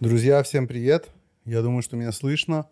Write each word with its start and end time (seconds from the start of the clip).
Друзья, 0.00 0.42
всем 0.42 0.66
привет. 0.66 1.08
Я 1.44 1.62
думаю, 1.62 1.80
что 1.80 1.96
меня 1.96 2.10
слышно. 2.10 2.68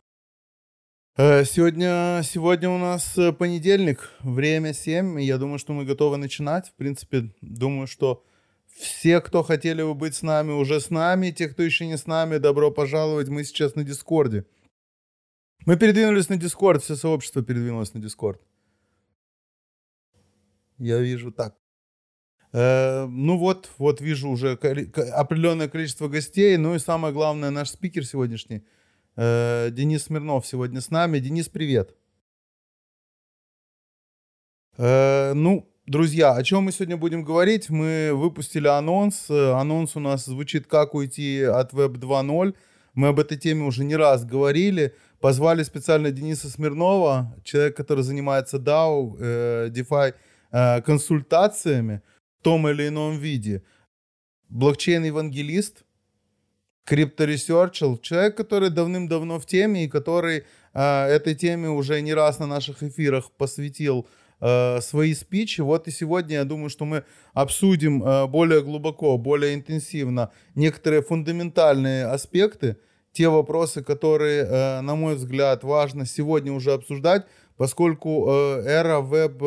Э, 1.16 1.44
Сегодня, 1.44 2.20
сегодня 2.24 2.68
у 2.68 2.78
нас 2.78 3.16
э, 3.16 3.32
понедельник, 3.32 4.10
время 4.20 4.72
7. 4.74 5.20
и 5.20 5.24
Я 5.24 5.38
думаю, 5.38 5.60
что 5.60 5.72
мы 5.72 5.84
готовы 5.84 6.16
начинать. 6.16 6.70
В 6.70 6.74
принципе, 6.74 7.32
думаю, 7.40 7.86
что 7.86 8.24
все, 8.66 9.20
кто 9.20 9.44
хотели 9.44 9.84
бы 9.84 9.94
быть 9.94 10.16
с 10.16 10.22
нами, 10.22 10.50
уже 10.50 10.80
с 10.80 10.90
нами. 10.90 11.30
Те, 11.30 11.48
кто 11.48 11.62
еще 11.62 11.86
не 11.86 11.96
с 11.96 12.08
нами, 12.08 12.38
добро 12.38 12.72
пожаловать. 12.72 13.28
Мы 13.28 13.44
сейчас 13.44 13.76
на 13.76 13.84
Дискорде. 13.84 14.44
Мы 15.64 15.76
передвинулись 15.76 16.28
на 16.28 16.36
Дискорд, 16.36 16.82
все 16.82 16.96
сообщество 16.96 17.40
передвинулось 17.40 17.94
на 17.94 18.00
Дискорд. 18.00 18.42
Я 20.78 20.98
вижу 20.98 21.30
так. 21.30 21.54
Э, 22.52 23.06
ну 23.06 23.38
вот, 23.38 23.70
вот 23.78 24.00
вижу 24.00 24.28
уже 24.28 24.52
определенное 24.52 25.68
количество 25.68 26.08
гостей. 26.08 26.56
Ну 26.56 26.74
и 26.74 26.78
самое 26.78 27.14
главное, 27.14 27.50
наш 27.50 27.70
спикер 27.70 28.04
сегодняшний, 28.04 28.62
э, 29.16 29.70
Денис 29.72 30.04
Смирнов 30.04 30.46
сегодня 30.46 30.80
с 30.80 30.90
нами. 30.90 31.18
Денис, 31.18 31.48
привет. 31.48 31.94
Э, 34.76 35.32
ну, 35.34 35.68
друзья, 35.86 36.34
о 36.34 36.42
чем 36.42 36.64
мы 36.64 36.72
сегодня 36.72 36.96
будем 36.96 37.24
говорить? 37.24 37.70
Мы 37.70 38.10
выпустили 38.12 38.68
анонс. 38.68 39.30
Анонс 39.30 39.96
у 39.96 40.00
нас 40.00 40.26
звучит 40.26 40.66
«Как 40.66 40.94
уйти 40.94 41.42
от 41.42 41.72
Web 41.72 41.94
2.0». 41.94 42.54
Мы 42.94 43.08
об 43.08 43.18
этой 43.18 43.38
теме 43.38 43.64
уже 43.64 43.84
не 43.84 43.96
раз 43.96 44.26
говорили. 44.26 44.94
Позвали 45.20 45.62
специально 45.62 46.10
Дениса 46.10 46.50
Смирнова, 46.50 47.34
человек, 47.44 47.74
который 47.74 48.04
занимается 48.04 48.58
DAO, 48.58 49.70
DeFi 49.70 50.12
консультациями 50.82 52.02
том 52.42 52.68
или 52.68 52.88
ином 52.88 53.18
виде. 53.18 53.62
Блокчейн-евангелист, 54.48 55.84
crypto 56.84 57.24
researcher, 57.24 57.98
человек, 57.98 58.36
который 58.36 58.70
давным-давно 58.70 59.38
в 59.38 59.46
теме 59.46 59.84
и 59.84 59.88
который 59.88 60.44
э, 60.74 61.04
этой 61.06 61.34
теме 61.34 61.70
уже 61.70 62.00
не 62.02 62.12
раз 62.12 62.38
на 62.38 62.46
наших 62.46 62.82
эфирах 62.82 63.30
посвятил 63.32 64.06
э, 64.40 64.80
свои 64.80 65.14
спичи. 65.14 65.60
Вот 65.60 65.88
и 65.88 65.90
сегодня 65.90 66.36
я 66.36 66.44
думаю, 66.44 66.70
что 66.70 66.84
мы 66.84 67.04
обсудим 67.32 68.02
э, 68.02 68.26
более 68.26 68.62
глубоко, 68.62 69.16
более 69.16 69.54
интенсивно 69.54 70.32
некоторые 70.54 71.02
фундаментальные 71.02 72.06
аспекты, 72.06 72.76
те 73.12 73.28
вопросы, 73.28 73.82
которые, 73.82 74.44
э, 74.44 74.80
на 74.80 74.94
мой 74.94 75.14
взгляд, 75.14 75.64
важно 75.64 76.04
сегодня 76.04 76.52
уже 76.52 76.72
обсуждать, 76.72 77.26
поскольку 77.56 78.26
э, 78.28 78.62
эра 78.66 79.00
Web 79.00 79.38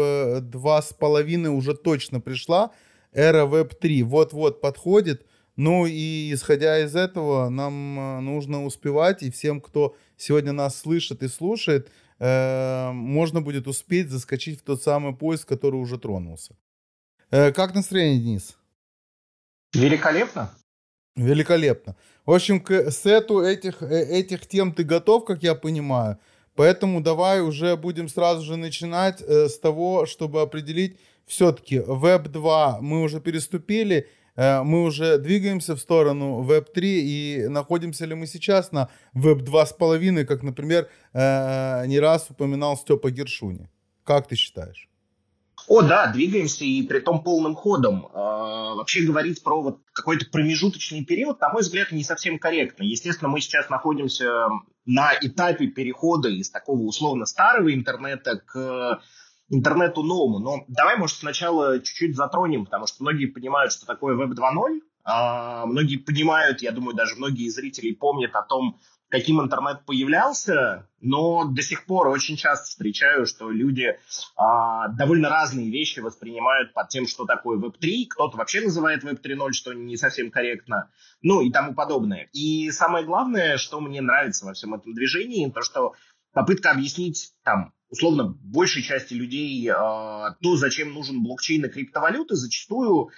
2.5 0.51 1.47
уже 1.47 1.73
точно 1.75 2.21
пришла, 2.21 2.71
эра 3.15 3.45
Web 3.45 3.75
3 3.75 4.03
вот-вот 4.03 4.61
подходит. 4.61 5.25
Ну 5.55 5.85
и 5.85 6.33
исходя 6.33 6.79
из 6.79 6.95
этого, 6.95 7.49
нам 7.49 7.97
э, 7.97 8.19
нужно 8.19 8.65
успевать, 8.65 9.23
и 9.23 9.31
всем, 9.31 9.61
кто 9.61 9.95
сегодня 10.17 10.51
нас 10.51 10.77
слышит 10.77 11.23
и 11.23 11.29
слушает, 11.29 11.89
э, 12.19 12.91
можно 12.91 13.41
будет 13.41 13.67
успеть 13.67 14.09
заскочить 14.09 14.59
в 14.59 14.63
тот 14.63 14.83
самый 14.83 15.15
поезд, 15.15 15.45
который 15.45 15.77
уже 15.77 15.97
тронулся. 15.97 16.57
Э, 17.31 17.53
как 17.53 17.73
настроение, 17.73 18.19
Денис? 18.19 18.57
Великолепно. 19.73 20.51
Великолепно. 21.15 21.95
В 22.25 22.33
общем, 22.33 22.59
к 22.59 22.91
сету 22.91 23.41
этих, 23.41 23.81
э, 23.81 24.19
этих 24.19 24.47
тем 24.47 24.73
ты 24.73 24.83
готов, 24.83 25.23
как 25.23 25.41
я 25.41 25.55
понимаю. 25.55 26.17
Поэтому 26.55 27.01
давай 27.01 27.41
уже 27.41 27.75
будем 27.75 28.07
сразу 28.07 28.43
же 28.43 28.55
начинать 28.55 29.21
э, 29.21 29.47
с 29.47 29.59
того, 29.59 30.05
чтобы 30.05 30.41
определить, 30.41 30.97
все-таки 31.25 31.77
Web 31.77 32.29
2 32.29 32.79
мы 32.81 33.01
уже 33.01 33.19
переступили, 33.19 34.07
э, 34.35 34.63
мы 34.63 34.83
уже 34.83 35.17
двигаемся 35.17 35.75
в 35.75 35.79
сторону 35.79 36.43
Web 36.43 36.71
3 36.73 37.01
и 37.01 37.47
находимся 37.47 38.05
ли 38.05 38.15
мы 38.15 38.27
сейчас 38.27 38.71
на 38.71 38.89
Web 39.15 39.43
2.5, 39.43 40.25
как, 40.25 40.43
например, 40.43 40.89
э, 41.13 41.85
не 41.87 41.99
раз 41.99 42.29
упоминал 42.29 42.77
Степа 42.77 43.11
Гершуни. 43.11 43.69
Как 44.03 44.27
ты 44.27 44.35
считаешь? 44.35 44.89
О, 45.67 45.81
да, 45.81 46.11
двигаемся 46.11 46.63
и 46.63 46.83
при 46.83 46.99
том 46.99 47.23
полным 47.23 47.55
ходом. 47.55 48.07
А, 48.13 48.75
вообще 48.75 49.01
говорить 49.01 49.41
про 49.43 49.61
вот 49.61 49.79
какой-то 49.93 50.25
промежуточный 50.31 51.03
период, 51.03 51.41
на 51.41 51.49
мой 51.49 51.63
взгляд, 51.63 51.91
не 51.91 52.03
совсем 52.03 52.37
корректно. 52.37 52.83
Естественно, 52.83 53.29
мы 53.29 53.41
сейчас 53.41 53.69
находимся 53.69 54.47
на 54.85 55.13
этапе 55.19 55.67
перехода 55.67 56.29
из 56.29 56.51
такого 56.51 56.81
условно 56.81 57.25
старого 57.25 57.73
интернета 57.73 58.41
к 58.45 59.01
интернету 59.49 60.03
новому. 60.03 60.39
Но 60.39 60.65
давай, 60.67 60.97
может, 60.97 61.17
сначала 61.17 61.79
чуть-чуть 61.79 62.15
затронем, 62.15 62.65
потому 62.65 62.87
что 62.87 63.03
многие 63.03 63.27
понимают, 63.27 63.71
что 63.71 63.85
такое 63.85 64.15
Web 64.15 64.33
2.0. 64.33 64.81
А, 65.03 65.65
многие 65.65 65.97
понимают, 65.97 66.61
я 66.61 66.71
думаю, 66.71 66.95
даже 66.95 67.15
многие 67.15 67.49
зрители 67.49 67.93
помнят 67.93 68.35
о 68.35 68.41
том, 68.41 68.79
каким 69.09 69.39
интернет 69.39 69.85
появлялся, 69.85 70.89
но 70.99 71.45
до 71.45 71.61
сих 71.61 71.85
пор 71.85 72.07
очень 72.07 72.37
часто 72.37 72.65
встречаю, 72.65 73.27
что 73.27 73.51
люди 73.51 73.99
а, 74.35 74.87
довольно 74.89 75.29
разные 75.29 75.69
вещи 75.69 75.99
воспринимают 75.99 76.73
под 76.73 76.89
тем, 76.89 77.07
что 77.07 77.25
такое 77.25 77.59
Web3, 77.59 78.07
кто-то 78.09 78.37
вообще 78.37 78.61
называет 78.61 79.03
Web 79.03 79.21
3.0, 79.21 79.51
что 79.51 79.73
не 79.73 79.95
совсем 79.95 80.31
корректно, 80.31 80.89
ну 81.21 81.41
и 81.41 81.51
тому 81.51 81.75
подобное. 81.75 82.29
И 82.33 82.71
самое 82.71 83.05
главное, 83.05 83.57
что 83.57 83.79
мне 83.79 84.01
нравится 84.01 84.45
во 84.45 84.53
всем 84.53 84.73
этом 84.73 84.93
движении, 84.93 85.49
то, 85.51 85.61
что 85.61 85.93
попытка 86.33 86.71
объяснить 86.71 87.31
там 87.43 87.73
условно 87.89 88.37
большей 88.41 88.81
части 88.81 89.13
людей 89.13 89.69
а, 89.69 90.31
то, 90.41 90.55
зачем 90.55 90.93
нужен 90.93 91.21
блокчейн 91.23 91.65
и 91.65 91.69
криптовалюты, 91.69 92.35
зачастую 92.35 93.09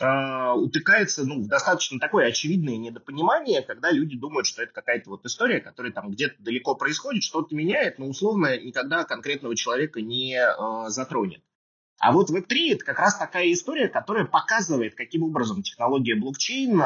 э, 0.00 0.52
утыкается 0.56 1.24
ну, 1.24 1.42
в 1.42 1.46
достаточно 1.46 1.98
такое 2.00 2.28
очевидное 2.28 2.76
недопонимание, 2.76 3.62
когда 3.62 3.90
люди 3.90 4.16
думают, 4.16 4.46
что 4.46 4.62
это 4.62 4.72
какая-то 4.72 5.10
вот 5.10 5.24
история, 5.26 5.60
которая 5.60 5.92
там 5.92 6.10
где-то 6.10 6.42
далеко 6.42 6.74
происходит, 6.74 7.22
что-то 7.22 7.54
меняет, 7.54 7.98
но 7.98 8.06
условно 8.06 8.58
никогда 8.58 9.04
конкретного 9.04 9.54
человека 9.56 10.00
не 10.00 10.36
э, 10.36 10.88
затронет. 10.88 11.42
А 12.00 12.12
вот 12.12 12.28
Web3 12.28 12.72
это 12.74 12.84
как 12.84 12.98
раз 12.98 13.16
такая 13.16 13.52
история, 13.52 13.88
которая 13.88 14.24
показывает, 14.24 14.94
каким 14.94 15.22
образом 15.22 15.62
технология 15.62 16.16
блокчейн 16.16 16.82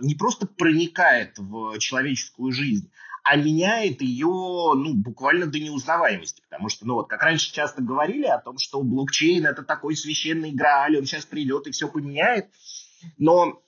не 0.00 0.14
просто 0.14 0.46
проникает 0.46 1.38
в 1.38 1.78
человеческую 1.78 2.52
жизнь, 2.52 2.90
а 3.24 3.36
меняет 3.36 4.02
ее 4.02 4.26
ну, 4.26 4.94
буквально 4.94 5.46
до 5.46 5.58
неузнаваемости. 5.58 6.42
Потому 6.42 6.68
что, 6.68 6.86
ну 6.86 6.94
вот, 6.94 7.08
как 7.08 7.22
раньше 7.22 7.52
часто 7.52 7.82
говорили 7.82 8.26
о 8.26 8.38
том, 8.38 8.58
что 8.58 8.82
блокчейн 8.82 9.46
это 9.46 9.62
такой 9.62 9.96
священный 9.96 10.52
грааль, 10.52 10.98
он 10.98 11.06
сейчас 11.06 11.24
придет 11.24 11.66
и 11.66 11.72
все 11.72 11.88
поменяет. 11.88 12.50
Но 13.18 13.60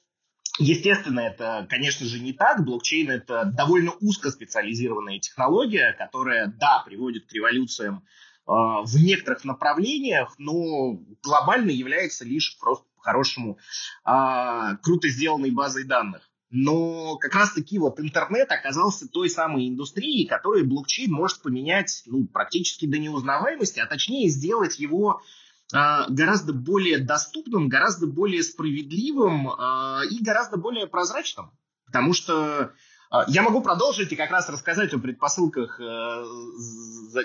Естественно, 0.58 1.20
это, 1.20 1.66
конечно 1.68 2.06
же, 2.06 2.18
не 2.18 2.32
так. 2.32 2.64
Блокчейн– 2.64 3.10
это 3.10 3.44
довольно 3.44 3.92
узкоспециализированная 4.00 5.18
технология, 5.18 5.92
которая, 5.98 6.46
да, 6.46 6.82
приводит 6.86 7.26
к 7.26 7.32
революциям 7.34 7.96
э, 7.96 8.02
в 8.46 8.96
некоторых 8.96 9.44
направлениях, 9.44 10.34
но 10.38 10.98
глобально 11.22 11.70
является 11.70 12.24
лишь 12.24 12.56
просто 12.58 12.86
по-хорошему 12.96 13.58
э, 14.06 14.76
круто 14.82 15.08
сделанной 15.08 15.50
базой 15.50 15.84
данных. 15.84 16.26
Но 16.58 17.18
как 17.18 17.34
раз-таки 17.34 17.78
вот 17.78 18.00
интернет 18.00 18.50
оказался 18.50 19.06
той 19.06 19.28
самой 19.28 19.68
индустрией, 19.68 20.26
которой 20.26 20.62
блокчейн 20.62 21.12
может 21.12 21.42
поменять 21.42 22.02
ну, 22.06 22.26
практически 22.26 22.86
до 22.86 22.96
неузнаваемости, 22.96 23.78
а 23.78 23.84
точнее 23.84 24.30
сделать 24.30 24.78
его 24.78 25.20
а, 25.74 26.06
гораздо 26.08 26.54
более 26.54 26.96
доступным, 26.96 27.68
гораздо 27.68 28.06
более 28.06 28.42
справедливым 28.42 29.50
а, 29.50 30.00
и 30.10 30.24
гораздо 30.24 30.56
более 30.56 30.86
прозрачным. 30.86 31.50
Потому 31.84 32.14
что 32.14 32.72
а, 33.10 33.26
я 33.28 33.42
могу 33.42 33.60
продолжить 33.60 34.12
и 34.12 34.16
как 34.16 34.30
раз 34.30 34.48
рассказать 34.48 34.94
о 34.94 34.98
предпосылках, 34.98 35.78
э, 35.78 36.24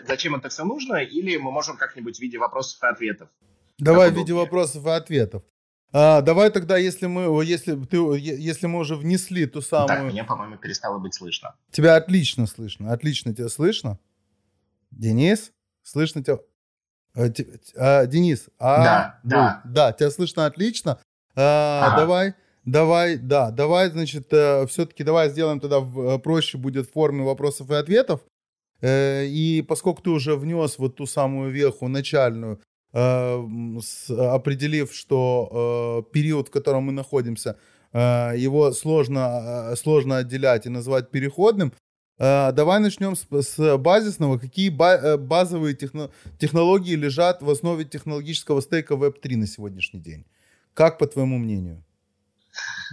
зачем 0.10 0.36
это 0.36 0.50
все 0.50 0.66
нужно, 0.66 0.96
или 0.96 1.38
мы 1.38 1.52
можем 1.52 1.78
как-нибудь 1.78 2.18
в 2.18 2.22
виде 2.22 2.38
вопросов 2.38 2.84
и 2.84 2.86
ответов. 2.86 3.30
Давай 3.78 4.12
в 4.12 4.18
виде 4.18 4.34
вопросов 4.34 4.86
и 4.86 4.90
ответов. 4.90 5.44
А, 5.94 6.22
давай 6.22 6.50
тогда, 6.52 6.78
если 6.78 7.08
мы, 7.08 7.44
если 7.44 7.76
ты, 7.76 7.98
если 7.98 8.68
мы 8.68 8.80
уже 8.80 8.96
внесли 8.96 9.46
ту 9.46 9.62
самую. 9.62 9.88
Так 9.88 10.04
меня, 10.04 10.24
по-моему, 10.24 10.58
перестало 10.58 11.00
быть 11.00 11.14
слышно. 11.14 11.56
Тебя 11.72 11.96
отлично 11.98 12.48
слышно, 12.48 12.94
отлично 12.94 13.34
тебя 13.34 13.50
слышно. 13.50 14.00
Денис, 14.92 15.52
слышно 15.84 16.24
тебя? 16.24 16.40
А, 17.14 17.28
а, 17.76 18.06
Денис, 18.06 18.48
а, 18.58 18.84
да, 18.84 19.20
да, 19.24 19.62
да, 19.66 19.92
тебя 19.92 20.12
слышно 20.12 20.46
отлично. 20.46 21.00
А, 21.36 21.88
ага. 21.88 21.98
Давай, 21.98 22.36
давай, 22.64 23.18
да, 23.18 23.52
давай, 23.52 23.90
значит, 23.90 24.32
э, 24.32 24.66
все-таки 24.68 25.04
давай 25.04 25.30
сделаем 25.30 25.60
тогда 25.60 25.80
э, 25.80 26.20
проще 26.20 26.58
будет 26.58 26.88
в 26.88 26.94
форме 26.94 27.24
вопросов 27.24 27.70
и 27.70 27.76
ответов. 27.76 28.22
Э, 28.82 29.26
и 29.26 29.62
поскольку 29.62 30.02
ты 30.02 30.10
уже 30.10 30.38
внес 30.38 30.78
вот 30.78 30.96
ту 30.96 31.06
самую 31.06 31.52
веху 31.52 31.90
начальную, 31.90 32.62
определив, 32.94 34.94
что 34.94 36.06
период, 36.12 36.48
в 36.48 36.52
котором 36.52 36.84
мы 36.84 36.92
находимся, 36.92 37.56
его 37.94 38.74
сложно, 38.74 39.74
сложно 39.76 40.18
отделять 40.18 40.66
и 40.66 40.70
назвать 40.70 41.12
переходным, 41.12 41.74
Давай 42.18 42.80
начнем 42.80 43.16
с, 43.16 43.78
базисного. 43.78 44.38
Какие 44.38 44.70
базовые 44.70 45.76
техно, 45.76 46.12
технологии 46.38 46.96
лежат 46.96 47.42
в 47.42 47.50
основе 47.50 47.84
технологического 47.84 48.62
стейка 48.62 48.94
Web3 48.94 49.38
на 49.38 49.48
сегодняшний 49.48 50.00
день? 50.00 50.26
Как 50.76 51.00
по 51.00 51.08
твоему 51.08 51.40
мнению? 51.40 51.84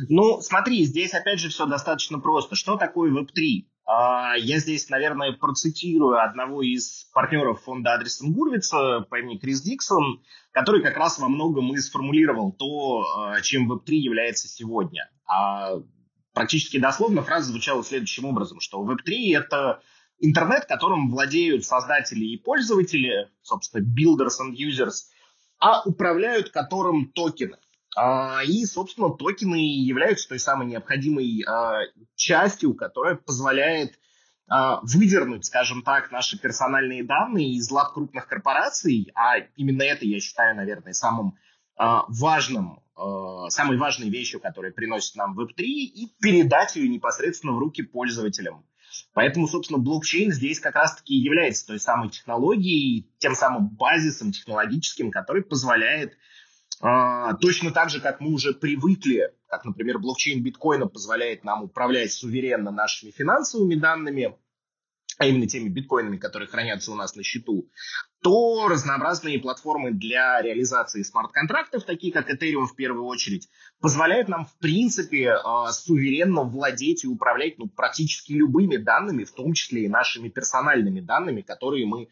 Ну, 0.08 0.40
смотри, 0.40 0.86
здесь 0.86 1.12
опять 1.12 1.40
же 1.40 1.50
все 1.50 1.66
достаточно 1.66 2.20
просто. 2.20 2.54
Что 2.54 2.78
такое 2.78 3.12
Web3? 3.12 3.66
А, 3.90 4.34
я 4.36 4.58
здесь, 4.58 4.90
наверное, 4.90 5.32
процитирую 5.32 6.22
одного 6.22 6.60
из 6.60 7.04
партнеров 7.14 7.62
фонда 7.62 7.94
адресом 7.94 8.34
Гурвица 8.34 9.06
по 9.08 9.18
имени 9.18 9.38
Крис 9.38 9.62
Диксон, 9.62 10.22
который 10.52 10.82
как 10.82 10.98
раз 10.98 11.18
во 11.18 11.28
многом 11.28 11.72
и 11.72 11.78
сформулировал 11.78 12.52
то, 12.52 13.00
а, 13.00 13.40
чем 13.40 13.72
Web3 13.72 13.94
является 13.94 14.46
сегодня. 14.46 15.10
А 15.26 15.76
практически 16.34 16.78
дословно 16.78 17.22
фраза 17.22 17.50
звучала 17.50 17.82
следующим 17.82 18.26
образом, 18.26 18.60
что 18.60 18.84
Web3— 18.84 19.34
это 19.34 19.80
интернет, 20.18 20.66
которым 20.66 21.10
владеют 21.10 21.64
создатели 21.64 22.26
и 22.26 22.36
пользователи, 22.36 23.30
собственно, 23.40 23.82
builders 23.82 24.36
and 24.42 24.52
users, 24.54 25.06
а 25.60 25.82
управляют 25.84 26.50
которым 26.50 27.10
токены. 27.12 27.56
А, 28.00 28.42
и, 28.44 28.64
собственно, 28.64 29.10
токены 29.10 29.56
являются 29.56 30.28
той 30.28 30.38
самой 30.38 30.68
необходимой 30.68 31.42
а, 31.42 31.80
частью, 32.14 32.74
которая 32.74 33.16
позволяет 33.16 33.98
а, 34.48 34.80
выдернуть, 34.82 35.44
скажем 35.44 35.82
так, 35.82 36.12
наши 36.12 36.38
персональные 36.38 37.02
данные 37.02 37.54
из 37.54 37.68
лап 37.72 37.94
крупных 37.94 38.28
корпораций, 38.28 39.10
а 39.16 39.38
именно 39.56 39.82
это 39.82 40.04
я 40.06 40.20
считаю, 40.20 40.54
наверное, 40.56 40.92
самым 40.92 41.34
важным, 42.08 42.82
самой 43.50 43.76
важной 43.76 44.10
вещью, 44.10 44.40
которая 44.40 44.72
приносит 44.72 45.14
нам 45.14 45.38
Web3, 45.38 45.62
и 45.62 46.12
передать 46.20 46.74
ее 46.74 46.88
непосредственно 46.88 47.52
в 47.52 47.58
руки 47.58 47.82
пользователям. 47.82 48.64
Поэтому, 49.12 49.46
собственно, 49.46 49.78
блокчейн 49.78 50.32
здесь 50.32 50.58
как 50.58 50.74
раз-таки 50.74 51.14
является 51.14 51.68
той 51.68 51.78
самой 51.78 52.10
технологией, 52.10 53.12
тем 53.18 53.36
самым 53.36 53.68
базисом 53.68 54.32
технологическим, 54.32 55.12
который 55.12 55.44
позволяет 55.44 56.16
точно 56.80 57.70
так 57.72 57.90
же, 57.90 58.00
как 58.00 58.20
мы 58.20 58.32
уже 58.32 58.54
привыкли, 58.54 59.32
как, 59.48 59.64
например, 59.64 59.98
блокчейн 59.98 60.42
биткоина 60.42 60.86
позволяет 60.86 61.44
нам 61.44 61.64
управлять 61.64 62.12
суверенно 62.12 62.70
нашими 62.70 63.10
финансовыми 63.10 63.74
данными, 63.74 64.36
а 65.18 65.26
именно 65.26 65.48
теми 65.48 65.68
биткоинами, 65.68 66.16
которые 66.16 66.48
хранятся 66.48 66.92
у 66.92 66.94
нас 66.94 67.16
на 67.16 67.24
счету, 67.24 67.68
то 68.22 68.68
разнообразные 68.68 69.40
платформы 69.40 69.90
для 69.90 70.40
реализации 70.40 71.02
смарт-контрактов, 71.02 71.84
такие 71.84 72.12
как 72.12 72.30
Ethereum 72.30 72.66
в 72.66 72.76
первую 72.76 73.04
очередь, 73.04 73.48
позволяют 73.80 74.28
нам, 74.28 74.46
в 74.46 74.56
принципе, 74.58 75.30
э, 75.30 75.72
суверенно 75.72 76.42
владеть 76.42 77.04
и 77.04 77.08
управлять 77.08 77.58
ну, 77.58 77.68
практически 77.68 78.32
любыми 78.32 78.76
данными, 78.76 79.24
в 79.24 79.32
том 79.32 79.52
числе 79.54 79.84
и 79.84 79.88
нашими 79.88 80.28
персональными 80.28 81.00
данными, 81.00 81.42
которые 81.42 81.86
мы 81.86 82.08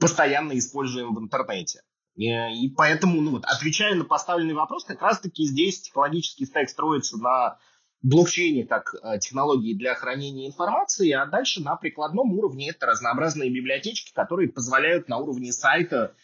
постоянно 0.00 0.58
используем 0.58 1.14
в 1.14 1.20
интернете. 1.20 1.82
И 2.18 2.68
поэтому, 2.76 3.20
ну 3.20 3.30
вот, 3.30 3.44
отвечая 3.44 3.94
на 3.94 4.04
поставленный 4.04 4.54
вопрос, 4.54 4.84
как 4.84 5.00
раз-таки 5.00 5.44
здесь 5.44 5.80
технологический 5.82 6.46
стек 6.46 6.68
строится 6.68 7.16
на 7.16 7.58
блокчейне 8.02 8.64
как 8.64 8.94
э, 8.94 9.18
технологии 9.18 9.74
для 9.74 9.94
хранения 9.94 10.48
информации, 10.48 11.10
а 11.12 11.26
дальше 11.26 11.62
на 11.62 11.76
прикладном 11.76 12.32
уровне 12.32 12.70
это 12.70 12.86
разнообразные 12.86 13.50
библиотечки, 13.50 14.12
которые 14.12 14.48
позволяют 14.48 15.08
на 15.08 15.18
уровне 15.18 15.52
сайта 15.52 16.14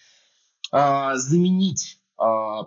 э, 0.73 1.11
заменить 1.14 2.00
э, 2.19 2.23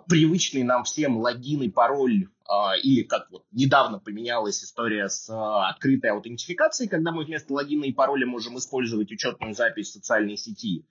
привычный 0.08 0.62
нам 0.62 0.84
всем 0.84 1.18
логин 1.18 1.62
и 1.62 1.68
пароль, 1.70 2.28
э, 2.48 2.80
или 2.82 3.02
как 3.02 3.30
вот 3.30 3.44
недавно 3.50 3.98
поменялась 3.98 4.62
история 4.62 5.08
с 5.08 5.28
э, 5.30 5.34
открытой 5.34 6.10
аутентификацией, 6.10 6.88
когда 6.88 7.12
мы 7.12 7.24
вместо 7.24 7.54
логина 7.54 7.84
и 7.84 7.92
пароля 7.92 8.26
можем 8.26 8.58
использовать 8.58 9.10
учетную 9.10 9.54
запись 9.54 9.92
социальной 9.92 10.36
сети. 10.36 10.86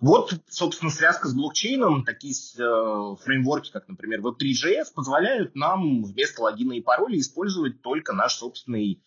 Вот, 0.00 0.34
собственно, 0.48 0.90
связка 0.90 1.28
с 1.28 1.34
блокчейном, 1.34 2.04
такие 2.04 2.34
э, 2.34 3.16
фреймворки, 3.24 3.72
как, 3.72 3.88
например, 3.88 4.20
Web3.js, 4.20 4.92
позволяют 4.94 5.54
нам 5.54 6.04
вместо 6.04 6.42
логина 6.42 6.74
и 6.74 6.82
пароля 6.82 7.18
использовать 7.18 7.80
только 7.80 8.12
наш 8.12 8.34
собственный 8.34 9.02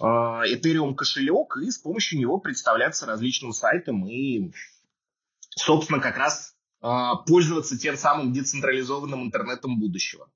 э, 0.00 0.02
Ethereum 0.02 0.94
кошелек 0.94 1.56
и 1.58 1.70
с 1.70 1.78
помощью 1.78 2.18
него 2.18 2.38
представляться 2.38 3.06
различным 3.06 3.52
сайтам 3.52 4.08
и, 4.08 4.50
собственно, 5.50 6.00
как 6.00 6.16
раз 6.16 6.56
э, 6.82 6.88
пользоваться 7.28 7.78
тем 7.78 7.96
самым 7.96 8.32
децентрализованным 8.32 9.22
интернетом 9.22 9.78
будущего. 9.78 10.28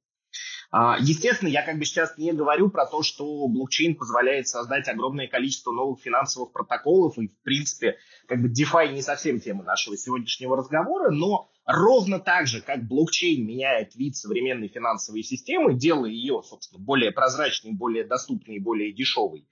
А, 0.70 0.98
естественно, 1.00 1.48
я 1.48 1.62
как 1.62 1.78
бы 1.78 1.84
сейчас 1.86 2.18
не 2.18 2.32
говорю 2.32 2.68
про 2.70 2.84
то, 2.84 3.02
что 3.02 3.48
блокчейн 3.48 3.94
позволяет 3.94 4.48
создать 4.48 4.86
огромное 4.88 5.26
количество 5.26 5.72
новых 5.72 6.00
финансовых 6.00 6.52
протоколов, 6.52 7.18
и, 7.18 7.28
в 7.28 7.42
принципе, 7.42 7.96
как 8.26 8.42
бы 8.42 8.48
DeFi 8.48 8.92
не 8.92 9.00
совсем 9.00 9.40
тема 9.40 9.64
нашего 9.64 9.96
сегодняшнего 9.96 10.56
разговора, 10.56 11.10
но 11.10 11.48
ровно 11.64 12.20
так 12.20 12.46
же, 12.46 12.60
как 12.60 12.86
блокчейн 12.86 13.46
меняет 13.46 13.94
вид 13.94 14.16
современной 14.16 14.68
финансовой 14.68 15.22
системы, 15.22 15.74
делая 15.74 16.10
ее, 16.10 16.42
собственно, 16.44 16.84
более 16.84 17.12
прозрачной, 17.12 17.72
более 17.72 18.04
доступной, 18.04 18.58
более 18.58 18.92
дешевой, 18.92 19.48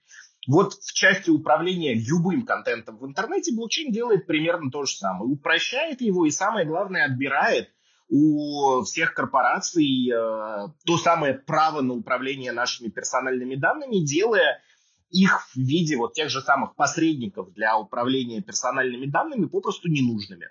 вот 0.47 0.75
в 0.75 0.93
части 0.93 1.29
управления 1.29 1.93
любым 1.93 2.45
контентом 2.45 2.97
в 2.97 3.05
интернете 3.05 3.53
блокчейн 3.53 3.91
делает 3.91 4.27
примерно 4.27 4.71
то 4.71 4.85
же 4.85 4.95
самое. 4.95 5.29
Упрощает 5.29 5.99
его 5.99 6.25
и, 6.25 6.31
самое 6.31 6.65
главное, 6.65 7.05
отбирает 7.05 7.69
у 8.09 8.83
всех 8.83 9.13
корпораций 9.13 10.09
э, 10.09 10.67
то 10.85 10.97
самое 10.97 11.33
право 11.33 11.81
на 11.81 11.93
управление 11.93 12.51
нашими 12.51 12.89
персональными 12.89 13.55
данными, 13.55 14.05
делая 14.05 14.61
их 15.09 15.41
в 15.53 15.57
виде 15.57 15.97
вот 15.97 16.13
тех 16.13 16.29
же 16.29 16.41
самых 16.41 16.75
посредников 16.75 17.53
для 17.53 17.77
управления 17.77 18.41
персональными 18.41 19.05
данными 19.05 19.45
попросту 19.45 19.89
ненужными. 19.89 20.49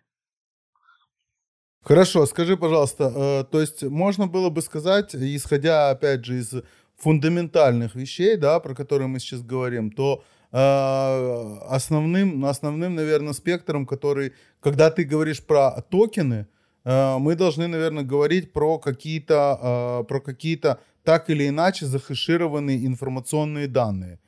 Хорошо, 1.83 2.27
скажи, 2.27 2.57
пожалуйста, 2.57 3.13
э, 3.15 3.45
то 3.45 3.61
есть 3.61 3.83
можно 3.85 4.27
было 4.27 4.51
бы 4.51 4.61
сказать, 4.61 5.15
исходя 5.15 5.91
опять 5.91 6.25
же 6.25 6.41
из 6.41 6.53
фундаментальных 6.97 7.95
вещей, 7.95 8.37
да, 8.37 8.59
про 8.61 8.75
которые 8.75 9.09
мы 9.09 9.21
сейчас 9.21 9.43
говорим, 9.43 9.91
то 9.91 10.25
э, 10.53 10.57
основным, 11.69 12.45
основным, 12.45 12.97
наверное, 12.97 13.33
спектром, 13.33 13.87
который, 13.87 14.33
когда 14.61 14.91
ты 14.91 15.05
говоришь 15.05 15.45
про 15.45 15.81
токены, 15.83 16.49
мы 16.87 17.35
должны, 17.35 17.67
наверное, 17.67 18.05
говорить 18.05 18.53
про 18.53 18.79
какие-то, 18.79 19.59
э, 20.03 20.05
про 20.05 20.21
какие-то 20.21 20.79
так 21.03 21.31
или 21.31 21.49
иначе 21.49 21.85
захэшированные 21.87 22.87
информационные 22.87 23.67
данные. 23.67 24.21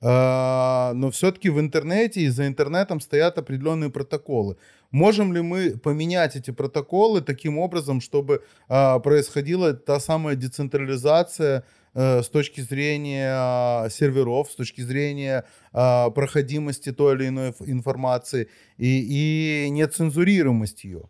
Э, 0.00 0.92
но 0.94 1.10
все-таки 1.10 1.50
в 1.50 1.58
интернете 1.58 2.20
и 2.20 2.28
за 2.28 2.46
интернетом 2.46 3.00
стоят 3.00 3.38
определенные 3.38 3.90
протоколы. 3.90 4.56
Можем 4.92 5.32
ли 5.32 5.42
мы 5.42 5.76
поменять 5.76 6.36
эти 6.36 6.52
протоколы 6.52 7.20
таким 7.20 7.58
образом, 7.58 8.00
чтобы 8.00 8.42
происходила 8.68 9.74
та 9.74 9.98
самая 9.98 10.36
децентрализация 10.36 11.64
с 11.94 12.28
точки 12.28 12.60
зрения 12.60 13.88
серверов, 13.88 14.52
с 14.52 14.54
точки 14.54 14.82
зрения 14.82 15.44
проходимости 15.72 16.92
той 16.92 17.16
или 17.16 17.26
иной 17.26 17.54
информации 17.66 18.48
и, 18.78 19.64
и 19.66 19.70
нецензурируемость 19.70 20.84
ее? 20.84 21.08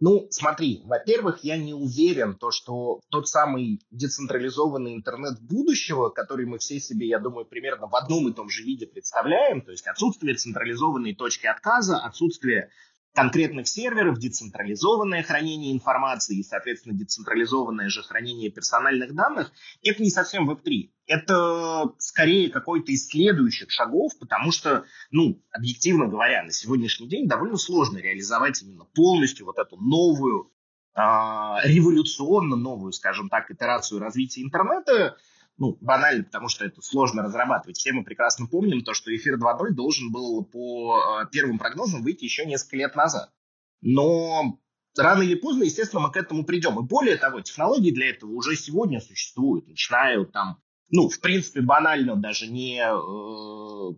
Ну, 0.00 0.26
смотри, 0.30 0.82
во-первых, 0.84 1.44
я 1.44 1.56
не 1.56 1.72
уверен, 1.72 2.34
то, 2.34 2.50
что 2.50 3.00
тот 3.10 3.28
самый 3.28 3.80
децентрализованный 3.90 4.94
интернет 4.94 5.40
будущего, 5.40 6.10
который 6.10 6.46
мы 6.46 6.58
все 6.58 6.80
себе, 6.80 7.06
я 7.08 7.18
думаю, 7.18 7.46
примерно 7.46 7.86
в 7.86 7.94
одном 7.94 8.28
и 8.28 8.32
том 8.32 8.48
же 8.48 8.62
виде 8.62 8.86
представляем, 8.86 9.62
то 9.62 9.70
есть 9.70 9.86
отсутствие 9.86 10.34
централизованной 10.34 11.14
точки 11.14 11.46
отказа, 11.46 11.98
отсутствие 11.98 12.70
конкретных 13.14 13.68
серверов, 13.68 14.18
децентрализованное 14.18 15.22
хранение 15.22 15.72
информации 15.72 16.38
и, 16.38 16.42
соответственно, 16.42 16.96
децентрализованное 16.96 17.88
же 17.88 18.02
хранение 18.02 18.50
персональных 18.50 19.14
данных, 19.14 19.52
это 19.82 20.02
не 20.02 20.10
совсем 20.10 20.50
Web3. 20.50 20.90
Это 21.06 21.92
скорее 21.98 22.50
какой-то 22.50 22.90
из 22.90 23.06
следующих 23.06 23.70
шагов, 23.70 24.18
потому 24.18 24.50
что, 24.50 24.84
ну, 25.12 25.40
объективно 25.52 26.06
говоря, 26.08 26.42
на 26.42 26.50
сегодняшний 26.50 27.08
день 27.08 27.28
довольно 27.28 27.56
сложно 27.56 27.98
реализовать 27.98 28.60
именно 28.62 28.84
полностью 28.84 29.46
вот 29.46 29.58
эту 29.58 29.76
новую, 29.76 30.50
э, 30.96 31.00
революционно 31.00 32.56
новую, 32.56 32.92
скажем 32.92 33.28
так, 33.28 33.48
итерацию 33.50 34.00
развития 34.00 34.42
интернета, 34.42 35.16
ну, 35.56 35.78
банально, 35.80 36.24
потому 36.24 36.48
что 36.48 36.64
это 36.64 36.82
сложно 36.82 37.22
разрабатывать. 37.22 37.76
Все 37.76 37.92
мы 37.92 38.04
прекрасно 38.04 38.46
помним 38.46 38.82
то, 38.82 38.92
что 38.92 39.14
эфир 39.14 39.38
2.0 39.38 39.70
должен 39.70 40.10
был 40.10 40.44
по 40.44 40.98
э, 40.98 41.26
первым 41.30 41.58
прогнозам 41.58 42.02
выйти 42.02 42.24
еще 42.24 42.44
несколько 42.44 42.76
лет 42.76 42.96
назад. 42.96 43.32
Но 43.80 44.58
рано 44.96 45.22
или 45.22 45.36
поздно, 45.36 45.64
естественно, 45.64 46.02
мы 46.02 46.10
к 46.10 46.16
этому 46.16 46.44
придем. 46.44 46.78
И 46.80 46.86
более 46.86 47.16
того, 47.16 47.40
технологии 47.40 47.92
для 47.92 48.10
этого 48.10 48.32
уже 48.32 48.56
сегодня 48.56 49.00
существуют. 49.00 49.68
Начиная 49.68 50.24
там, 50.24 50.58
ну, 50.90 51.08
в 51.08 51.20
принципе, 51.20 51.60
банально 51.60 52.16
даже 52.16 52.48
не, 52.48 52.80
э, 52.80 53.94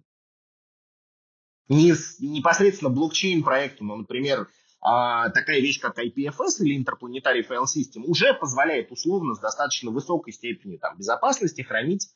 не 1.69 1.95
непосредственно 2.21 2.91
блокчейн-проекту, 2.91 3.83
но, 3.85 3.97
например, 3.97 4.49
а, 4.89 5.31
такая 5.31 5.59
вещь, 5.59 5.81
как 5.81 5.99
IPFS 5.99 6.61
или 6.61 6.81
Interplanetary 6.81 7.45
File 7.45 7.65
System, 7.65 8.05
уже 8.05 8.33
позволяет 8.35 8.93
условно 8.93 9.35
с 9.35 9.41
достаточно 9.41 9.91
высокой 9.91 10.33
степенью 10.33 10.79
там, 10.79 10.97
безопасности 10.97 11.63
хранить 11.63 12.09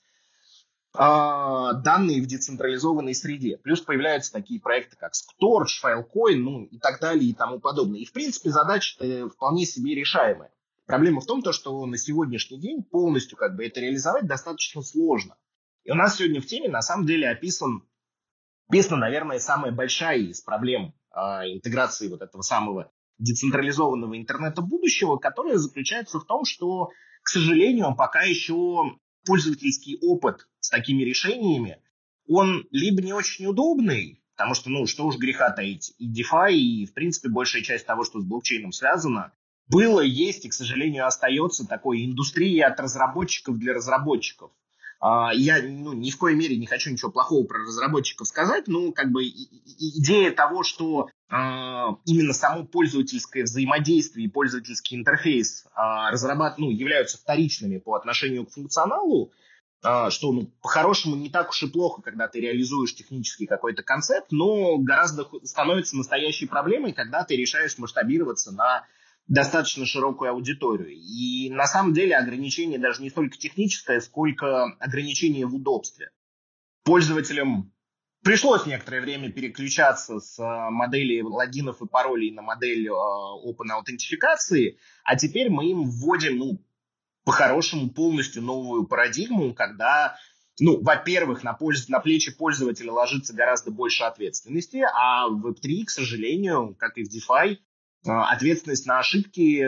а, 0.95 1.73
данные 1.73 2.23
в 2.23 2.27
децентрализованной 2.27 3.17
среде. 3.17 3.59
Плюс 3.59 3.81
появляются 3.81 4.33
такие 4.33 4.61
проекты, 4.61 4.97
как 4.97 5.15
Storage, 5.15 5.83
Filecoin, 5.83 6.37
ну 6.37 6.63
и 6.63 6.79
так 6.79 7.01
далее 7.01 7.31
и 7.31 7.35
тому 7.35 7.59
подобное. 7.59 7.99
И, 7.99 8.05
в 8.05 8.13
принципе, 8.13 8.51
задача 8.51 9.29
вполне 9.29 9.67
себе 9.67 9.97
решаемая. 9.97 10.53
Проблема 10.87 11.23
в 11.23 11.27
том, 11.27 11.43
то, 11.43 11.51
что 11.53 11.85
на 11.87 11.99
сегодняшний 11.99 12.61
день 12.61 12.85
полностью 12.85 13.37
как 13.37 13.57
бы 13.57 13.67
это 13.67 13.81
реализовать 13.81 14.29
достаточно 14.29 14.83
сложно. 14.83 15.35
И 15.83 15.91
у 15.91 15.97
нас 15.97 16.19
сегодня 16.19 16.41
в 16.41 16.47
теме 16.47 16.69
на 16.69 16.83
самом 16.83 17.05
деле 17.05 17.31
описан, 17.31 17.83
описана, 18.69 18.99
наверное, 18.99 19.41
самая 19.41 19.73
большая 19.73 20.19
из 20.19 20.41
проблем 20.41 20.95
э, 20.95 21.00
интеграции 21.15 22.09
вот 22.09 22.23
этого 22.23 22.43
самого 22.43 22.91
децентрализованного 23.19 24.17
интернета 24.17 24.63
будущего, 24.63 25.17
которая 25.17 25.57
заключается 25.59 26.19
в 26.19 26.25
том, 26.25 26.45
что, 26.45 26.91
к 27.23 27.29
сожалению, 27.29 27.95
пока 27.97 28.23
еще 28.23 28.97
пользовательский 29.27 29.99
опыт 30.01 30.49
с 30.61 30.71
такими 30.71 31.03
решениями, 31.03 31.83
он 32.27 32.67
либо 32.71 33.03
не 33.03 33.13
очень 33.13 33.47
удобный, 33.47 34.23
потому 34.37 34.55
что, 34.55 34.71
ну, 34.71 34.87
что 34.87 35.07
уж 35.07 35.19
греха 35.19 35.51
таить, 35.51 35.95
и 35.99 36.11
DeFi, 36.11 36.53
и, 36.53 36.87
в 36.87 36.95
принципе, 36.95 37.29
большая 37.29 37.63
часть 37.63 37.87
того, 37.87 38.05
что 38.05 38.21
с 38.21 38.25
блокчейном 38.25 38.73
связано, 38.73 39.33
было, 39.69 40.01
есть 40.01 40.45
и, 40.45 40.49
к 40.49 40.53
сожалению, 40.53 41.07
остается 41.07 41.67
такой 41.67 42.05
индустрией 42.05 42.61
от 42.63 42.81
разработчиков 42.81 43.59
для 43.59 43.75
разработчиков. 43.75 44.51
А, 45.01 45.33
я 45.33 45.63
ну, 45.63 45.95
ни 45.95 46.11
в 46.11 46.19
коей 46.19 46.37
мере 46.37 46.59
не 46.59 46.67
хочу 46.67 46.91
ничего 46.91 47.11
плохого 47.11 47.47
про 47.47 47.61
разработчиков 47.61 48.29
сказать, 48.29 48.69
но 48.69 48.93
как 48.93 49.11
бы 49.11 49.25
идея 49.25 50.31
того, 50.31 50.63
что 50.63 51.09
э, 51.31 51.35
именно 52.05 52.35
само 52.35 52.65
пользовательское 52.65 53.45
взаимодействие 53.45 54.27
и 54.27 54.31
пользовательский 54.31 54.99
интерфейс 54.99 55.65
э, 55.65 55.81
разрабат... 56.13 56.59
ну, 56.59 56.71
являются 56.71 57.17
вторичными 57.17 57.79
по 57.79 57.95
отношению 57.95 58.45
к 58.45 58.53
функционалу, 58.53 59.33
что 59.83 60.33
ну, 60.33 60.53
по-хорошему 60.61 61.17
не 61.17 61.31
так 61.31 61.49
уж 61.49 61.63
и 61.63 61.67
плохо, 61.67 62.03
когда 62.03 62.29
ты 62.29 62.39
реализуешь 62.39 62.95
технический 62.95 63.47
какой-то 63.47 63.83
концепт, 63.83 64.27
но 64.31 64.77
гораздо 64.77 65.27
становится 65.43 65.97
настоящей 65.97 66.45
проблемой, 66.45 66.93
когда 66.93 67.25
ты 67.25 67.35
решаешь 67.35 67.79
масштабироваться 67.79 68.53
на 68.53 68.85
достаточно 69.31 69.87
широкую 69.87 70.33
аудиторию. 70.33 70.91
И 70.91 71.49
на 71.51 71.67
самом 71.67 71.95
деле 71.95 72.17
ограничение 72.17 72.79
даже 72.79 73.01
не 73.01 73.11
столько 73.11 73.39
техническое, 73.39 74.01
сколько 74.01 74.65
ограничение 74.81 75.47
в 75.47 75.55
удобстве. 75.55 76.11
Пользователям 76.83 77.73
пришлось 78.25 78.67
некоторое 78.67 79.01
время 79.01 79.31
переключаться 79.31 80.19
с 80.19 80.37
э, 80.39 80.71
модели 80.71 81.23
логинов 81.23 81.81
и 81.81 81.87
паролей 81.87 82.33
на 82.33 82.43
модель 82.43 82.89
э, 82.89 82.91
open 82.91 83.71
аутентификации, 83.73 84.79
а 85.05 85.15
теперь 85.15 85.49
мы 85.49 85.71
им 85.71 85.85
вводим, 85.85 86.37
ну, 86.39 86.65
по-хорошему, 87.25 87.89
полностью 87.89 88.43
новую 88.43 88.85
парадигму, 88.89 89.55
когда 89.55 90.17
ну, 90.59 90.83
во-первых, 90.83 91.45
на, 91.45 91.55
польз... 91.55 91.89
на 91.89 92.01
плечи 92.01 92.37
пользователя 92.37 92.93
ложится 92.93 93.33
гораздо 93.33 93.71
больше 93.71 94.03
ответственности, 94.03 94.85
а 94.93 95.29
в 95.29 95.47
Web3, 95.47 95.85
к 95.85 95.91
сожалению, 95.91 96.75
как 96.79 96.99
и 96.99 97.05
в 97.05 97.09
DeFi, 97.09 97.59
ответственность 98.05 98.87
на 98.87 98.99
ошибки, 98.99 99.67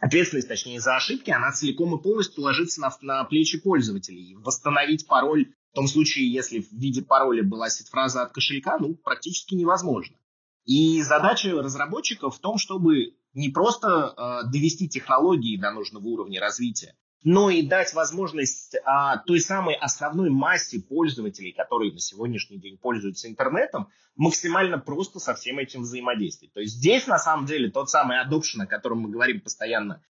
ответственность, 0.00 0.48
точнее, 0.48 0.80
за 0.80 0.96
ошибки, 0.96 1.30
она 1.30 1.52
целиком 1.52 1.98
и 1.98 2.02
полностью 2.02 2.42
ложится 2.42 2.80
на, 2.80 2.90
на 3.02 3.24
плечи 3.24 3.58
пользователей. 3.58 4.36
Восстановить 4.36 5.06
пароль 5.06 5.52
в 5.72 5.74
том 5.74 5.86
случае, 5.86 6.32
если 6.32 6.60
в 6.60 6.72
виде 6.72 7.02
пароля 7.02 7.42
была 7.42 7.70
сеть-фраза 7.70 8.22
от 8.22 8.32
кошелька, 8.32 8.78
ну, 8.78 8.94
практически 8.94 9.54
невозможно. 9.54 10.16
И 10.64 11.02
задача 11.02 11.50
разработчиков 11.50 12.36
в 12.36 12.40
том, 12.40 12.58
чтобы 12.58 13.14
не 13.34 13.48
просто 13.48 14.14
э, 14.16 14.50
довести 14.50 14.88
технологии 14.88 15.56
до 15.56 15.70
нужного 15.70 16.06
уровня 16.06 16.40
развития, 16.40 16.96
но 17.22 17.50
и 17.50 17.62
дать 17.62 17.92
возможность 17.92 18.76
а, 18.84 19.18
той 19.18 19.40
самой 19.40 19.74
основной 19.74 20.30
массе 20.30 20.80
пользователей, 20.80 21.52
которые 21.52 21.92
на 21.92 22.00
сегодняшний 22.00 22.58
день 22.58 22.78
пользуются 22.78 23.28
интернетом, 23.28 23.88
максимально 24.16 24.78
просто 24.78 25.18
со 25.18 25.34
всем 25.34 25.58
этим 25.58 25.82
взаимодействовать. 25.82 26.52
То 26.54 26.60
есть 26.60 26.76
здесь 26.76 27.06
на 27.06 27.18
самом 27.18 27.46
деле 27.46 27.70
тот 27.70 27.90
самый 27.90 28.16
adoption, 28.24 28.62
о 28.62 28.66
котором 28.66 29.00
мы 29.00 29.10
говорим 29.10 29.40
постоянно 29.40 30.02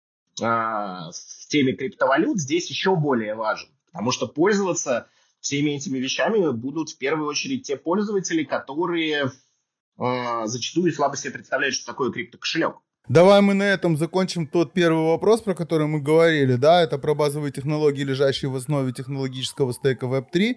а, 0.40 1.10
в 1.10 1.48
теме 1.48 1.72
криптовалют, 1.72 2.38
здесь 2.38 2.68
еще 2.68 2.94
более 2.94 3.34
важен, 3.34 3.68
потому 3.90 4.12
что 4.12 4.26
пользоваться 4.26 5.08
всеми 5.40 5.70
этими 5.70 5.98
вещами 5.98 6.50
будут 6.52 6.90
в 6.90 6.98
первую 6.98 7.28
очередь 7.28 7.66
те 7.66 7.76
пользователи, 7.76 8.44
которые 8.44 9.32
а, 9.96 10.46
зачастую 10.46 10.92
слабо 10.92 11.16
себе 11.16 11.32
представляют, 11.32 11.74
что 11.74 11.86
такое 11.86 12.10
криптокошелек. 12.10 12.76
Давай 13.08 13.40
мы 13.40 13.54
на 13.54 13.62
этом 13.62 13.96
закончим 13.96 14.46
тот 14.46 14.74
первый 14.74 15.06
вопрос, 15.06 15.40
про 15.40 15.54
который 15.54 15.86
мы 15.86 15.98
говорили, 15.98 16.56
да, 16.56 16.82
это 16.82 16.98
про 16.98 17.14
базовые 17.14 17.50
технологии, 17.50 18.02
лежащие 18.02 18.50
в 18.50 18.56
основе 18.56 18.92
технологического 18.92 19.72
стейка 19.72 20.04
Web3. 20.04 20.56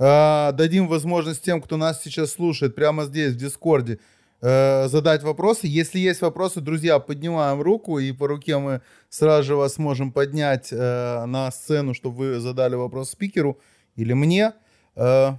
Э, 0.00 0.52
дадим 0.52 0.88
возможность 0.88 1.44
тем, 1.44 1.62
кто 1.62 1.76
нас 1.76 2.02
сейчас 2.02 2.32
слушает, 2.32 2.74
прямо 2.74 3.04
здесь, 3.04 3.34
в 3.34 3.36
Дискорде, 3.36 4.00
э, 4.40 4.88
задать 4.88 5.22
вопросы. 5.22 5.68
Если 5.68 6.00
есть 6.00 6.20
вопросы, 6.20 6.60
друзья, 6.60 6.98
поднимаем 6.98 7.62
руку, 7.62 8.00
и 8.00 8.10
по 8.10 8.26
руке 8.26 8.58
мы 8.58 8.80
сразу 9.08 9.44
же 9.44 9.54
вас 9.54 9.78
можем 9.78 10.10
поднять 10.10 10.72
э, 10.72 11.24
на 11.26 11.48
сцену, 11.52 11.94
чтобы 11.94 12.16
вы 12.16 12.40
задали 12.40 12.74
вопрос 12.74 13.10
спикеру 13.10 13.60
или 13.94 14.14
мне. 14.14 14.52
Э, 14.96 15.34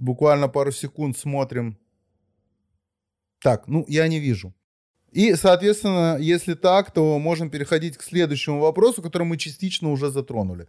буквально 0.00 0.48
пару 0.48 0.72
секунд 0.72 1.16
смотрим. 1.16 1.78
Так, 3.40 3.68
ну, 3.68 3.84
я 3.86 4.08
не 4.08 4.18
вижу. 4.18 4.52
И, 5.14 5.36
соответственно, 5.36 6.18
если 6.18 6.54
так, 6.54 6.90
то 6.90 7.20
можем 7.20 7.48
переходить 7.48 7.96
к 7.96 8.02
следующему 8.02 8.58
вопросу, 8.58 9.00
который 9.00 9.22
мы 9.22 9.36
частично 9.36 9.92
уже 9.92 10.10
затронули. 10.10 10.66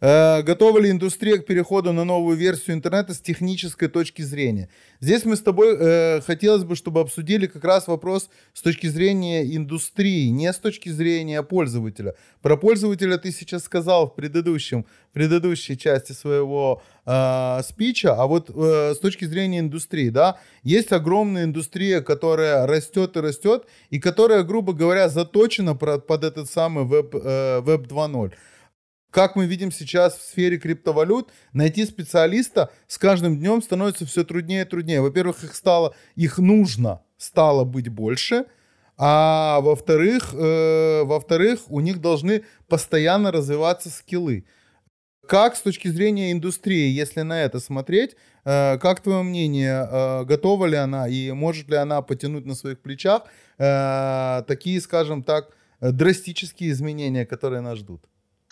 Э, 0.00 0.42
готова 0.42 0.78
ли 0.78 0.90
индустрия 0.90 1.38
к 1.38 1.46
переходу 1.46 1.92
на 1.92 2.04
новую 2.04 2.36
версию 2.36 2.76
интернета 2.76 3.14
с 3.14 3.20
технической 3.20 3.86
точки 3.88 4.22
зрения? 4.22 4.68
Здесь 5.00 5.24
мы 5.24 5.36
с 5.36 5.40
тобой 5.40 5.76
э, 5.78 6.20
хотелось 6.20 6.64
бы, 6.64 6.74
чтобы 6.74 7.00
обсудили 7.00 7.46
как 7.46 7.64
раз 7.64 7.86
вопрос 7.86 8.28
с 8.52 8.60
точки 8.60 8.88
зрения 8.88 9.42
индустрии, 9.56 10.30
не 10.30 10.52
с 10.52 10.58
точки 10.58 10.88
зрения 10.88 11.42
пользователя. 11.44 12.14
Про 12.42 12.56
пользователя 12.56 13.18
ты 13.18 13.30
сейчас 13.30 13.62
сказал 13.62 14.08
в 14.08 14.16
предыдущем, 14.16 14.84
предыдущей 15.12 15.78
части 15.78 16.10
своего 16.12 16.82
э, 17.06 17.60
спича, 17.62 18.14
а 18.14 18.26
вот 18.26 18.50
э, 18.50 18.94
с 18.94 18.98
точки 18.98 19.24
зрения 19.24 19.60
индустрии, 19.60 20.10
да, 20.10 20.38
есть 20.62 20.92
огромная 20.92 21.44
индустрия, 21.44 22.00
которая 22.00 22.66
растет 22.66 23.16
и 23.16 23.20
растет, 23.20 23.66
и 23.90 23.98
которая, 23.98 24.42
грубо 24.42 24.72
говоря, 24.72 25.08
заточена 25.08 25.74
под 25.74 26.24
этот 26.24 26.50
самый 26.50 26.84
веб, 26.84 27.14
э, 27.14 27.60
веб 27.60 27.86
2.0 27.86 28.32
как 29.16 29.34
мы 29.34 29.46
видим 29.46 29.72
сейчас 29.72 30.18
в 30.18 30.22
сфере 30.22 30.58
криптовалют, 30.58 31.30
найти 31.54 31.86
специалиста 31.86 32.70
с 32.86 32.98
каждым 32.98 33.38
днем 33.38 33.62
становится 33.62 34.04
все 34.04 34.24
труднее 34.24 34.62
и 34.62 34.66
труднее. 34.66 35.00
Во-первых, 35.00 35.42
их 35.42 35.54
стало, 35.54 35.94
их 36.16 36.36
нужно 36.36 37.00
стало 37.16 37.64
быть 37.64 37.88
больше, 37.88 38.44
а 38.98 39.60
во-вторых, 39.62 40.34
э, 40.34 41.02
во-вторых, 41.04 41.60
у 41.68 41.80
них 41.80 42.02
должны 42.02 42.44
постоянно 42.68 43.32
развиваться 43.32 43.88
скиллы. 43.88 44.44
Как 45.28 45.56
с 45.56 45.62
точки 45.62 45.88
зрения 45.88 46.30
индустрии, 46.32 46.88
если 46.88 47.22
на 47.22 47.42
это 47.42 47.58
смотреть, 47.58 48.16
э, 48.44 48.78
как 48.78 49.00
твое 49.00 49.22
мнение, 49.22 49.88
э, 49.90 50.24
готова 50.24 50.66
ли 50.66 50.76
она 50.76 51.08
и 51.08 51.32
может 51.32 51.68
ли 51.68 51.76
она 51.76 52.00
потянуть 52.02 52.46
на 52.46 52.54
своих 52.54 52.80
плечах 52.80 53.22
э, 53.58 54.42
такие, 54.46 54.80
скажем 54.80 55.22
так, 55.22 55.50
драстические 55.80 56.70
изменения, 56.70 57.26
которые 57.26 57.60
нас 57.60 57.78
ждут? 57.78 58.02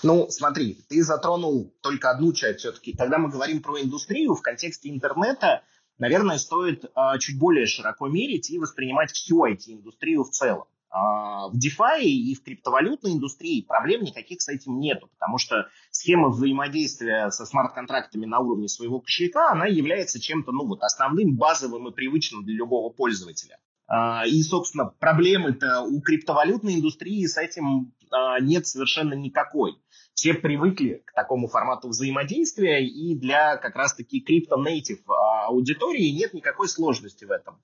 Ну, 0.03 0.27
смотри, 0.31 0.79
ты 0.89 1.03
затронул 1.03 1.73
только 1.81 2.11
одну 2.11 2.33
часть 2.33 2.61
все-таки. 2.61 2.97
Когда 2.97 3.19
мы 3.19 3.31
говорим 3.31 3.63
про 3.63 3.81
индустрию 3.81 4.35
в 4.35 4.43
контексте 4.43 4.91
интернета, 4.91 5.63
наверное, 5.99 6.39
стоит 6.39 6.85
а, 6.95 7.19
чуть 7.19 7.39
более 7.39 7.67
широко 7.67 8.09
мерить 8.09 8.51
и 8.51 8.59
воспринимать 8.59 9.13
всю 9.13 9.47
IT-индустрию 9.47 10.25
в 10.25 10.31
целом. 10.31 10.65
А, 10.95 11.49
в 11.49 11.55
DeFi 11.57 12.03
и 12.05 12.37
в 12.37 12.45
криптовалютной 12.45 13.15
индустрии 13.15 13.63
проблем 13.63 14.03
никаких 14.05 14.41
с 14.41 14.49
этим 14.49 14.79
нету, 14.79 15.09
потому 15.19 15.39
что 15.39 15.69
схема 15.91 16.29
взаимодействия 16.29 17.31
со 17.31 17.47
смарт-контрактами 17.47 18.27
на 18.27 18.39
уровне 18.39 18.69
своего 18.69 19.01
кошелька, 19.01 19.51
она 19.51 19.67
является 19.67 20.21
чем-то 20.21 20.53
ну, 20.53 20.69
вот, 20.69 20.85
основным, 20.85 21.35
базовым 21.35 21.89
и 21.89 21.93
привычным 21.93 22.45
для 22.45 22.55
любого 22.55 22.91
пользователя. 22.91 23.59
А, 23.89 24.25
и, 24.25 24.41
собственно, 24.43 24.85
проблемы-то 24.85 25.81
у 25.83 26.01
криптовалютной 26.01 26.77
индустрии 26.77 27.27
с 27.27 27.39
этим 27.39 27.93
а, 28.13 28.39
нет 28.39 28.69
совершенно 28.69 29.15
никакой. 29.15 29.75
Все 30.15 30.33
привыкли 30.33 31.03
к 31.05 31.13
такому 31.13 31.49
формату 31.49 31.89
взаимодействия, 31.89 32.87
и 32.87 33.17
для 33.17 33.57
как 33.57 33.75
раз-таки 33.75 34.21
крипто-нейтив 34.21 35.01
аудитории 35.09 36.11
нет 36.11 36.35
никакой 36.35 36.69
сложности 36.69 37.25
в 37.25 37.33
этом. 37.33 37.61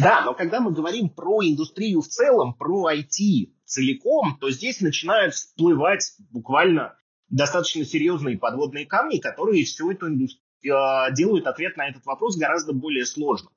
Да, 0.00 0.22
но 0.24 0.34
когда 0.34 0.60
мы 0.60 0.72
говорим 0.72 1.10
про 1.10 1.42
индустрию 1.42 2.00
в 2.00 2.08
целом, 2.08 2.54
про 2.54 2.92
IT 2.92 3.52
целиком, 3.64 4.38
то 4.40 4.50
здесь 4.50 4.80
начинают 4.80 5.34
всплывать 5.34 6.14
буквально 6.30 6.96
достаточно 7.28 7.84
серьезные 7.84 8.38
подводные 8.38 8.86
камни, 8.86 9.18
которые 9.18 9.64
всю 9.64 9.90
эту 9.90 10.08
индустрию 10.08 10.40
э, 10.74 11.14
делают 11.14 11.46
ответ 11.46 11.76
на 11.76 11.88
этот 11.88 12.04
вопрос 12.04 12.36
гораздо 12.36 12.72
более 12.72 13.06
сложным. 13.06 13.52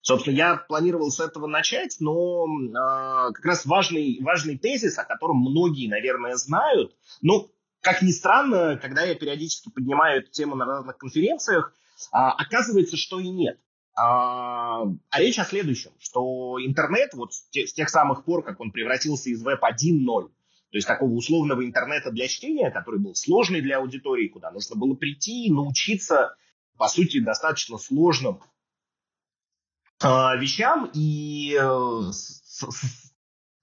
Собственно, 0.00 0.36
я 0.36 0.56
планировал 0.56 1.10
с 1.10 1.18
этого 1.18 1.48
начать, 1.48 1.96
но 1.98 2.46
э, 2.46 3.32
как 3.32 3.44
раз 3.44 3.66
важный, 3.66 4.20
важный 4.22 4.56
тезис, 4.56 4.98
о 4.98 5.04
котором 5.04 5.38
многие, 5.38 5.88
наверное, 5.88 6.36
знают, 6.36 6.96
но, 7.22 7.50
как 7.80 8.02
ни 8.02 8.12
странно, 8.12 8.78
когда 8.80 9.02
я 9.02 9.16
периодически 9.16 9.70
поднимаю 9.70 10.20
эту 10.20 10.30
тему 10.30 10.54
на 10.54 10.64
разных 10.64 10.96
конференциях, 10.96 11.72
э, 11.74 12.16
оказывается, 12.16 12.96
что 12.96 13.18
и 13.18 13.28
нет. 13.28 13.58
А, 13.98 14.82
а 14.82 15.20
речь 15.20 15.38
о 15.38 15.44
следующем, 15.44 15.90
что 15.98 16.58
интернет 16.60 17.14
вот 17.14 17.32
с 17.32 17.72
тех, 17.72 17.88
самых 17.88 18.24
пор, 18.24 18.44
как 18.44 18.60
он 18.60 18.70
превратился 18.70 19.30
из 19.30 19.42
веб 19.42 19.62
1.0, 19.62 20.28
то 20.28 20.76
есть 20.76 20.86
такого 20.86 21.12
условного 21.12 21.64
интернета 21.64 22.10
для 22.10 22.28
чтения, 22.28 22.70
который 22.70 23.00
был 23.00 23.14
сложный 23.14 23.62
для 23.62 23.78
аудитории, 23.78 24.28
куда 24.28 24.50
нужно 24.50 24.76
было 24.76 24.94
прийти 24.94 25.46
и 25.46 25.52
научиться, 25.52 26.36
по 26.76 26.88
сути, 26.88 27.20
достаточно 27.20 27.78
сложным 27.78 28.42
э, 30.02 30.06
вещам 30.38 30.90
и 30.92 31.56
э, 31.58 32.10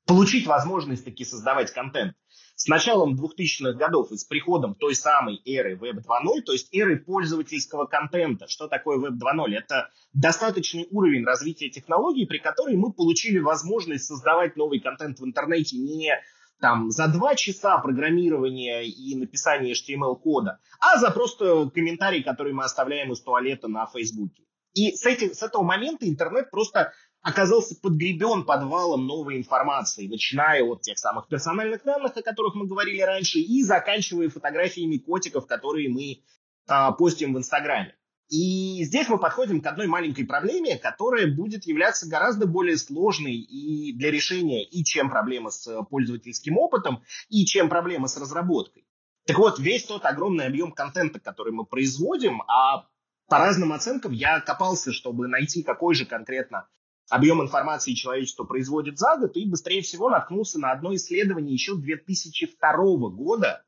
получить 0.08 0.48
возможность 0.48 1.06
таки 1.06 1.25
создавать 1.25 1.72
контент 1.72 2.16
с 2.55 2.67
началом 2.67 3.15
2000-х 3.15 3.74
годов 3.74 4.12
и 4.12 4.17
с 4.17 4.24
приходом 4.24 4.75
той 4.75 4.95
самой 4.95 5.41
эры 5.45 5.75
Web 5.75 5.98
2.0, 5.98 6.41
то 6.45 6.53
есть 6.53 6.74
эры 6.74 6.98
пользовательского 6.98 7.86
контента. 7.86 8.48
Что 8.48 8.67
такое 8.67 8.98
Web 8.98 9.17
2.0? 9.19 9.55
Это 9.55 9.89
достаточный 10.13 10.88
уровень 10.91 11.25
развития 11.25 11.69
технологий, 11.69 12.25
при 12.25 12.38
которой 12.38 12.75
мы 12.75 12.93
получили 12.93 13.39
возможность 13.39 14.05
создавать 14.05 14.55
новый 14.55 14.79
контент 14.79 15.19
в 15.19 15.25
интернете 15.25 15.77
не 15.77 16.13
там 16.60 16.91
за 16.91 17.07
два 17.10 17.36
часа 17.36 17.77
программирования 17.79 18.83
и 18.83 19.15
написания 19.15 19.74
HTML-кода, 19.74 20.60
а 20.79 20.98
за 20.98 21.12
просто 21.12 21.69
комментарий, 21.69 22.24
который 22.24 22.53
мы 22.53 22.63
оставляем 22.63 23.12
из 23.12 23.22
туалета 23.22 23.67
на 23.67 23.86
Фейсбуке. 23.88 24.43
И 24.74 24.91
с, 24.95 25.05
этим, 25.05 25.33
с 25.33 25.43
этого 25.43 25.63
момента 25.63 26.07
интернет 26.07 26.50
просто 26.50 26.93
оказался 27.24 27.75
подгребен 27.75 28.44
подвалом 28.44 29.08
новой 29.08 29.38
информации, 29.38 30.08
начиная 30.08 30.62
от 30.63 30.82
тех 30.82 31.00
самых 31.00 31.30
персональных 31.30 31.84
данных, 31.84 32.15
о 32.18 32.22
которых 32.22 32.53
мы 32.53 32.68
говорили 32.68 33.01
раньше, 33.01 33.39
и 33.39 33.63
заканчивая 33.63 34.30
фотографиями 34.30 34.98
котиков, 34.98 35.48
которые 35.48 35.89
мы 35.89 36.22
а, 36.68 36.92
постим 36.92 37.34
в 37.34 37.38
Инстаграме. 37.38 37.96
И 38.30 38.84
здесь 38.84 39.08
мы 39.08 39.20
подходим 39.20 39.62
к 39.62 39.68
одной 39.68 39.88
маленькой 39.88 40.25
проблеме, 40.25 40.77
которая 40.77 41.27
будет 41.27 41.65
являться 41.65 42.10
гораздо 42.10 42.46
более 42.46 42.77
сложной 42.77 43.36
и 43.36 43.94
для 43.94 44.12
решения, 44.12 44.63
и 44.65 44.84
чем 44.84 45.10
проблема 45.10 45.50
с 45.50 45.84
пользовательским 45.84 46.58
опытом, 46.58 47.03
и 47.30 47.46
чем 47.46 47.70
проблема 47.70 48.08
с 48.08 48.18
разработкой. 48.18 48.86
Так 49.25 49.38
вот, 49.38 49.60
весь 49.60 49.86
тот 49.86 50.03
огромный 50.06 50.46
объем 50.46 50.74
контента, 50.74 51.22
который 51.22 51.53
мы 51.53 51.65
производим, 51.65 52.42
а 52.48 52.89
по 53.30 53.38
разным 53.38 53.72
оценкам 53.72 54.12
я 54.12 54.42
копался, 54.42 54.92
чтобы 54.92 55.30
найти 55.30 55.63
какой 55.63 55.96
же 55.96 56.06
конкретно 56.06 56.68
объем 57.13 57.41
информации 57.41 57.93
человечество 57.93 58.43
производит 58.43 58.98
за 58.98 59.17
год, 59.17 59.38
и 59.38 59.46
быстрее 59.46 59.82
всего 59.82 60.10
наткнулся 60.10 60.60
на 60.60 60.72
одно 60.72 60.96
исследование 60.96 61.53
еще 61.53 61.75
2002 61.75 63.10
года, 63.10 63.63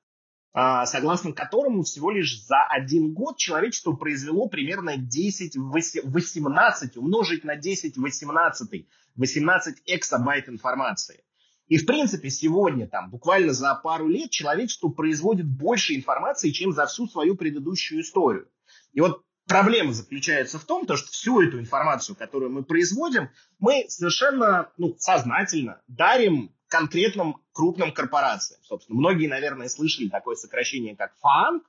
а, 0.53 0.85
согласно 0.85 1.31
которому 1.31 1.83
всего 1.83 2.11
лишь 2.11 2.41
за 2.43 2.63
один 2.69 3.13
год 3.13 3.37
человечество 3.37 3.91
произвело 3.93 4.47
примерно 4.47 4.97
10, 4.97 5.57
18, 5.57 6.97
умножить 6.97 7.43
на 7.43 7.55
10, 7.55 7.97
18, 7.97 8.87
18 9.15 9.81
эксабайт 9.85 10.49
информации. 10.49 11.23
И, 11.67 11.77
в 11.77 11.85
принципе, 11.85 12.29
сегодня, 12.29 12.87
там, 12.87 13.09
буквально 13.09 13.53
за 13.53 13.75
пару 13.75 14.07
лет 14.07 14.31
человечество 14.31 14.89
производит 14.89 15.47
больше 15.47 15.95
информации, 15.95 16.51
чем 16.51 16.71
за 16.71 16.85
всю 16.85 17.07
свою 17.07 17.35
предыдущую 17.35 18.01
историю. 18.01 18.47
И 18.93 19.01
вот 19.01 19.24
проблема 19.47 19.93
заключается 19.93 20.59
в 20.59 20.65
том, 20.65 20.85
то, 20.85 20.97
что 20.97 21.11
всю 21.11 21.41
эту 21.41 21.59
информацию, 21.59 22.15
которую 22.15 22.51
мы 22.51 22.63
производим, 22.63 23.29
мы 23.59 23.85
совершенно 23.87 24.71
ну, 24.77 24.95
сознательно 24.97 25.81
дарим 25.87 26.53
конкретным 26.67 27.37
крупным 27.53 27.93
корпорациям. 27.93 28.61
Собственно, 28.63 28.99
многие, 28.99 29.27
наверное, 29.27 29.69
слышали 29.69 30.09
такое 30.09 30.35
сокращение, 30.35 30.95
как 30.95 31.15
ФАН. 31.17 31.61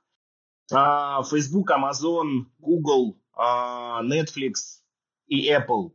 Facebook, 0.69 1.71
Amazon, 1.71 2.45
Google, 2.59 3.17
а, 3.33 4.03
Netflix 4.03 4.81
и 5.27 5.49
Apple. 5.49 5.91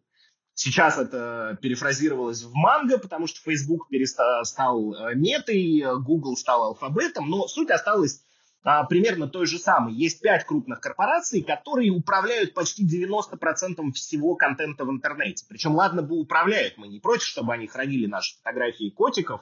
Сейчас 0.55 0.97
это 0.97 1.59
перефразировалось 1.61 2.43
в 2.43 2.55
манго, 2.55 2.99
потому 2.99 3.27
что 3.27 3.41
Facebook 3.41 3.89
перестал, 3.89 4.45
стал 4.45 4.95
э, 4.95 5.15
метой, 5.15 5.83
Google 6.01 6.37
стал 6.37 6.65
алфабетом, 6.65 7.29
но 7.29 7.49
суть 7.49 7.71
осталась 7.71 8.23
а, 8.65 8.85
примерно 8.85 9.29
той 9.29 9.47
же 9.47 9.59
самой. 9.59 9.93
Есть 9.95 10.21
пять 10.21 10.47
крупных 10.47 10.81
корпораций, 10.81 11.43
которые 11.43 11.91
управляют 11.91 12.55
почти 12.55 12.87
90% 12.87 13.93
всего 13.93 14.37
контента 14.37 14.85
в 14.85 14.91
интернете. 14.91 15.45
Причем, 15.49 15.75
ладно 15.75 16.03
бы 16.03 16.17
управляют, 16.17 16.79
мы 16.79 16.87
не 16.87 17.01
против, 17.01 17.27
чтобы 17.27 17.53
они 17.53 17.67
хранили 17.67 18.07
наши 18.07 18.37
фотографии 18.37 18.91
котиков 18.91 19.41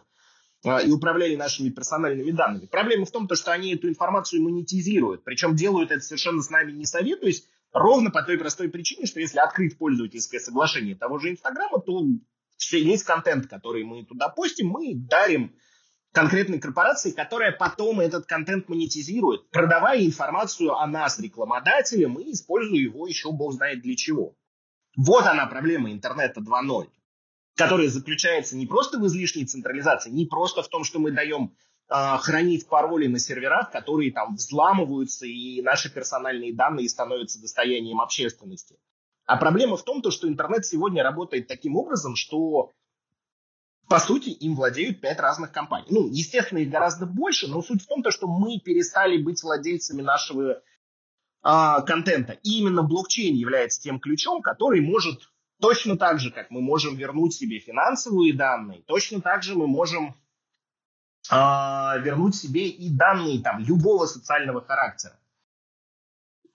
а, 0.65 0.81
и 0.81 0.91
управляли 0.91 1.37
нашими 1.37 1.69
персональными 1.69 2.31
данными. 2.31 2.67
Проблема 2.67 3.05
в 3.05 3.11
том, 3.11 3.29
что 3.33 3.53
они 3.53 3.75
эту 3.75 3.89
информацию 3.89 4.43
монетизируют. 4.43 5.23
Причем 5.25 5.55
делают 5.55 5.91
это 5.91 6.01
совершенно 6.01 6.43
с 6.43 6.49
нами 6.49 6.73
не 6.73 6.87
советуясь, 6.87 7.47
ровно 7.73 8.11
по 8.11 8.23
той 8.23 8.39
простой 8.39 8.71
причине, 8.71 9.07
что 9.07 9.21
если 9.21 9.39
открыть 9.39 9.77
пользовательское 9.77 10.41
соглашение 10.41 10.97
того 10.97 11.19
же 11.19 11.31
Инстаграма, 11.31 11.81
то 11.81 12.05
весь 12.73 13.03
контент, 13.03 13.49
который 13.49 13.85
мы 13.85 14.05
туда 14.05 14.29
постим, 14.29 14.69
мы 14.69 14.95
дарим 14.95 15.55
конкретной 16.13 16.59
корпорации, 16.59 17.13
которая 17.13 17.53
потом 17.53 18.01
этот 18.01 18.27
контент 18.27 18.69
монетизирует, 18.69 19.49
продавая 19.51 20.05
информацию 20.05 20.75
о 20.75 20.87
нас 20.87 21.19
рекламодателям 21.19 22.19
и 22.19 22.33
используя 22.33 22.79
его 22.79 23.07
еще 23.07 23.31
бог 23.33 23.53
знает 23.53 23.83
для 23.83 23.97
чего. 23.97 24.35
Вот 24.97 25.25
она 25.25 25.47
проблема 25.47 25.93
интернета 25.93 26.41
2.0, 26.41 26.89
которая 27.57 27.89
заключается 27.89 28.57
не 28.57 28.67
просто 28.67 28.99
в 28.99 29.07
излишней 29.07 29.47
централизации, 29.47 30.11
не 30.11 30.27
просто 30.27 30.63
в 30.63 30.69
том, 30.69 30.83
что 30.83 30.99
мы 30.99 31.13
даем 31.13 31.55
э, 31.89 32.17
хранить 32.19 32.69
пароли 32.69 33.07
на 33.07 33.21
серверах, 33.21 33.71
которые 33.71 34.11
там 34.11 34.35
взламываются 34.35 35.27
и 35.27 35.63
наши 35.63 35.93
персональные 35.93 36.55
данные 36.55 36.89
становятся 36.89 37.41
достоянием 37.41 38.01
общественности. 38.01 38.77
А 39.27 39.37
проблема 39.37 39.77
в 39.77 39.85
том, 39.85 40.03
что 40.11 40.27
интернет 40.27 40.67
сегодня 40.67 41.05
работает 41.05 41.47
таким 41.47 41.77
образом, 41.77 42.17
что 42.17 42.73
по 43.91 43.99
сути, 43.99 44.29
им 44.29 44.55
владеют 44.55 45.01
пять 45.01 45.19
разных 45.19 45.51
компаний. 45.51 45.89
Ну, 45.91 46.07
естественно, 46.07 46.61
их 46.61 46.71
гораздо 46.71 47.07
больше, 47.07 47.49
но 47.49 47.61
суть 47.61 47.83
в 47.83 47.89
том, 47.89 48.05
что 48.09 48.29
мы 48.29 48.61
перестали 48.61 49.21
быть 49.21 49.43
владельцами 49.43 50.01
нашего 50.01 50.63
а, 51.43 51.81
контента. 51.81 52.35
И 52.45 52.61
именно 52.61 52.85
блокчейн 52.85 53.35
является 53.35 53.83
тем 53.83 53.99
ключом, 53.99 54.43
который 54.43 54.81
может 54.81 55.29
точно 55.61 55.99
так 55.99 56.21
же, 56.21 56.31
как 56.31 56.53
мы 56.53 56.61
можем 56.61 56.95
вернуть 56.95 57.35
себе 57.35 57.59
финансовые 57.59 58.33
данные, 58.33 58.83
точно 58.87 59.21
так 59.21 59.43
же 59.43 59.57
мы 59.57 59.67
можем 59.67 60.15
а, 61.29 61.99
вернуть 61.99 62.37
себе 62.37 62.69
и 62.69 62.91
данные 62.91 63.43
там 63.43 63.59
любого 63.59 64.07
социального 64.07 64.61
характера. 64.61 65.19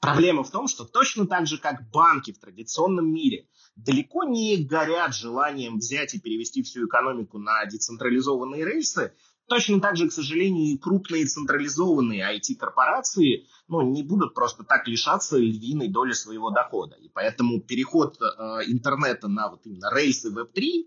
Проблема 0.06 0.44
в 0.44 0.52
том, 0.52 0.68
что 0.68 0.86
точно 0.86 1.26
так 1.26 1.48
же, 1.48 1.58
как 1.58 1.90
банки 1.90 2.32
в 2.32 2.40
традиционном 2.40 3.12
мире 3.12 3.48
далеко 3.76 4.24
не 4.24 4.58
горят 4.64 5.16
желанием 5.16 5.78
взять 5.78 6.14
и 6.14 6.20
перевести 6.20 6.64
всю 6.64 6.88
экономику 6.88 7.40
на 7.40 7.66
децентрализованные 7.66 8.66
рельсы, 8.66 9.14
Точно 9.48 9.80
так 9.80 9.96
же, 9.96 10.10
к 10.10 10.12
сожалению, 10.12 10.74
и 10.74 10.78
крупные 10.78 11.26
централизованные 11.26 12.36
IT-корпорации 12.36 13.46
ну, 13.68 13.82
не 13.84 14.02
будут 14.02 14.34
просто 14.34 14.64
так 14.64 14.88
лишаться 14.88 15.38
львиной 15.38 15.88
доли 15.88 16.14
своего 16.14 16.50
дохода. 16.50 16.96
И 16.96 17.10
поэтому 17.10 17.62
переход 17.62 18.18
э, 18.20 18.24
интернета 18.66 19.28
на 19.28 19.50
вот 19.50 19.62
именно 19.66 19.94
рельсы 19.94 20.34
Web3, 20.34 20.86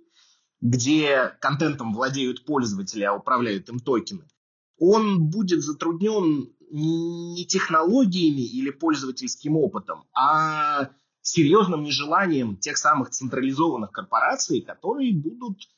где 0.60 1.36
контентом 1.40 1.94
владеют 1.94 2.44
пользователи, 2.44 3.04
а 3.04 3.14
управляют 3.14 3.68
им 3.68 3.78
токены, 3.78 4.24
он 4.76 5.30
будет 5.30 5.62
затруднен 5.62 6.52
не 6.70 7.46
технологиями 7.46 8.42
или 8.42 8.70
пользовательским 8.70 9.56
опытом, 9.56 10.04
а 10.14 10.90
серьезным 11.20 11.82
нежеланием 11.82 12.56
тех 12.56 12.76
самых 12.76 13.10
централизованных 13.10 13.92
корпораций, 13.92 14.60
которые 14.60 15.14
будут 15.14 15.68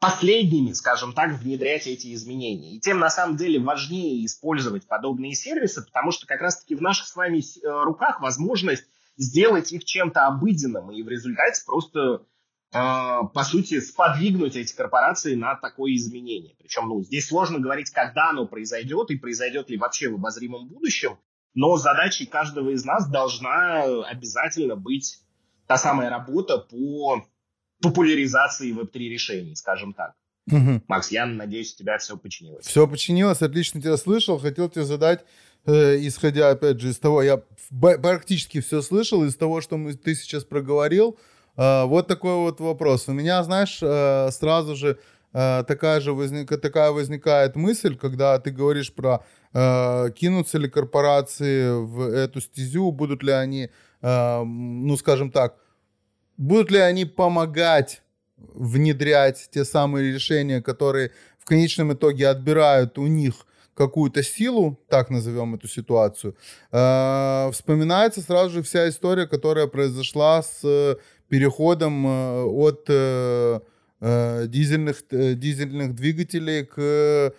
последними, 0.00 0.72
скажем 0.72 1.14
так, 1.14 1.38
внедрять 1.40 1.86
эти 1.86 2.12
изменения. 2.12 2.76
И 2.76 2.80
тем, 2.80 2.98
на 2.98 3.08
самом 3.08 3.36
деле, 3.36 3.58
важнее 3.58 4.24
использовать 4.26 4.86
подобные 4.86 5.34
сервисы, 5.34 5.82
потому 5.82 6.10
что 6.10 6.26
как 6.26 6.42
раз-таки 6.42 6.74
в 6.74 6.82
наших 6.82 7.06
с 7.06 7.16
вами 7.16 7.38
э, 7.38 7.84
руках 7.84 8.20
возможность 8.20 8.84
сделать 9.16 9.72
их 9.72 9.84
чем-то 9.84 10.26
обыденным, 10.26 10.90
и 10.90 11.02
в 11.02 11.08
результате 11.08 11.62
просто 11.64 12.26
по 12.74 13.44
сути, 13.44 13.78
сподвигнуть 13.78 14.56
эти 14.56 14.74
корпорации 14.74 15.36
на 15.36 15.54
такое 15.54 15.94
изменение. 15.94 16.56
Причем, 16.58 16.88
ну, 16.88 17.02
здесь 17.04 17.28
сложно 17.28 17.60
говорить, 17.60 17.90
когда 17.90 18.30
оно 18.30 18.48
произойдет 18.48 19.10
и 19.10 19.16
произойдет 19.16 19.70
ли 19.70 19.76
вообще 19.76 20.08
в 20.08 20.14
обозримом 20.14 20.66
будущем, 20.66 21.16
но 21.54 21.76
задачей 21.76 22.26
каждого 22.26 22.70
из 22.70 22.84
нас 22.84 23.08
должна 23.08 23.84
обязательно 24.02 24.74
быть 24.74 25.20
та 25.68 25.76
самая 25.76 26.10
работа 26.10 26.58
по 26.58 27.24
популяризации 27.80 28.72
веб-3 28.72 28.98
решений, 29.08 29.54
скажем 29.54 29.92
так. 29.92 30.14
Угу. 30.50 30.82
Макс, 30.88 31.12
я 31.12 31.26
надеюсь, 31.26 31.74
у 31.74 31.78
тебя 31.78 31.98
все 31.98 32.16
починилось. 32.16 32.66
Все 32.66 32.88
починилось, 32.88 33.40
отлично 33.40 33.80
тебя 33.80 33.96
слышал. 33.96 34.38
Хотел 34.40 34.68
тебе 34.68 34.84
задать, 34.84 35.24
э, 35.64 35.96
исходя, 36.00 36.50
опять 36.50 36.80
же, 36.80 36.88
из 36.88 36.98
того, 36.98 37.22
я 37.22 37.40
практически 38.02 38.60
все 38.60 38.82
слышал, 38.82 39.24
из 39.24 39.36
того, 39.36 39.60
что 39.60 39.76
мы, 39.76 39.94
ты 39.94 40.16
сейчас 40.16 40.44
проговорил, 40.44 41.12
а, 41.12 41.33
вот 41.56 42.08
такой 42.08 42.34
вот 42.36 42.60
вопрос. 42.60 43.08
У 43.08 43.12
меня, 43.12 43.42
знаешь, 43.44 43.78
э, 43.82 44.30
сразу 44.32 44.74
же 44.74 44.98
э, 45.32 45.64
такая 45.66 46.00
же 46.00 46.12
возник, 46.12 46.48
такая 46.60 46.90
возникает 46.90 47.56
мысль, 47.56 47.96
когда 47.96 48.38
ты 48.38 48.50
говоришь 48.50 48.92
про 48.92 49.24
э, 49.52 50.10
кинутся 50.16 50.58
ли 50.58 50.68
корпорации 50.68 51.70
в 51.70 52.00
эту 52.12 52.40
стезю, 52.40 52.90
будут 52.90 53.22
ли 53.22 53.32
они 53.32 53.70
ну, 54.06 54.96
скажем 54.98 55.30
так, 55.30 55.54
будут 56.36 56.70
ли 56.70 56.78
они 56.78 57.06
помогать 57.06 58.02
внедрять 58.36 59.48
те 59.50 59.64
самые 59.64 60.12
решения, 60.12 60.60
которые 60.60 61.12
в 61.38 61.46
конечном 61.46 61.94
итоге 61.94 62.28
отбирают 62.28 62.98
у 62.98 63.06
них 63.06 63.46
какую-то 63.74 64.22
силу, 64.22 64.78
так 64.88 65.10
назовем 65.10 65.54
эту 65.54 65.68
ситуацию, 65.68 66.36
э, 66.72 67.50
вспоминается 67.52 68.20
сразу 68.20 68.50
же 68.50 68.62
вся 68.62 68.88
история, 68.88 69.26
которая 69.26 69.66
произошла 69.66 70.42
с 70.42 70.96
переходом 71.28 72.06
э, 72.06 72.42
от 72.44 72.84
э, 72.88 73.60
э, 74.00 74.46
дизельных, 74.46 75.02
э, 75.10 75.34
дизельных 75.34 75.94
двигателей 75.94 76.64
к 76.64 77.34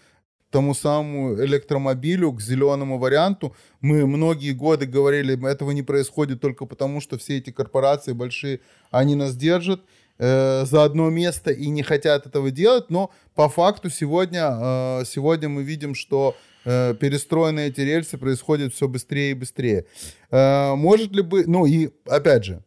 тому 0.50 0.74
самому 0.74 1.36
электромобилю, 1.44 2.32
к 2.32 2.42
зеленому 2.42 2.98
варианту. 2.98 3.56
Мы 3.82 4.06
многие 4.08 4.54
годы 4.54 4.86
говорили, 4.86 5.50
этого 5.50 5.72
не 5.72 5.84
происходит 5.84 6.42
только 6.42 6.66
потому, 6.66 7.02
что 7.02 7.18
все 7.18 7.38
эти 7.38 7.52
корпорации 7.52 8.14
большие, 8.14 8.60
они 8.92 9.16
нас 9.16 9.36
держат 9.36 9.82
э, 10.18 10.66
за 10.66 10.84
одно 10.84 11.10
место 11.10 11.52
и 11.52 11.68
не 11.70 11.84
хотят 11.84 12.26
этого 12.26 12.52
делать, 12.52 12.90
но 12.90 13.12
по 13.36 13.50
факту 13.50 13.90
сегодня, 13.90 14.50
э, 14.52 15.04
сегодня 15.06 15.50
мы 15.50 15.64
видим, 15.64 15.96
что 15.96 16.36
э, 16.66 16.94
перестроенные 17.00 17.68
эти 17.68 17.82
рельсы 17.82 18.18
происходят 18.18 18.74
все 18.74 18.88
быстрее 18.88 19.32
и 19.32 19.34
быстрее. 19.34 19.86
Э, 20.32 20.76
может 20.76 21.12
ли 21.12 21.22
быть, 21.22 21.48
ну 21.48 21.66
и 21.66 21.90
опять 22.06 22.46
же, 22.46 22.64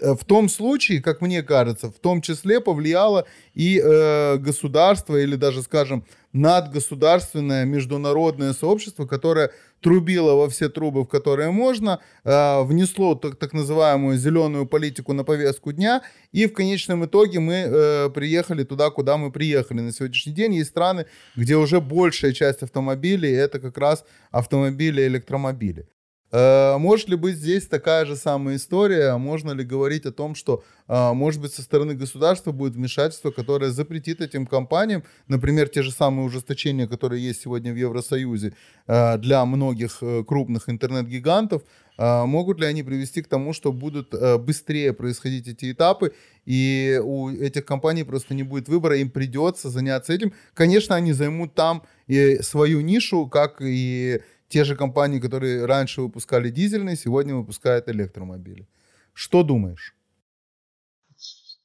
в 0.00 0.24
том 0.24 0.48
случае, 0.48 1.00
как 1.02 1.20
мне 1.20 1.42
кажется, 1.42 1.90
в 1.90 1.98
том 1.98 2.22
числе 2.22 2.60
повлияло 2.60 3.26
и 3.54 3.80
э, 3.82 4.36
государство 4.36 5.16
или 5.16 5.36
даже, 5.36 5.62
скажем, 5.62 6.04
надгосударственное 6.32 7.64
международное 7.64 8.52
сообщество, 8.52 9.06
которое 9.06 9.50
трубило 9.80 10.34
во 10.34 10.48
все 10.48 10.68
трубы, 10.68 11.02
в 11.02 11.06
которые 11.06 11.50
можно, 11.50 12.00
э, 12.24 12.62
внесло 12.62 13.14
так, 13.14 13.36
так 13.36 13.52
называемую 13.52 14.18
зеленую 14.18 14.66
политику 14.66 15.12
на 15.12 15.24
повестку 15.24 15.72
дня, 15.72 16.02
и 16.32 16.46
в 16.46 16.52
конечном 16.52 17.04
итоге 17.04 17.40
мы 17.40 17.54
э, 17.54 18.10
приехали 18.10 18.64
туда, 18.64 18.90
куда 18.90 19.16
мы 19.16 19.32
приехали. 19.32 19.80
На 19.80 19.92
сегодняшний 19.92 20.32
день 20.32 20.54
есть 20.54 20.70
страны, 20.70 21.06
где 21.36 21.56
уже 21.56 21.80
большая 21.80 22.32
часть 22.32 22.62
автомобилей 22.62 23.32
это 23.32 23.58
как 23.58 23.78
раз 23.78 24.04
автомобили 24.30 25.02
и 25.02 25.06
электромобили. 25.06 25.86
Э, 26.32 26.76
может 26.78 27.08
ли 27.08 27.16
быть 27.16 27.36
здесь 27.36 27.66
такая 27.66 28.04
же 28.04 28.16
самая 28.16 28.56
история? 28.56 29.16
Можно 29.16 29.52
ли 29.52 29.64
говорить 29.64 30.06
о 30.06 30.12
том, 30.12 30.34
что, 30.34 30.62
э, 30.88 31.12
может 31.12 31.40
быть, 31.40 31.52
со 31.52 31.62
стороны 31.62 31.94
государства 31.94 32.52
будет 32.52 32.74
вмешательство, 32.74 33.30
которое 33.30 33.70
запретит 33.70 34.20
этим 34.20 34.46
компаниям, 34.46 35.02
например, 35.28 35.68
те 35.68 35.82
же 35.82 35.90
самые 35.90 36.26
ужесточения, 36.26 36.86
которые 36.86 37.24
есть 37.24 37.42
сегодня 37.42 37.72
в 37.72 37.76
Евросоюзе 37.76 38.52
э, 38.86 39.18
для 39.18 39.44
многих 39.44 40.02
крупных 40.26 40.68
интернет-гигантов, 40.68 41.62
могут 41.98 42.60
ли 42.60 42.66
они 42.66 42.82
привести 42.82 43.20
к 43.20 43.28
тому, 43.28 43.52
что 43.52 43.72
будут 43.72 44.14
быстрее 44.40 44.94
происходить 44.94 45.48
эти 45.48 45.70
этапы, 45.70 46.14
и 46.46 46.98
у 47.04 47.28
этих 47.28 47.66
компаний 47.66 48.04
просто 48.04 48.32
не 48.32 48.42
будет 48.42 48.68
выбора, 48.68 48.96
им 48.96 49.10
придется 49.10 49.68
заняться 49.68 50.14
этим. 50.14 50.32
Конечно, 50.54 50.94
они 50.94 51.12
займут 51.12 51.54
там 51.54 51.82
и 52.06 52.38
свою 52.40 52.80
нишу, 52.80 53.26
как 53.26 53.60
и 53.60 54.22
те 54.50 54.64
же 54.64 54.76
компании, 54.76 55.20
которые 55.20 55.64
раньше 55.64 56.02
выпускали 56.02 56.50
дизельные, 56.50 56.96
сегодня 56.96 57.36
выпускают 57.36 57.88
электромобили. 57.88 58.68
Что 59.14 59.44
думаешь? 59.44 59.94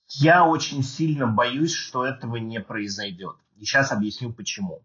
Я 0.07 0.45
очень 0.45 0.83
сильно 0.83 1.27
боюсь, 1.27 1.73
что 1.73 2.05
этого 2.05 2.37
не 2.37 2.61
произойдет. 2.61 3.35
И 3.57 3.65
сейчас 3.65 3.91
объясню 3.91 4.31
почему. 4.31 4.83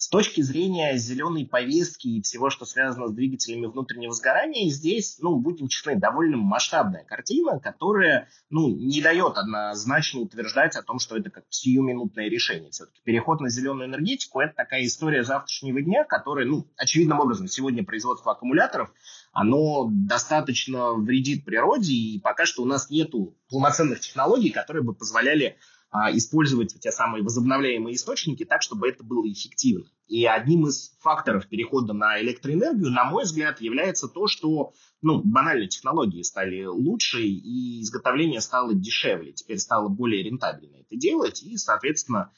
С 0.00 0.08
точки 0.08 0.40
зрения 0.40 0.96
зеленой 0.96 1.44
повестки 1.44 2.08
и 2.08 2.22
всего, 2.22 2.48
что 2.48 2.64
связано 2.64 3.08
с 3.08 3.12
двигателями 3.12 3.66
внутреннего 3.66 4.14
сгорания, 4.14 4.70
здесь, 4.70 5.18
ну, 5.20 5.36
будем 5.36 5.68
честны, 5.68 5.94
довольно 5.94 6.38
масштабная 6.38 7.04
картина, 7.04 7.60
которая, 7.60 8.30
ну, 8.48 8.70
не 8.70 9.02
дает 9.02 9.36
однозначно 9.36 10.20
утверждать 10.20 10.74
о 10.76 10.82
том, 10.82 11.00
что 11.00 11.18
это 11.18 11.28
как 11.28 11.44
сиюминутное 11.50 12.30
решение. 12.30 12.70
Все-таки 12.70 13.02
переход 13.04 13.42
на 13.42 13.50
зеленую 13.50 13.88
энергетику– 13.88 14.40
это 14.40 14.54
такая 14.54 14.86
история 14.86 15.22
завтрашнего 15.22 15.82
дня, 15.82 16.04
которая, 16.04 16.46
ну, 16.46 16.66
очевидным 16.78 17.20
образом, 17.20 17.46
сегодня 17.46 17.84
производство 17.84 18.32
аккумуляторов, 18.32 18.90
оно 19.32 19.86
достаточно 19.90 20.94
вредит 20.94 21.44
природе, 21.44 21.92
и 21.92 22.18
пока 22.18 22.46
что 22.46 22.62
у 22.62 22.64
нас 22.66 22.88
нету 22.88 23.36
полноценных 23.50 24.00
технологий, 24.00 24.48
которые 24.48 24.82
бы 24.82 24.94
позволяли 24.94 25.58
использовать 25.92 26.78
те 26.80 26.92
самые 26.92 27.24
возобновляемые 27.24 27.96
источники 27.96 28.44
так, 28.44 28.62
чтобы 28.62 28.88
это 28.88 29.02
было 29.02 29.30
эффективно. 29.30 29.86
И 30.06 30.24
одним 30.24 30.66
из 30.66 30.92
факторов 31.00 31.48
перехода 31.48 31.92
на 31.92 32.20
электроэнергию, 32.20 32.90
на 32.90 33.04
мой 33.04 33.24
взгляд, 33.24 33.60
является 33.60 34.08
то, 34.08 34.26
что 34.26 34.72
ну, 35.02 35.22
банально 35.22 35.66
технологии 35.66 36.22
стали 36.22 36.64
лучше, 36.64 37.22
и 37.22 37.82
изготовление 37.82 38.40
стало 38.40 38.74
дешевле. 38.74 39.32
Теперь 39.32 39.58
стало 39.58 39.88
более 39.88 40.22
рентабельно 40.22 40.76
это 40.76 40.96
делать, 40.96 41.42
и, 41.42 41.56
соответственно, 41.56 42.32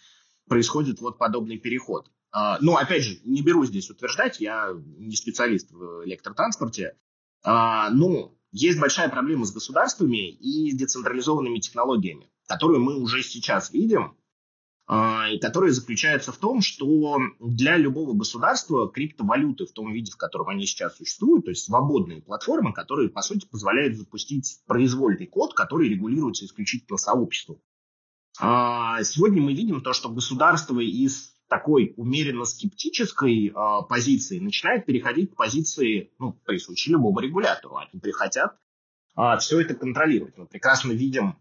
происходит 0.48 1.00
вот 1.00 1.18
подобный 1.18 1.58
переход. 1.58 2.10
А, 2.30 2.58
ну, 2.60 2.76
опять 2.76 3.04
же, 3.04 3.18
не 3.24 3.42
беру 3.42 3.64
здесь 3.64 3.90
утверждать, 3.90 4.40
я 4.40 4.70
не 4.98 5.16
специалист 5.16 5.70
в 5.70 6.04
электротранспорте, 6.06 6.96
а, 7.44 7.90
но 7.90 8.34
есть 8.50 8.78
большая 8.78 9.08
проблема 9.08 9.44
с 9.44 9.52
государствами 9.52 10.30
и 10.30 10.72
децентрализованными 10.72 11.58
технологиями 11.58 12.28
которую 12.46 12.80
мы 12.80 13.00
уже 13.00 13.22
сейчас 13.22 13.72
видим, 13.72 14.16
а, 14.86 15.28
и 15.30 15.38
которая 15.38 15.70
заключается 15.70 16.32
в 16.32 16.38
том, 16.38 16.60
что 16.60 17.18
для 17.40 17.76
любого 17.76 18.12
государства 18.14 18.90
криптовалюты 18.90 19.66
в 19.66 19.72
том 19.72 19.92
виде, 19.92 20.10
в 20.10 20.16
котором 20.16 20.48
они 20.48 20.66
сейчас 20.66 20.96
существуют, 20.96 21.44
то 21.44 21.50
есть 21.50 21.64
свободные 21.64 22.20
платформы, 22.20 22.72
которые, 22.72 23.08
по 23.08 23.22
сути, 23.22 23.46
позволяют 23.46 23.96
запустить 23.96 24.60
произвольный 24.66 25.26
код, 25.26 25.54
который 25.54 25.88
регулируется 25.88 26.44
исключительно 26.44 26.98
сообществом. 26.98 27.58
А, 28.40 29.02
сегодня 29.04 29.40
мы 29.40 29.54
видим 29.54 29.82
то, 29.82 29.92
что 29.92 30.08
государство 30.08 30.80
из 30.80 31.32
такой 31.48 31.92
умеренно 31.98 32.46
скептической 32.46 33.48
э, 33.48 33.52
позиции 33.86 34.38
начинает 34.38 34.86
переходить 34.86 35.32
к 35.32 35.36
позиции, 35.36 36.10
ну, 36.18 36.32
присущей 36.32 36.92
любому 36.92 37.20
регулятору. 37.20 37.76
Они 37.76 38.00
прихотят 38.00 38.56
э, 39.18 39.36
все 39.38 39.60
это 39.60 39.74
контролировать. 39.74 40.38
Мы 40.38 40.46
прекрасно 40.46 40.92
видим 40.92 41.36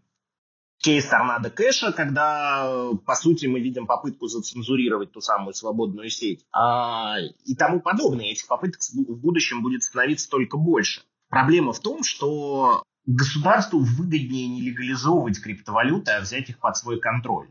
кейс 0.82 1.06
торнадо 1.06 1.48
кэша, 1.48 1.92
когда, 1.92 2.90
по 3.06 3.14
сути, 3.14 3.46
мы 3.46 3.60
видим 3.60 3.86
попытку 3.86 4.26
зацензурировать 4.26 5.12
ту 5.12 5.20
самую 5.20 5.54
свободную 5.54 6.10
сеть 6.10 6.44
а, 6.52 7.16
и 7.44 7.54
тому 7.54 7.80
подобное. 7.80 8.26
Этих 8.26 8.46
попыток 8.48 8.80
в 8.80 9.16
будущем 9.20 9.62
будет 9.62 9.84
становиться 9.84 10.28
только 10.28 10.56
больше. 10.56 11.02
Проблема 11.28 11.72
в 11.72 11.80
том, 11.80 12.02
что 12.02 12.82
государству 13.06 13.78
выгоднее 13.78 14.48
не 14.48 14.60
легализовывать 14.60 15.40
криптовалюты, 15.40 16.10
а 16.10 16.20
взять 16.20 16.50
их 16.50 16.58
под 16.58 16.76
свой 16.76 17.00
контроль 17.00 17.48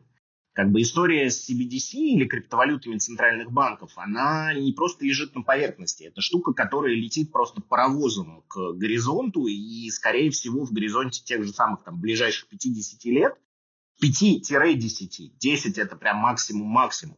как 0.53 0.69
бы 0.71 0.81
история 0.81 1.29
с 1.29 1.49
CBDC 1.49 1.93
или 1.93 2.25
криптовалютами 2.25 2.97
центральных 2.97 3.51
банков, 3.51 3.93
она 3.95 4.53
не 4.53 4.73
просто 4.73 5.05
лежит 5.05 5.33
на 5.33 5.43
поверхности. 5.43 6.03
Это 6.03 6.19
штука, 6.21 6.53
которая 6.53 6.93
летит 6.93 7.31
просто 7.31 7.61
паровозом 7.61 8.43
к 8.47 8.73
горизонту, 8.73 9.47
и, 9.47 9.89
скорее 9.89 10.29
всего, 10.29 10.65
в 10.65 10.73
горизонте 10.73 11.23
тех 11.23 11.43
же 11.43 11.53
самых 11.53 11.83
там 11.83 11.99
ближайших 11.99 12.49
50 12.49 13.05
лет, 13.05 13.35
5-10, 14.03 15.31
10 15.39 15.77
это 15.77 15.95
прям 15.95 16.17
максимум-максимум, 16.17 17.17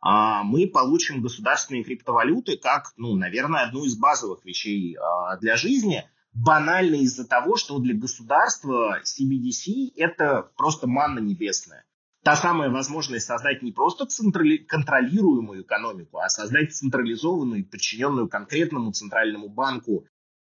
а 0.00 0.42
мы 0.42 0.66
получим 0.66 1.22
государственные 1.22 1.84
криптовалюты 1.84 2.58
как, 2.58 2.92
ну, 2.98 3.14
наверное, 3.14 3.62
одну 3.62 3.84
из 3.84 3.96
базовых 3.96 4.44
вещей 4.44 4.96
а, 4.96 5.38
для 5.38 5.56
жизни, 5.56 6.04
банально 6.34 6.96
из-за 6.96 7.26
того, 7.26 7.56
что 7.56 7.78
для 7.78 7.94
государства 7.94 9.00
CBDC 9.02 9.92
это 9.96 10.50
просто 10.56 10.86
манна 10.86 11.20
небесная 11.20 11.86
та 12.24 12.36
самая 12.36 12.70
возможность 12.70 13.26
создать 13.26 13.62
не 13.62 13.70
просто 13.70 14.06
централи- 14.06 14.56
контролируемую 14.56 15.62
экономику, 15.62 16.18
а 16.18 16.28
создать 16.30 16.74
централизованную, 16.74 17.66
подчиненную 17.66 18.28
конкретному 18.28 18.92
центральному 18.92 19.48
банку 19.48 20.06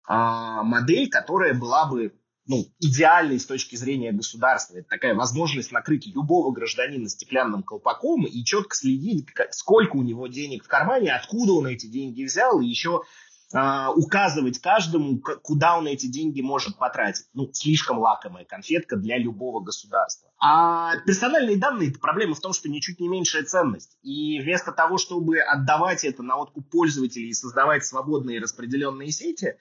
а, 0.07 0.63
модель, 0.63 1.09
которая 1.09 1.55
была 1.55 1.87
бы 1.87 2.13
ну, 2.47 2.67
идеальной 2.79 3.41
с 3.41 3.47
точки 3.47 3.77
зрения 3.77 4.13
государства. 4.13 4.77
Это 4.77 4.89
такая 4.89 5.15
возможность 5.15 5.73
накрыть 5.73 6.07
любого 6.07 6.53
гражданина 6.53 7.09
стеклянным 7.09 7.63
колпаком 7.63 8.27
и 8.27 8.45
четко 8.45 8.77
следить, 8.77 9.29
сколько 9.51 9.97
у 9.97 10.03
него 10.03 10.27
денег 10.27 10.65
в 10.65 10.69
кармане, 10.69 11.15
откуда 11.15 11.53
он 11.53 11.67
эти 11.67 11.87
деньги 11.87 12.25
взял, 12.25 12.61
и 12.61 12.67
еще 12.67 13.05
а, 13.55 13.93
указывать 13.93 14.59
каждому, 14.59 15.21
куда 15.21 15.79
он 15.79 15.87
эти 15.87 16.07
деньги 16.07 16.41
может 16.41 16.77
потратить. 16.77 17.27
Ну, 17.35 17.49
слишком 17.53 17.99
лакомая 17.99 18.45
конфетка 18.45 18.97
для 18.97 19.17
любого 19.17 19.61
государства. 19.61 20.29
А 20.41 20.97
персональные 21.07 21.57
данные, 21.57 21.93
проблема 21.93 22.35
в 22.35 22.41
том, 22.41 22.53
что 22.53 22.69
ничуть 22.69 22.99
не 22.99 23.07
меньшая 23.07 23.45
ценность. 23.45 23.97
И 24.03 24.41
вместо 24.41 24.73
того, 24.73 24.99
чтобы 24.99 25.39
отдавать 25.39 26.05
это 26.05 26.25
на 26.25 26.37
откуп 26.37 26.69
пользователей 26.69 27.29
и 27.29 27.35
создавать 27.35 27.87
свободные 27.87 28.41
распределенные 28.41 29.13
сети, 29.13 29.57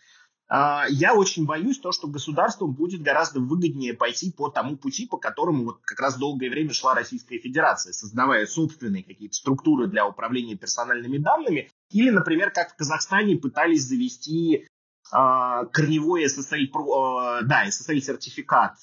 я 0.50 1.16
очень 1.16 1.46
боюсь 1.46 1.80
то, 1.80 1.92
что 1.92 2.08
государству 2.08 2.68
будет 2.68 3.02
гораздо 3.02 3.40
выгоднее 3.40 3.94
пойти 3.94 4.32
по 4.32 4.50
тому 4.50 4.78
пути, 4.78 5.08
по 5.08 5.18
которому 5.18 5.64
вот 5.64 5.80
как 5.84 6.00
раз 6.00 6.18
долгое 6.18 6.50
время 6.50 6.74
шла 6.74 6.94
Российская 6.94 7.40
Федерация, 7.40 7.94
создавая 7.94 8.46
собственные 8.46 9.04
какие-то 9.04 9.36
структуры 9.36 9.88
для 9.88 10.08
управления 10.08 10.56
персональными 10.56 11.18
данными. 11.18 11.72
Или, 11.90 12.10
например, 12.10 12.52
как 12.52 12.74
в 12.74 12.76
Казахстане 12.76 13.38
пытались 13.38 13.84
завести 13.84 14.68
а, 15.12 15.66
корневой 15.66 16.26
SSL, 16.26 16.70
а, 16.74 17.42
да, 17.44 17.68
SSL-сертификат, 17.68 18.76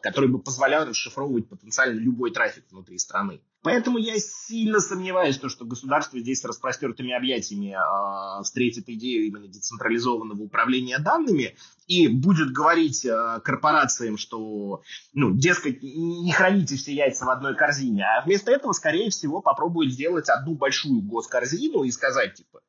который 0.00 0.28
бы 0.28 0.38
позволял 0.38 0.86
расшифровывать 0.86 1.48
потенциально 1.48 1.98
любой 1.98 2.30
трафик 2.30 2.64
внутри 2.70 2.98
страны. 2.98 3.40
Поэтому 3.66 3.98
я 3.98 4.14
сильно 4.20 4.78
сомневаюсь, 4.78 5.38
то, 5.38 5.48
что 5.48 5.64
государство 5.64 6.20
здесь 6.20 6.38
с 6.38 6.44
распростертыми 6.44 7.12
объятиями 7.12 7.74
э, 7.74 8.42
встретит 8.44 8.88
идею 8.88 9.26
именно 9.26 9.48
децентрализованного 9.48 10.40
управления 10.40 11.00
данными 11.00 11.56
и 11.88 12.06
будет 12.06 12.52
говорить 12.52 13.04
э, 13.04 13.40
корпорациям, 13.42 14.18
что, 14.18 14.82
ну, 15.14 15.32
дескать, 15.32 15.82
не 15.82 16.30
храните 16.30 16.76
все 16.76 16.94
яйца 16.94 17.24
в 17.24 17.30
одной 17.30 17.56
корзине, 17.56 18.04
а 18.04 18.24
вместо 18.24 18.52
этого, 18.52 18.70
скорее 18.70 19.10
всего, 19.10 19.42
попробует 19.42 19.90
сделать 19.90 20.28
одну 20.28 20.54
большую 20.54 21.02
госкорзину 21.02 21.82
и 21.82 21.90
сказать, 21.90 22.34
типа, 22.34 22.60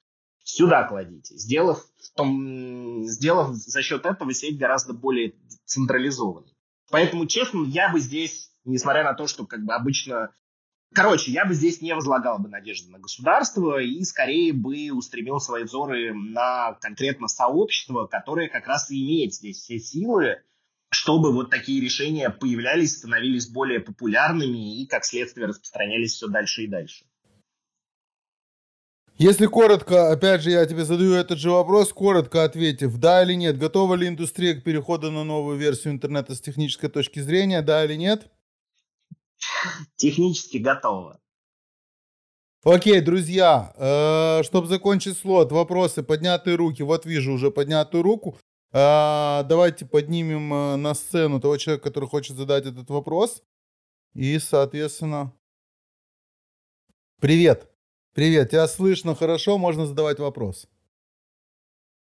сюда 0.43 0.83
кладите, 0.85 1.37
сделав, 1.37 1.85
в 2.01 2.11
том, 2.15 3.03
сделав 3.03 3.53
за 3.53 3.83
счет 3.83 4.03
этого 4.03 4.33
сеть 4.33 4.57
гораздо 4.57 4.93
более 4.93 5.35
централизованной. 5.63 6.55
Поэтому, 6.89 7.27
честно, 7.27 7.65
я 7.65 7.91
бы 7.91 7.99
здесь, 7.99 8.49
несмотря 8.65 9.03
на 9.03 9.13
то, 9.13 9.27
что 9.27 9.45
как 9.45 9.63
бы 9.63 9.75
обычно 9.75 10.31
Короче, 10.93 11.31
я 11.31 11.45
бы 11.45 11.53
здесь 11.53 11.81
не 11.81 11.93
возлагал 11.93 12.39
бы 12.39 12.49
надежды 12.49 12.89
на 12.91 12.99
государство 12.99 13.79
и 13.79 14.03
скорее 14.03 14.53
бы 14.53 14.89
устремил 14.91 15.39
свои 15.39 15.63
взоры 15.63 16.13
на 16.13 16.73
конкретно 16.81 17.27
сообщество, 17.27 18.07
которое 18.07 18.47
как 18.47 18.67
раз 18.67 18.89
и 18.89 19.03
имеет 19.03 19.33
здесь 19.33 19.57
все 19.57 19.79
силы, 19.79 20.41
чтобы 20.89 21.33
вот 21.33 21.49
такие 21.49 21.81
решения 21.81 22.29
появлялись, 22.29 22.97
становились 22.97 23.47
более 23.47 23.79
популярными 23.79 24.81
и, 24.81 24.87
как 24.87 25.05
следствие, 25.05 25.47
распространялись 25.47 26.13
все 26.13 26.27
дальше 26.27 26.63
и 26.63 26.67
дальше. 26.67 27.05
Если 29.19 29.47
коротко, 29.47 30.11
опять 30.11 30.41
же, 30.43 30.51
я 30.51 30.63
тебе 30.67 30.85
задаю 30.85 31.13
этот 31.13 31.39
же 31.39 31.49
вопрос, 31.49 31.91
коротко 31.91 32.43
ответив, 32.43 32.97
да 32.97 33.23
или 33.23 33.33
нет, 33.33 33.57
готова 33.57 33.95
ли 33.95 34.07
индустрия 34.07 34.53
к 34.53 34.63
переходу 34.63 35.11
на 35.11 35.23
новую 35.23 35.57
версию 35.57 35.93
интернета 35.93 36.35
с 36.35 36.41
технической 36.41 36.89
точки 36.89 37.19
зрения, 37.19 37.63
да 37.63 37.83
или 37.83 37.95
нет? 37.95 38.27
Технически 39.95 40.57
готово. 40.57 41.19
Окей, 42.63 42.99
друзья, 43.01 43.73
э, 43.77 44.43
чтобы 44.43 44.67
закончить 44.67 45.17
слот, 45.17 45.51
вопросы, 45.51 46.03
поднятые 46.03 46.57
руки. 46.57 46.81
Вот 46.83 47.05
вижу 47.05 47.33
уже 47.33 47.49
поднятую 47.49 48.03
руку. 48.03 48.37
Э, 48.71 49.43
давайте 49.45 49.85
поднимем 49.85 50.53
э, 50.53 50.75
на 50.75 50.93
сцену 50.93 51.39
того 51.39 51.57
человека, 51.57 51.85
который 51.85 52.09
хочет 52.09 52.35
задать 52.35 52.65
этот 52.65 52.89
вопрос. 52.89 53.43
И, 54.13 54.37
соответственно... 54.39 55.33
Привет. 57.21 57.69
Привет, 58.13 58.49
тебя 58.49 58.67
слышно 58.67 59.15
хорошо, 59.15 59.57
можно 59.57 59.85
задавать 59.85 60.19
вопрос. 60.19 60.67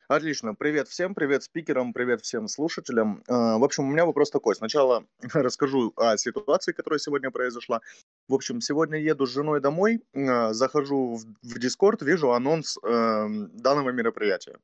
Отлично. 0.07 0.53
Привет 0.53 0.87
всем, 0.87 1.15
привет 1.15 1.41
спикерам, 1.41 1.91
привет 1.91 2.21
всем 2.21 2.47
слушателям. 2.47 3.23
А, 3.27 3.57
в 3.57 3.63
общем, 3.63 3.85
у 3.85 3.91
меня 3.91 4.05
вопрос 4.05 4.29
такой. 4.29 4.55
Сначала 4.55 5.03
расскажу 5.33 5.93
о 5.95 6.15
ситуации, 6.17 6.73
которая 6.73 6.99
сегодня 6.99 7.31
произошла. 7.31 7.81
В 8.27 8.35
общем, 8.35 8.61
сегодня 8.61 8.99
еду 8.99 9.25
с 9.25 9.33
женой 9.33 9.61
домой, 9.61 10.03
а, 10.13 10.53
захожу 10.53 11.17
в 11.41 11.57
Discord, 11.57 12.05
вижу 12.05 12.33
анонс 12.33 12.77
эм, 12.83 13.49
данного 13.57 13.89
мероприятия. 13.89 14.59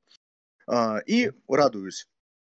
А, 0.67 0.99
и 1.07 1.31
радуюсь. 1.47 2.07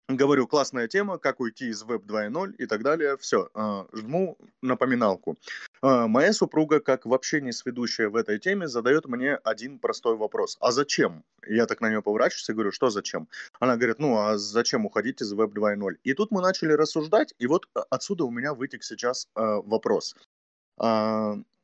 Говорю, 0.08 0.46
классная 0.46 0.88
тема, 0.88 1.18
как 1.18 1.40
уйти 1.40 1.68
из 1.68 1.84
Web 1.84 2.06
2.0 2.06 2.54
и 2.56 2.64
так 2.64 2.82
далее. 2.82 3.18
Все, 3.18 3.50
жму 3.92 4.38
напоминалку. 4.62 5.36
А, 5.80 6.06
моя 6.06 6.32
супруга, 6.32 6.80
как 6.80 7.06
вообще 7.06 7.40
не 7.40 7.52
сведущая 7.52 8.08
в 8.08 8.16
этой 8.16 8.38
теме, 8.38 8.68
задает 8.68 9.06
мне 9.06 9.34
один 9.36 9.78
простой 9.78 10.16
вопрос. 10.16 10.56
А 10.60 10.72
зачем? 10.72 11.24
Я 11.46 11.66
так 11.66 11.80
на 11.80 11.88
нее 11.88 12.02
поворачиваюсь 12.02 12.48
и 12.48 12.52
говорю, 12.52 12.72
что 12.72 12.90
зачем? 12.90 13.28
Она 13.60 13.76
говорит, 13.76 13.98
ну 13.98 14.18
а 14.18 14.38
зачем 14.38 14.86
уходить 14.86 15.22
из 15.22 15.32
Web 15.34 15.52
2.0? 15.52 15.96
И 16.04 16.14
тут 16.14 16.30
мы 16.30 16.42
начали 16.42 16.72
рассуждать, 16.72 17.34
и 17.38 17.46
вот 17.46 17.68
отсюда 17.90 18.24
у 18.24 18.30
меня 18.30 18.54
вытек 18.54 18.82
сейчас 18.82 19.28
а, 19.34 19.60
вопрос. 19.62 20.16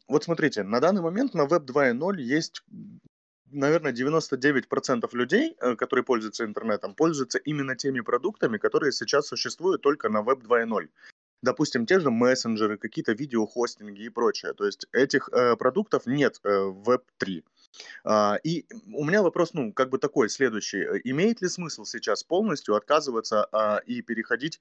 Вот 0.06 0.24
смотрите, 0.24 0.64
на 0.64 0.80
данный 0.80 1.00
момент 1.00 1.34
на 1.34 1.42
Web 1.42 1.66
2.0 1.66 2.20
есть 2.20 2.62
наверное, 3.54 3.92
99% 3.92 5.08
людей, 5.12 5.56
э, 5.60 5.76
которые 5.76 6.04
пользуются 6.04 6.44
интернетом, 6.44 6.94
пользуются 6.94 7.38
именно 7.38 7.76
теми 7.76 8.00
продуктами, 8.00 8.58
которые 8.58 8.92
сейчас 8.92 9.28
существуют 9.28 9.82
только 9.82 10.08
на 10.08 10.18
Web 10.18 10.42
2.0. 10.42 10.88
Допустим, 11.44 11.84
те 11.84 12.00
же 12.00 12.10
мессенджеры, 12.10 12.78
какие-то 12.78 13.12
видеохостинги 13.12 14.02
и 14.02 14.08
прочее. 14.08 14.54
То 14.54 14.64
есть 14.64 14.86
этих 14.92 15.28
э, 15.30 15.56
продуктов 15.56 16.06
нет 16.06 16.40
э, 16.42 16.48
в 16.48 16.88
Web 16.88 17.02
3. 17.18 17.44
А, 18.04 18.38
и 18.42 18.64
у 18.92 19.04
меня 19.04 19.22
вопрос, 19.22 19.52
ну, 19.52 19.72
как 19.72 19.90
бы 19.90 19.98
такой, 19.98 20.30
следующий. 20.30 20.84
Имеет 21.04 21.42
ли 21.42 21.48
смысл 21.48 21.84
сейчас 21.84 22.24
полностью 22.24 22.76
отказываться 22.76 23.46
а, 23.52 23.82
и 23.84 24.00
переходить 24.00 24.58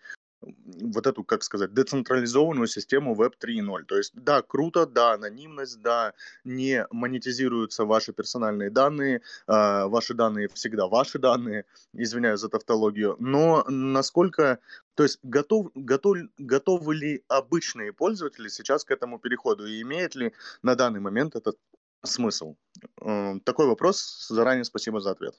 вот 0.65 1.07
эту, 1.07 1.23
как 1.23 1.43
сказать, 1.43 1.73
децентрализованную 1.73 2.67
систему 2.67 3.15
Web 3.15 3.33
3.0. 3.39 3.83
То 3.85 3.97
есть, 3.97 4.11
да, 4.13 4.41
круто, 4.41 4.85
да, 4.85 5.13
анонимность, 5.13 5.81
да, 5.81 6.13
не 6.43 6.85
монетизируются 6.91 7.85
ваши 7.85 8.13
персональные 8.13 8.69
данные, 8.69 9.21
э, 9.47 9.85
ваши 9.87 10.13
данные 10.13 10.47
всегда 10.53 10.87
ваши 10.87 11.19
данные, 11.19 11.65
извиняюсь 11.93 12.39
за 12.39 12.49
тавтологию, 12.49 13.15
но 13.19 13.63
насколько, 13.67 14.59
то 14.95 15.03
есть, 15.03 15.19
готов, 15.23 15.71
готов, 15.75 16.17
готовы 16.37 16.95
ли 16.95 17.23
обычные 17.27 17.93
пользователи 17.93 18.49
сейчас 18.49 18.83
к 18.83 18.91
этому 18.91 19.19
переходу, 19.19 19.65
и 19.65 19.81
имеет 19.81 20.15
ли 20.15 20.33
на 20.61 20.75
данный 20.75 20.99
момент 20.99 21.35
этот 21.35 21.57
смысл? 22.03 22.55
Э, 23.01 23.39
такой 23.43 23.67
вопрос, 23.67 24.27
заранее 24.29 24.65
спасибо 24.65 24.99
за 24.99 25.11
ответ. 25.11 25.35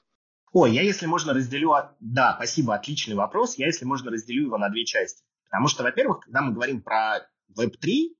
О, 0.55 0.67
я, 0.67 0.83
если 0.83 1.05
можно, 1.05 1.33
разделю... 1.33 1.73
Да, 1.99 2.35
спасибо, 2.37 2.75
отличный 2.75 3.15
вопрос. 3.15 3.57
Я, 3.57 3.65
если 3.65 3.83
можно, 3.83 4.09
разделю 4.09 4.45
его 4.45 4.57
на 4.57 4.69
две 4.69 4.85
части. 4.85 5.21
Потому 5.49 5.67
что, 5.67 5.83
во-первых, 5.83 6.21
когда 6.21 6.41
мы 6.41 6.53
говорим 6.53 6.81
про 6.81 7.27
Web3, 7.59 8.15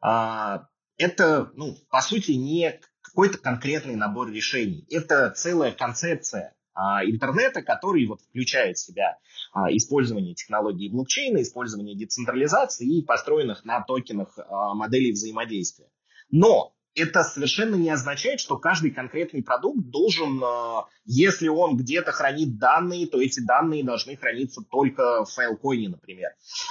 а, 0.00 0.66
это, 0.98 1.52
ну, 1.54 1.76
по 1.88 2.00
сути, 2.00 2.32
не 2.32 2.80
какой-то 3.02 3.38
конкретный 3.38 3.94
набор 3.94 4.32
решений. 4.32 4.84
Это 4.90 5.30
целая 5.30 5.70
концепция 5.70 6.56
а, 6.74 7.04
интернета, 7.04 7.62
который 7.62 8.04
вот 8.08 8.20
включает 8.20 8.78
в 8.78 8.84
себя 8.84 9.18
а, 9.52 9.70
использование 9.70 10.34
технологий 10.34 10.90
блокчейна, 10.90 11.40
использование 11.40 11.96
децентрализации 11.96 12.98
и 12.98 13.04
построенных 13.04 13.64
на 13.64 13.80
токенах 13.80 14.36
моделей 14.74 15.12
взаимодействия. 15.12 15.86
Но 16.30 16.75
это 16.96 17.22
совершенно 17.22 17.74
не 17.76 17.90
означает, 17.90 18.40
что 18.40 18.56
каждый 18.56 18.90
конкретный 18.90 19.42
продукт 19.42 19.78
должен, 19.90 20.42
э, 20.42 20.82
если 21.04 21.48
он 21.48 21.76
где-то 21.76 22.10
хранит 22.10 22.58
данные, 22.58 23.06
то 23.06 23.20
эти 23.20 23.40
данные 23.40 23.84
должны 23.84 24.16
храниться 24.16 24.62
только 24.62 25.24
в 25.24 25.30
файлкоине, 25.30 25.90
например. 25.90 26.30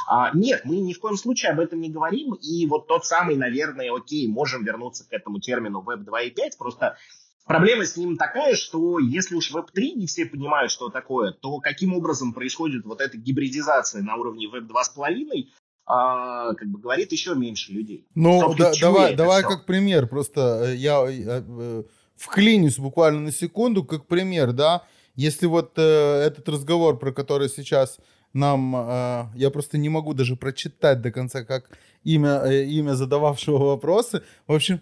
А, 0.09 0.31
нет, 0.33 0.61
мы 0.65 0.77
ни 0.77 0.93
в 0.93 0.99
коем 0.99 1.15
случае 1.15 1.51
об 1.51 1.59
этом 1.59 1.79
не 1.79 1.91
говорим. 1.91 2.33
И 2.33 2.65
вот 2.65 2.88
тот 2.88 3.05
самый, 3.05 3.38
наверное, 3.38 3.95
окей, 3.95 4.27
можем 4.27 4.65
вернуться 4.65 5.07
к 5.07 5.13
этому 5.13 5.39
термину 5.39 5.83
Web 5.88 6.05
2.5, 6.05 6.57
просто 6.57 6.97
Проблема 7.45 7.85
с 7.85 7.95
ним 7.95 8.17
такая, 8.17 8.55
что 8.55 8.97
если 8.97 9.35
уж 9.35 9.53
Web 9.53 9.67
3 9.71 9.93
не 9.93 10.07
все 10.07 10.25
понимают, 10.25 10.71
что 10.71 10.89
такое, 10.89 11.31
то 11.31 11.59
каким 11.59 11.93
образом 11.93 12.33
происходит 12.33 12.85
вот 12.85 13.01
эта 13.01 13.17
гибридизация 13.17 14.01
на 14.01 14.15
уровне 14.15 14.47
Web 14.47 14.67
2.5, 14.67 15.51
а, 15.86 16.54
как 16.56 16.67
бы 16.67 16.80
говорит 16.80 17.12
еще 17.12 17.36
меньше 17.36 17.71
людей. 17.71 18.08
Ну, 18.15 18.56
да, 18.56 18.74
давай, 18.82 19.15
давай 19.15 19.43
как 19.43 19.65
пример. 19.65 20.08
Просто 20.08 20.63
э, 20.65 20.76
я 20.76 21.04
э, 21.08 21.84
вклинюсь 22.15 22.80
буквально 22.80 23.19
на 23.19 23.32
секунду, 23.32 23.84
как 23.84 24.08
пример, 24.08 24.52
да. 24.52 24.84
Если 25.15 25.45
вот 25.45 25.74
э, 25.78 25.82
этот 25.82 26.50
разговор, 26.50 26.98
про 26.98 27.12
который 27.12 27.50
сейчас 27.50 28.00
нам, 28.34 28.76
э, 28.76 29.26
я 29.36 29.52
просто 29.52 29.78
не 29.78 29.89
могу 29.89 30.15
даже 30.15 30.36
прочитать 30.36 31.02
до 31.02 31.12
конца, 31.12 31.43
как 31.43 31.69
имя, 32.04 32.41
э, 32.45 32.65
имя 32.65 32.95
задававшего 32.95 33.58
вопросы. 33.58 34.24
В 34.48 34.54
общем, 34.54 34.82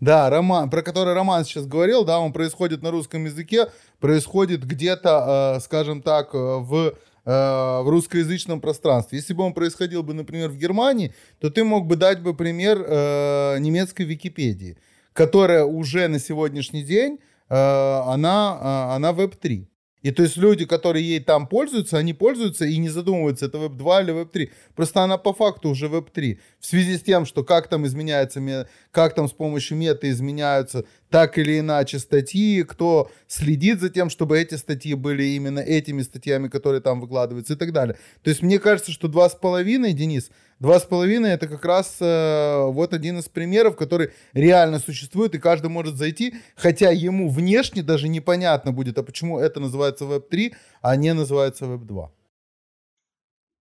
да, 0.00 0.30
роман, 0.30 0.70
про 0.70 0.82
который 0.82 1.14
Роман 1.14 1.44
сейчас 1.44 1.66
говорил, 1.66 2.04
да, 2.04 2.18
он 2.18 2.32
происходит 2.32 2.82
на 2.82 2.90
русском 2.90 3.24
языке, 3.26 3.70
происходит 4.00 4.64
где-то, 4.64 5.56
э, 5.58 5.60
скажем 5.60 6.02
так, 6.02 6.32
в 6.32 6.74
Э, 6.86 6.92
в 7.24 7.84
русскоязычном 7.86 8.60
пространстве. 8.60 9.18
Если 9.18 9.32
бы 9.32 9.44
он 9.44 9.54
происходил 9.54 10.02
бы, 10.02 10.12
например, 10.12 10.48
в 10.48 10.56
Германии, 10.56 11.14
то 11.38 11.50
ты 11.50 11.62
мог 11.62 11.86
бы 11.86 11.96
дать 11.96 12.20
бы 12.20 12.34
пример 12.34 12.84
э, 12.84 13.58
немецкой 13.60 14.06
Википедии, 14.06 14.76
которая 15.12 15.64
уже 15.64 16.08
на 16.08 16.18
сегодняшний 16.18 16.82
день, 16.82 17.20
э, 17.48 17.54
она, 17.54 18.58
э, 18.60 18.96
она 18.96 19.12
веб-3. 19.12 19.66
И 20.02 20.10
то 20.10 20.22
есть 20.22 20.36
люди, 20.36 20.66
которые 20.66 21.06
ей 21.06 21.20
там 21.20 21.46
пользуются, 21.46 21.96
они 21.96 22.12
пользуются 22.12 22.64
и 22.64 22.76
не 22.76 22.88
задумываются, 22.88 23.46
это 23.46 23.58
веб 23.58 23.72
2 23.72 24.02
или 24.02 24.10
веб 24.10 24.32
3. 24.32 24.50
Просто 24.74 25.02
она 25.02 25.16
по 25.16 25.32
факту 25.32 25.70
уже 25.70 25.88
веб 25.88 26.10
3. 26.10 26.38
В 26.58 26.66
связи 26.66 26.98
с 26.98 27.02
тем, 27.02 27.24
что 27.24 27.44
как 27.44 27.68
там 27.68 27.86
изменяется, 27.86 28.68
как 28.90 29.14
там 29.14 29.28
с 29.28 29.32
помощью 29.32 29.76
мета 29.76 30.10
изменяются 30.10 30.84
так 31.08 31.38
или 31.38 31.60
иначе 31.60 31.98
статьи, 31.98 32.62
кто 32.62 33.10
следит 33.28 33.80
за 33.80 33.90
тем, 33.90 34.10
чтобы 34.10 34.38
эти 34.38 34.56
статьи 34.56 34.94
были 34.94 35.24
именно 35.24 35.60
этими 35.60 36.02
статьями, 36.02 36.48
которые 36.48 36.80
там 36.80 37.00
выкладываются 37.00 37.52
и 37.52 37.56
так 37.56 37.72
далее. 37.72 37.96
То 38.22 38.30
есть 38.30 38.42
мне 38.42 38.58
кажется, 38.58 38.92
что 38.92 39.08
два 39.08 39.28
с 39.28 39.34
половиной, 39.34 39.92
Денис, 39.92 40.30
два 40.62 40.78
с 40.78 40.84
половиной 40.84 41.30
это 41.30 41.48
как 41.48 41.64
раз 41.64 41.96
э, 42.00 42.64
вот 42.66 42.94
один 42.94 43.18
из 43.18 43.28
примеров, 43.28 43.76
который 43.76 44.12
реально 44.32 44.78
существует, 44.78 45.34
и 45.34 45.38
каждый 45.38 45.68
может 45.68 45.96
зайти, 45.96 46.36
хотя 46.56 46.90
ему 46.90 47.28
внешне 47.28 47.82
даже 47.82 48.08
непонятно 48.08 48.72
будет, 48.72 48.96
а 48.96 49.02
почему 49.02 49.40
это 49.40 49.58
называется 49.58 50.04
Web 50.04 50.28
3, 50.30 50.54
а 50.80 50.96
не 50.96 51.12
называется 51.14 51.64
Web 51.64 51.84
2. 51.84 52.12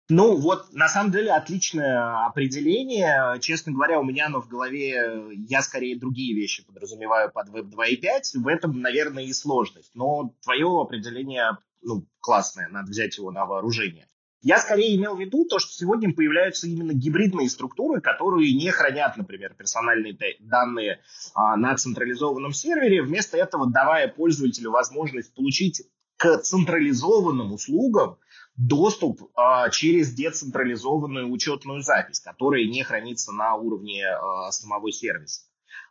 Ну, 0.09 0.37
вот, 0.37 0.71
на 0.71 0.87
самом 0.87 1.11
деле, 1.11 1.31
отличное 1.31 2.27
определение. 2.27 3.39
Честно 3.39 3.73
говоря, 3.73 3.99
у 3.99 4.03
меня 4.03 4.27
оно 4.27 4.39
в 4.39 4.47
голове, 4.47 5.33
я 5.49 5.63
скорее 5.63 5.97
другие 5.97 6.35
вещи 6.35 6.63
подразумеваю 6.63 7.31
под 7.31 7.49
Web 7.49 7.71
2.5. 7.71 8.43
В 8.43 8.47
этом, 8.47 8.81
наверное, 8.81 9.23
и 9.23 9.33
сложность. 9.33 9.89
Но 9.95 10.35
твое 10.43 10.67
определение, 10.79 11.57
ну, 11.81 12.05
классное, 12.19 12.67
надо 12.67 12.91
взять 12.91 13.17
его 13.17 13.31
на 13.31 13.47
вооружение. 13.47 14.07
Я 14.41 14.59
скорее 14.59 14.95
имел 14.95 15.15
в 15.15 15.19
виду 15.19 15.45
то, 15.45 15.59
что 15.59 15.71
сегодня 15.71 16.13
появляются 16.13 16.67
именно 16.67 16.91
гибридные 16.91 17.49
структуры, 17.49 17.99
которые 18.01 18.53
не 18.53 18.69
хранят, 18.69 19.17
например, 19.17 19.55
персональные 19.55 20.17
данные 20.39 21.01
а, 21.33 21.55
на 21.57 21.75
централизованном 21.75 22.53
сервере, 22.53 23.01
вместо 23.01 23.37
этого 23.37 23.69
давая 23.71 24.07
пользователю 24.07 24.71
возможность 24.71 25.33
получить 25.33 25.81
к 26.17 26.37
централизованным 26.37 27.53
услугам 27.53 28.17
доступ 28.55 29.21
а, 29.35 29.69
через 29.69 30.13
децентрализованную 30.13 31.29
учетную 31.29 31.81
запись, 31.81 32.19
которая 32.19 32.65
не 32.65 32.83
хранится 32.83 33.31
на 33.31 33.55
уровне 33.55 34.05
а, 34.07 34.51
самого 34.51 34.91
сервиса. 34.91 35.41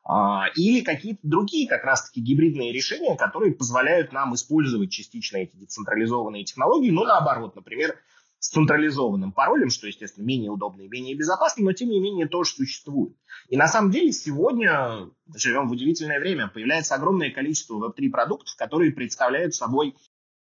А, 0.07 0.48
или 0.54 0.83
какие-то 0.83 1.20
другие 1.22 1.68
как 1.68 1.85
раз-таки 1.85 2.20
гибридные 2.20 2.72
решения, 2.72 3.16
которые 3.16 3.54
позволяют 3.54 4.12
нам 4.12 4.35
использовать 4.35 4.90
частично 4.90 5.38
эти 5.38 5.57
децентрализованные 5.57 6.44
технологии, 6.44 6.90
но 6.90 7.04
наоборот, 7.04 7.57
например, 7.57 7.96
с 8.44 8.50
централизованным 8.50 9.33
паролем, 9.33 9.70
что, 9.70 9.87
естественно, 9.87 10.22
менее 10.22 10.50
удобно 10.50 10.83
и 10.83 10.88
менее 10.88 11.16
безопасно, 11.16 11.64
но 11.64 11.72
тем 11.72 11.88
не 11.88 11.98
менее 11.98 12.28
тоже 12.28 12.50
существует. 12.50 13.16
И 13.48 13.57
на 13.57 13.68
самом 13.68 13.90
деле 13.90 14.12
сегодня 14.12 15.09
живем 15.35 15.66
в 15.66 15.72
удивительное 15.72 16.20
время. 16.20 16.48
Появляется 16.48 16.94
огромное 16.94 17.30
количество 17.30 17.74
Web3 17.74 18.11
продуктов, 18.11 18.54
которые 18.57 18.92
представляют 18.92 19.54
собой 19.54 19.96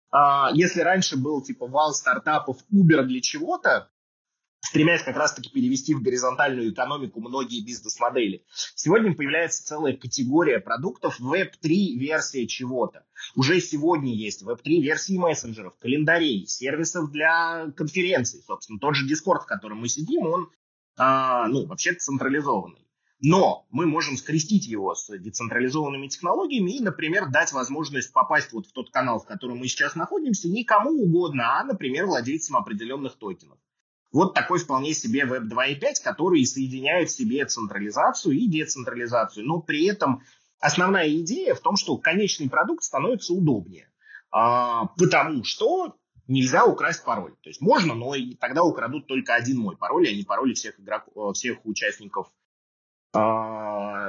а, 0.09 0.49
если 0.53 0.81
раньше 0.81 1.17
был 1.17 1.43
типа 1.43 1.67
вал 1.67 1.93
стартапов 1.93 2.57
Uber 2.73 3.03
для 3.03 3.21
чего-то, 3.21 3.91
стремясь 4.63 5.03
как 5.03 5.17
раз-таки 5.17 5.49
перевести 5.49 5.93
в 5.93 6.01
горизонтальную 6.01 6.71
экономику 6.71 7.19
многие 7.19 7.63
бизнес-модели. 7.63 8.45
Сегодня 8.75 9.13
появляется 9.13 9.65
целая 9.65 9.95
категория 9.95 10.59
продуктов 10.59 11.19
Web3 11.19 11.97
версия 11.97 12.47
чего-то. 12.47 13.05
Уже 13.35 13.59
сегодня 13.59 14.13
есть 14.15 14.41
Web3 14.41 14.81
версии 14.81 15.17
мессенджеров, 15.17 15.77
календарей, 15.79 16.47
сервисов 16.47 17.11
для 17.11 17.71
конференций. 17.75 18.41
Собственно, 18.45 18.79
тот 18.79 18.95
же 18.95 19.05
Discord, 19.05 19.41
в 19.41 19.45
котором 19.45 19.79
мы 19.79 19.89
сидим, 19.89 20.25
он 20.25 20.49
а, 20.97 21.47
ну, 21.47 21.65
вообще 21.65 21.93
централизованный. 21.93 22.87
Но 23.19 23.65
мы 23.69 23.85
можем 23.85 24.17
скрестить 24.17 24.65
его 24.67 24.95
с 24.95 25.07
децентрализованными 25.17 26.07
технологиями 26.07 26.71
и, 26.71 26.81
например, 26.81 27.29
дать 27.29 27.51
возможность 27.53 28.11
попасть 28.11 28.51
вот 28.53 28.67
в 28.67 28.73
тот 28.73 28.91
канал, 28.91 29.19
в 29.19 29.25
котором 29.25 29.57
мы 29.57 29.67
сейчас 29.67 29.95
находимся, 29.95 30.49
не 30.49 30.63
кому 30.63 30.91
угодно, 30.91 31.59
а, 31.59 31.63
например, 31.63 32.05
владельцам 32.05 32.57
определенных 32.57 33.17
токенов. 33.17 33.57
Вот 34.13 34.35
такой 34.35 34.59
вполне 34.59 34.93
себе 34.93 35.21
Web 35.21 35.49
2.5, 35.49 36.03
который 36.03 36.45
соединяет 36.45 37.09
в 37.09 37.13
себе 37.13 37.45
централизацию 37.45 38.35
и 38.35 38.47
децентрализацию. 38.47 39.45
Но 39.45 39.59
при 39.59 39.85
этом 39.87 40.21
основная 40.59 41.09
идея 41.09 41.55
в 41.55 41.59
том, 41.59 41.75
что 41.75 41.97
конечный 41.97 42.47
продукт 42.47 42.83
становится 42.83 43.33
удобнее. 43.33 43.89
А, 44.31 44.85
потому 44.97 45.43
что 45.43 45.95
нельзя 46.27 46.63
украсть 46.63 47.03
пароль. 47.03 47.35
То 47.41 47.49
есть 47.49 47.59
можно, 47.59 47.95
но 47.95 48.13
тогда 48.39 48.63
украдут 48.63 49.07
только 49.07 49.33
один 49.33 49.57
мой 49.57 49.75
пароль, 49.75 50.07
а 50.07 50.13
не 50.13 50.23
пароли 50.23 50.53
всех, 50.53 50.79
игроков, 50.79 51.35
всех 51.35 51.65
участников 51.65 52.27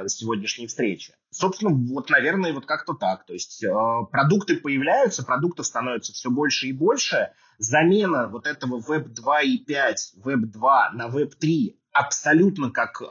сегодняшней 0.07 0.67
встречи. 0.67 1.13
Собственно, 1.29 1.71
вот, 1.71 2.09
наверное, 2.09 2.53
вот 2.53 2.65
как-то 2.65 2.93
так. 2.93 3.25
То 3.25 3.33
есть 3.33 3.63
э, 3.63 3.69
продукты 4.11 4.57
появляются, 4.57 5.25
продуктов 5.25 5.65
становится 5.65 6.13
все 6.13 6.29
больше 6.29 6.67
и 6.67 6.73
больше. 6.73 7.31
Замена 7.57 8.27
вот 8.27 8.47
этого 8.47 8.79
Web 8.79 9.13
2.5, 9.13 10.23
Web 10.23 10.45
2 10.45 10.91
на 10.93 11.07
Web 11.07 11.33
3 11.39 11.79
абсолютно, 11.91 12.71
как 12.71 13.01
э, 13.01 13.05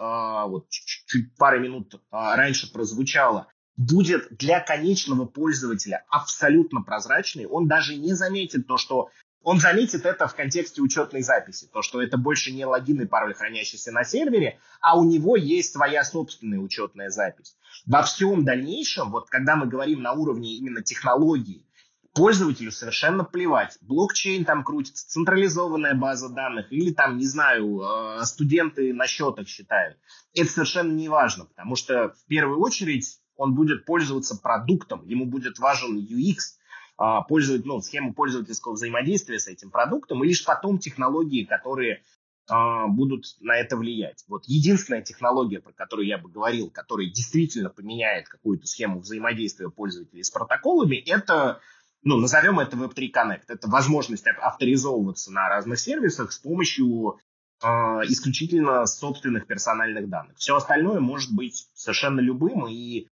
вот 0.48 0.68
чуть-чуть 0.68 1.37
пару 1.37 1.61
минут 1.61 1.94
э, 1.94 1.98
раньше 2.11 2.72
прозвучало, 2.72 3.48
будет 3.76 4.37
для 4.37 4.61
конечного 4.61 5.26
пользователя 5.26 6.04
абсолютно 6.09 6.83
прозрачный. 6.83 7.46
Он 7.46 7.66
даже 7.66 7.96
не 7.96 8.14
заметит 8.14 8.66
то, 8.66 8.76
что 8.76 9.09
он 9.44 9.61
заметит 9.61 10.07
это 10.07 10.26
в 10.26 10.35
контексте 10.35 10.80
учетной 10.80 11.22
записи, 11.22 11.68
то, 11.72 11.83
что 11.83 12.02
это 12.02 12.16
больше 12.16 12.50
не 12.50 12.64
логин 12.64 13.02
и 13.02 13.07
пароль, 13.07 13.35
хранящийся 13.35 13.92
на 13.92 14.02
сервере, 14.02 14.59
а 14.80 14.98
у 14.98 15.04
него 15.04 15.37
есть 15.37 15.72
своя 15.72 16.02
собственная 16.02 16.59
учетная 16.59 17.11
запись. 17.11 17.57
Во 17.87 18.02
всем 18.02 18.44
дальнейшем, 18.44 19.11
вот 19.11 19.28
когда 19.28 19.54
мы 19.54 19.66
говорим 19.66 20.00
на 20.02 20.12
уровне 20.12 20.54
именно 20.54 20.83
технологии, 20.83 21.66
пользователю 22.14 22.70
совершенно 22.70 23.24
плевать. 23.24 23.76
Блокчейн 23.83 24.44
там 24.44 24.64
крутится, 24.64 25.07
централизованная 25.09 25.94
база 25.94 26.28
данных 26.30 26.72
или 26.72 26.92
там, 26.92 27.18
не 27.18 27.26
знаю, 27.26 27.83
э, 27.83 28.24
студенты 28.24 28.94
на 28.94 29.07
счетах 29.07 29.46
считают. 29.48 29.98
Это 30.33 30.50
совершенно 30.50 30.92
не 30.92 31.09
важно, 31.09 31.44
потому 31.44 31.76
что 31.76 32.11
в 32.11 32.24
первую 32.28 32.61
очередь 32.61 33.20
он 33.37 33.54
будет 33.54 33.85
пользоваться 33.85 34.37
продуктом, 34.40 35.04
ему 35.07 35.26
будет 35.26 35.59
важен 35.59 35.98
UX, 35.98 36.57
а, 36.96 37.22
пользовать, 37.22 37.64
ну, 37.64 37.80
схему 37.80 38.14
пользовательского 38.14 38.74
взаимодействия 38.74 39.38
с 39.38 39.48
этим 39.48 39.70
продуктом, 39.70 40.22
и 40.22 40.28
лишь 40.28 40.44
потом 40.44 40.78
технологии, 40.78 41.44
которые 41.44 42.02
а, 42.48 42.87
будут 42.87 43.24
на 43.40 43.57
это 43.57 43.76
влиять. 43.76 44.24
Вот 44.28 44.44
единственная 44.46 45.02
технология, 45.02 45.61
про 45.61 45.72
которую 45.72 46.07
я 46.07 46.18
бы 46.18 46.28
говорил, 46.28 46.70
которая 46.70 47.07
действительно 47.07 47.70
поменяет 47.70 48.28
какую-то 48.28 48.66
схему 48.66 49.00
взаимодействия 49.00 49.70
пользователей 49.70 50.22
с 50.22 50.30
протоколами, 50.30 50.96
это, 50.96 51.61
ну, 52.02 52.16
назовем 52.18 52.61
это 52.61 52.76
Web3 52.76 53.11
Connect. 53.12 53.44
Это 53.48 53.68
возможность 53.68 54.26
авторизовываться 54.26 55.33
на 55.33 55.48
разных 55.48 55.80
сервисах 55.80 56.33
с 56.33 56.38
помощью 56.38 57.18
э, 57.62 57.66
исключительно 57.66 58.87
собственных 58.87 59.46
персональных 59.46 60.09
данных. 60.09 60.37
Все 60.37 60.54
остальное 60.54 61.00
может 61.00 61.35
быть 61.35 61.68
совершенно 61.74 62.20
любым, 62.20 62.68
и 62.68 63.07
а, 63.07 63.09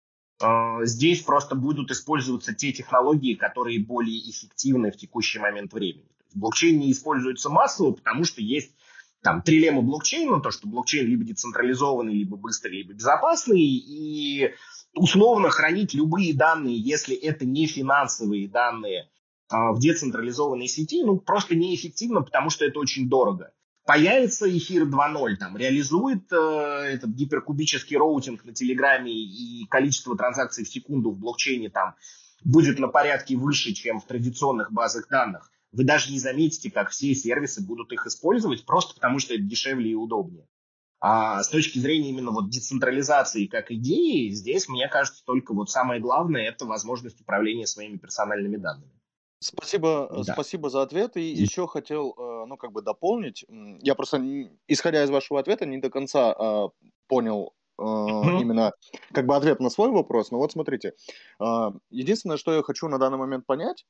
здесь 0.84 1.21
просто 1.21 1.56
будут 1.56 1.91
использоваться 1.91 2.54
те 2.54 2.71
технологии, 2.71 3.36
которые 3.36 3.80
более 3.80 4.19
эффективны 4.30 4.91
в 4.91 4.97
текущий 4.97 5.39
момент 5.39 5.73
времени. 5.73 6.08
Блокчейн 6.34 6.80
не 6.80 6.91
используется 6.91 7.49
массово, 7.49 7.91
потому 7.91 8.23
что 8.23 8.41
есть 8.41 8.71
там 9.21 9.41
три 9.41 9.60
лемма 9.60 9.82
блокчейна, 9.82 10.39
то, 10.39 10.51
что 10.51 10.67
блокчейн 10.67 11.06
либо 11.06 11.23
децентрализованный, 11.23 12.13
либо 12.13 12.38
быстрый, 12.38 12.77
либо 12.77 12.93
безопасный, 12.93 13.62
и 13.62 14.54
условно 14.95 15.49
хранить 15.49 15.93
любые 15.93 16.34
данные, 16.34 16.77
если 16.77 17.15
это 17.15 17.45
не 17.45 17.67
финансовые 17.67 18.47
данные 18.47 19.10
а, 19.49 19.73
в 19.73 19.80
децентрализованной 19.80 20.67
сети, 20.67 21.04
ну, 21.04 21.17
просто 21.17 21.56
неэффективно, 21.56 22.21
потому 22.21 22.49
что 22.49 22.65
это 22.65 22.80
очень 22.80 23.10
дорого 23.10 23.51
появится 23.86 24.46
эфир 24.56 24.84
2.0, 24.84 25.36
там, 25.38 25.58
реализует 25.58 26.32
э, 26.32 26.36
этот 26.36 27.12
гиперкубический 27.12 27.98
роутинг 27.98 28.46
на 28.46 28.54
Телеграме 28.54 29.12
и 29.12 29.65
количество 29.67 30.17
транзакций 30.17 30.65
в 30.65 30.70
секунду 30.70 31.12
в 31.12 31.20
блокчейне 31.20 31.70
там 31.70 31.96
будет 32.44 32.80
на 32.80 32.88
порядке 32.88 33.36
выше, 33.36 33.74
чем 33.74 34.00
в 34.00 34.06
традиционных 34.06 34.72
базах 34.72 35.08
данных, 35.10 35.52
вы 35.72 35.86
даже 35.86 36.12
не 36.12 36.20
заметите, 36.20 36.70
как 36.70 36.89
все 36.89 37.15
сервисы 37.15 37.65
будут 37.65 37.94
их 37.94 38.06
использовать, 38.06 38.65
просто 38.65 38.94
потому 38.96 39.20
что 39.20 39.34
это 39.34 39.44
дешевле 39.44 39.91
и 39.91 39.96
удобнее. 39.96 40.48
А 41.00 41.41
с 41.41 41.50
точки 41.50 41.80
зрения 41.80 42.10
именно 42.10 42.32
вот 42.32 42.50
децентрализации 42.50 43.48
как 43.48 43.72
идеи, 43.72 44.30
здесь, 44.30 44.67
мне 44.67 44.88
кажется, 44.88 45.24
только 45.26 45.54
вот 45.54 45.70
самое 45.70 46.00
главное– 46.00 46.44
это 46.50 46.65
возможность 46.65 47.20
управления 47.22 47.65
своими 47.65 47.98
персональными 47.98 48.58
данными. 48.58 49.01
Спасибо, 49.43 50.08
э, 50.12 50.23
да. 50.23 50.34
спасибо 50.34 50.69
за 50.69 50.84
ответ. 50.84 51.17
И 51.17 51.21
еще 51.21 51.67
хотел, 51.67 52.13
э, 52.15 52.45
ну, 52.45 52.58
как 52.58 52.71
бы 52.71 52.84
дополнить. 52.84 53.43
Я 53.82 53.95
просто, 53.95 54.23
исходя 54.67 55.04
из 55.04 55.10
вашего 55.10 55.39
ответа, 55.39 55.65
не 55.65 55.80
до 55.80 55.89
конца 55.89 56.36
э, 56.38 56.69
понял 57.08 57.54
именно 57.80 58.73
как 59.12 59.25
бы 59.25 59.36
ответ 59.36 59.60
на 59.60 59.71
свой 59.71 59.89
вопрос. 59.89 60.30
Но 60.30 60.38
вот 60.38 60.51
смотрите, 60.51 60.93
единственное, 61.89 62.38
что 62.38 62.54
я 62.54 62.62
хочу 62.62 62.88
на 62.88 62.99
данный 62.99 63.17
момент 63.17 63.47
понять, 63.47 63.88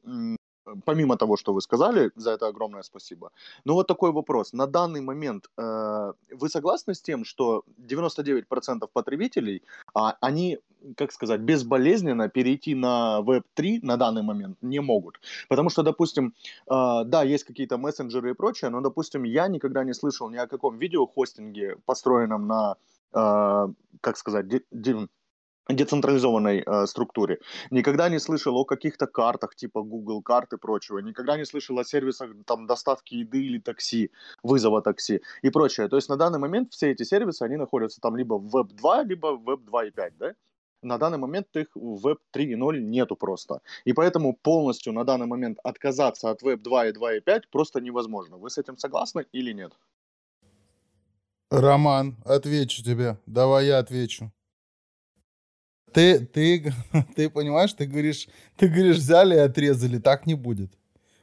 помимо 0.85 1.17
того, 1.17 1.37
что 1.37 1.53
вы 1.53 1.61
сказали, 1.61 2.11
за 2.15 2.31
это 2.31 2.47
огромное 2.47 2.83
спасибо. 2.83 3.31
Но 3.65 3.73
вот 3.73 3.87
такой 3.87 4.11
вопрос. 4.11 4.53
На 4.53 4.67
данный 4.67 5.01
момент 5.01 5.49
э, 5.57 6.13
вы 6.31 6.49
согласны 6.49 6.93
с 6.93 7.01
тем, 7.01 7.25
что 7.25 7.63
99% 7.77 8.89
потребителей, 8.93 9.63
э, 9.95 9.99
они, 10.21 10.59
как 10.95 11.11
сказать, 11.11 11.41
безболезненно 11.41 12.29
перейти 12.29 12.75
на 12.75 13.21
Web3 13.21 13.79
на 13.81 13.97
данный 13.97 14.23
момент 14.23 14.57
не 14.61 14.81
могут? 14.81 15.19
Потому 15.49 15.69
что, 15.69 15.83
допустим, 15.83 16.33
э, 16.67 17.03
да, 17.05 17.23
есть 17.23 17.43
какие-то 17.43 17.77
мессенджеры 17.77 18.31
и 18.31 18.33
прочее, 18.33 18.69
но, 18.71 18.81
допустим, 18.81 19.23
я 19.23 19.47
никогда 19.47 19.83
не 19.83 19.93
слышал 19.93 20.29
ни 20.29 20.37
о 20.37 20.47
каком 20.47 20.77
видеохостинге, 20.77 21.77
построенном 21.85 22.47
на, 22.47 22.75
э, 23.13 23.67
как 24.01 24.17
сказать, 24.17 24.45
децентрализованной 25.69 26.63
э, 26.65 26.85
структуре. 26.87 27.39
Никогда 27.69 28.09
не 28.09 28.19
слышал 28.19 28.55
о 28.57 28.65
каких-то 28.65 29.07
картах 29.07 29.55
типа 29.55 29.81
Google 29.81 30.21
карт 30.21 30.53
и 30.53 30.57
прочего. 30.57 30.99
Никогда 30.99 31.37
не 31.37 31.45
слышал 31.45 31.77
о 31.79 31.83
сервисах 31.83 32.31
там 32.45 32.67
доставки 32.67 33.15
еды 33.15 33.43
или 33.43 33.59
такси, 33.59 34.11
вызова 34.43 34.81
такси 34.81 35.21
и 35.41 35.49
прочее. 35.49 35.87
То 35.87 35.95
есть 35.95 36.09
на 36.09 36.17
данный 36.17 36.39
момент 36.39 36.73
все 36.73 36.91
эти 36.91 37.03
сервисы, 37.03 37.43
они 37.43 37.57
находятся 37.57 38.01
там 38.01 38.15
либо 38.15 38.35
в 38.35 38.55
Web 38.55 38.73
2, 38.73 39.03
либо 39.03 39.27
в 39.37 39.49
Web 39.49 39.65
2.5, 39.65 40.11
да? 40.19 40.33
На 40.83 40.97
данный 40.97 41.19
момент 41.19 41.55
их 41.55 41.67
в 41.75 42.07
Web 42.07 42.17
3.0 42.33 42.79
нету 42.79 43.15
просто. 43.15 43.61
И 43.85 43.93
поэтому 43.93 44.33
полностью 44.33 44.93
на 44.93 45.03
данный 45.03 45.27
момент 45.27 45.59
отказаться 45.63 46.31
от 46.31 46.41
Web 46.41 46.57
2 46.57 46.87
и 46.87 46.91
2.5 46.91 47.41
просто 47.51 47.81
невозможно. 47.81 48.37
Вы 48.37 48.49
с 48.49 48.57
этим 48.57 48.77
согласны 48.77 49.25
или 49.31 49.53
нет? 49.53 49.73
Роман, 51.51 52.15
отвечу 52.25 52.83
тебе. 52.83 53.17
Давай 53.27 53.67
я 53.67 53.79
отвечу. 53.79 54.31
Ты, 55.93 56.19
ты, 56.19 56.73
ты 57.15 57.29
понимаешь, 57.29 57.73
ты 57.73 57.85
говоришь, 57.85 58.27
ты 58.57 58.67
говоришь, 58.67 58.97
взяли 58.97 59.35
и 59.35 59.39
отрезали, 59.39 59.99
так 59.99 60.25
не 60.25 60.35
будет. 60.35 60.71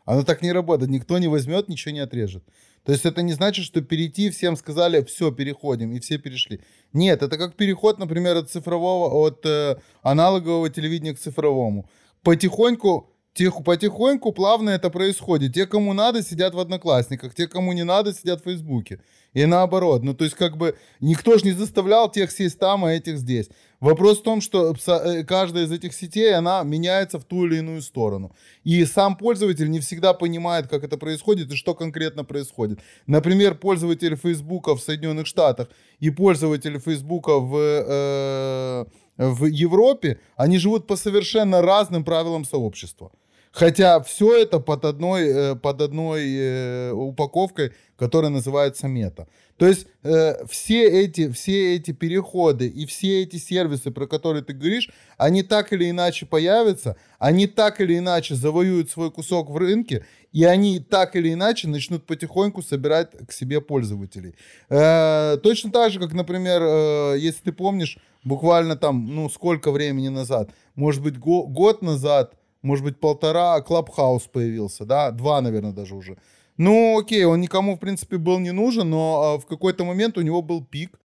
Оно 0.05 0.23
так 0.23 0.43
не 0.43 0.53
работает. 0.53 0.91
Никто 0.91 1.19
не 1.19 1.29
возьмет, 1.29 1.69
ничего 1.69 1.93
не 1.93 2.01
отрежет. 2.01 2.43
То 2.85 2.93
есть 2.93 3.05
это 3.05 3.21
не 3.21 3.35
значит, 3.35 3.67
что 3.67 3.83
перейти, 3.83 4.31
всем 4.31 4.57
сказали, 4.57 5.05
все, 5.05 5.31
переходим, 5.31 5.93
и 5.93 6.01
все 6.01 6.17
перешли. 6.17 6.61
Нет, 6.95 7.23
это 7.23 7.37
как 7.37 7.55
переход, 7.57 7.99
например, 7.99 8.37
от 8.37 8.51
цифрового, 8.51 9.13
от 9.13 9.45
э, 9.45 9.77
аналогового 10.01 10.71
телевидения 10.71 11.13
к 11.13 11.19
цифровому. 11.19 11.89
Потихоньку 12.23 13.11
Тихо, 13.39 13.63
потихоньку, 13.63 14.33
плавно 14.33 14.71
это 14.71 14.91
происходит. 14.91 15.55
Те, 15.55 15.67
кому 15.67 15.93
надо, 15.93 16.25
сидят 16.25 16.55
в 16.55 16.59
Одноклассниках, 16.59 17.37
те, 17.37 17.47
кому 17.47 17.73
не 17.73 17.85
надо, 17.85 18.13
сидят 18.13 18.41
в 18.41 18.45
Фейсбуке. 18.45 18.99
И 19.33 19.47
наоборот. 19.47 20.03
Ну, 20.03 20.13
то 20.13 20.25
есть, 20.25 20.35
как 20.35 20.57
бы, 20.57 20.77
никто 20.99 21.39
же 21.39 21.45
не 21.45 21.53
заставлял 21.53 22.11
тех 22.11 22.33
сесть 22.33 22.59
там, 22.59 22.85
а 22.85 22.93
этих 22.93 23.17
здесь. 23.17 23.49
Вопрос 23.79 24.19
в 24.19 24.23
том, 24.25 24.41
что 24.41 24.75
э, 24.75 25.23
каждая 25.23 25.67
из 25.67 25.71
этих 25.71 25.95
сетей, 25.95 26.35
она 26.35 26.65
меняется 26.65 27.21
в 27.21 27.25
ту 27.25 27.47
или 27.47 27.59
иную 27.59 27.81
сторону. 27.81 28.35
И 28.65 28.85
сам 28.87 29.17
пользователь 29.17 29.71
не 29.71 29.79
всегда 29.79 30.15
понимает, 30.15 30.67
как 30.67 30.83
это 30.83 30.99
происходит 30.99 31.53
и 31.53 31.55
что 31.55 31.77
конкретно 31.77 32.25
происходит. 32.25 32.81
Например, 33.07 33.55
пользователь 33.55 34.17
Фейсбука 34.17 34.75
в 34.75 34.81
Соединенных 34.81 35.29
Штатах 35.29 35.69
и 36.01 36.11
пользователь 36.11 36.81
Фейсбука 36.81 37.39
в, 37.39 37.57
э, 37.57 38.85
в 39.17 39.45
Европе, 39.45 40.19
они 40.37 40.59
живут 40.59 40.89
по 40.89 40.97
совершенно 40.97 41.63
разным 41.63 42.03
правилам 42.03 42.45
сообщества. 42.45 43.13
Хотя 43.53 44.01
все 44.01 44.37
это 44.37 44.61
под 44.61 44.85
одной, 44.85 45.29
э, 45.29 45.57
под 45.57 45.81
одной 45.81 46.25
э, 46.29 46.93
упаковкой, 46.93 47.73
которая 47.97 48.31
называется 48.31 48.89
мета. 48.89 49.27
То 49.57 49.67
есть 49.67 49.87
э, 50.05 50.47
все, 50.47 50.85
эти, 50.85 51.33
все 51.33 51.75
эти 51.75 51.91
переходы 51.93 52.69
и 52.69 52.87
все 52.87 53.23
эти 53.23 53.37
сервисы, 53.37 53.91
про 53.91 54.07
которые 54.07 54.45
ты 54.45 54.53
говоришь, 54.53 54.91
они 55.17 55.43
так 55.43 55.73
или 55.73 55.91
иначе 55.91 56.27
появятся, 56.27 56.97
они 57.19 57.47
так 57.47 57.81
или 57.81 57.99
иначе 57.99 58.35
завоюют 58.37 58.91
свой 58.91 59.11
кусок 59.11 59.51
в 59.51 59.57
рынке, 59.57 60.05
и 60.33 60.45
они 60.45 60.79
так 60.79 61.17
или 61.17 61.33
иначе 61.33 61.67
начнут 61.67 62.07
потихоньку 62.07 62.63
собирать 62.63 63.11
к 63.27 63.33
себе 63.33 63.61
пользователей. 63.61 64.35
Точно 64.69 65.73
так 65.73 65.91
же, 65.91 65.99
как, 65.99 66.13
например, 66.13 67.15
если 67.17 67.45
ты 67.45 67.53
помнишь, 67.53 67.99
буквально 68.23 68.77
там, 68.77 69.07
ну, 69.07 69.29
сколько 69.29 69.73
времени 69.73 70.09
назад, 70.09 70.51
может 70.75 71.03
быть, 71.03 71.19
го- 71.19 71.47
год 71.47 71.83
назад, 71.83 72.35
может 72.63 72.85
быть, 72.85 73.01
полтора, 73.01 73.61
Клабхаус 73.61 74.27
появился, 74.27 74.85
да, 74.85 75.11
два, 75.11 75.41
наверное, 75.41 75.73
даже 75.73 75.95
уже. 75.95 76.19
Ну, 76.57 76.99
окей, 76.99 77.25
он 77.25 77.41
никому, 77.41 77.77
в 77.77 77.79
принципе, 77.79 78.17
был 78.17 78.39
не 78.41 78.51
нужен, 78.51 78.91
но 78.91 79.23
а, 79.23 79.39
в 79.39 79.47
какой-то 79.47 79.85
момент 79.85 80.19
у 80.19 80.23
него 80.23 80.43
был 80.43 80.65
пик, 80.65 80.99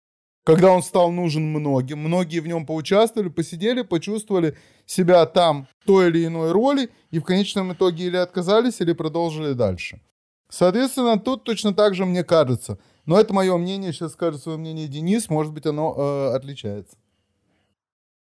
когда 0.45 0.71
он 0.71 0.83
стал 0.83 1.13
нужен 1.13 1.43
многим. 1.43 1.99
Многие 1.99 2.41
в 2.41 2.47
нем 2.47 2.65
поучаствовали, 2.65 3.29
посидели, 3.29 3.83
почувствовали 3.83 4.57
себя 4.87 5.27
там 5.27 5.69
той 5.85 6.09
или 6.09 6.27
иной 6.27 6.53
роли, 6.53 6.89
и 7.11 7.19
в 7.19 7.25
конечном 7.25 7.75
итоге 7.75 8.07
или 8.07 8.17
отказались, 8.17 8.81
или 8.81 8.93
продолжили 8.93 9.53
дальше. 9.53 10.01
Соответственно, 10.49 11.19
тут 11.19 11.45
точно 11.45 11.75
так 11.75 11.95
же 11.95 12.05
мне 12.05 12.25
кажется. 12.25 12.79
Но 13.07 13.19
это 13.19 13.35
мое 13.35 13.57
мнение, 13.57 13.93
сейчас 13.93 14.13
скажет 14.13 14.43
свое 14.43 14.59
мнение 14.59 14.89
Денис, 14.89 15.29
может 15.29 15.53
быть, 15.53 15.67
оно 15.67 15.95
э, 15.97 16.37
отличается. 16.37 16.97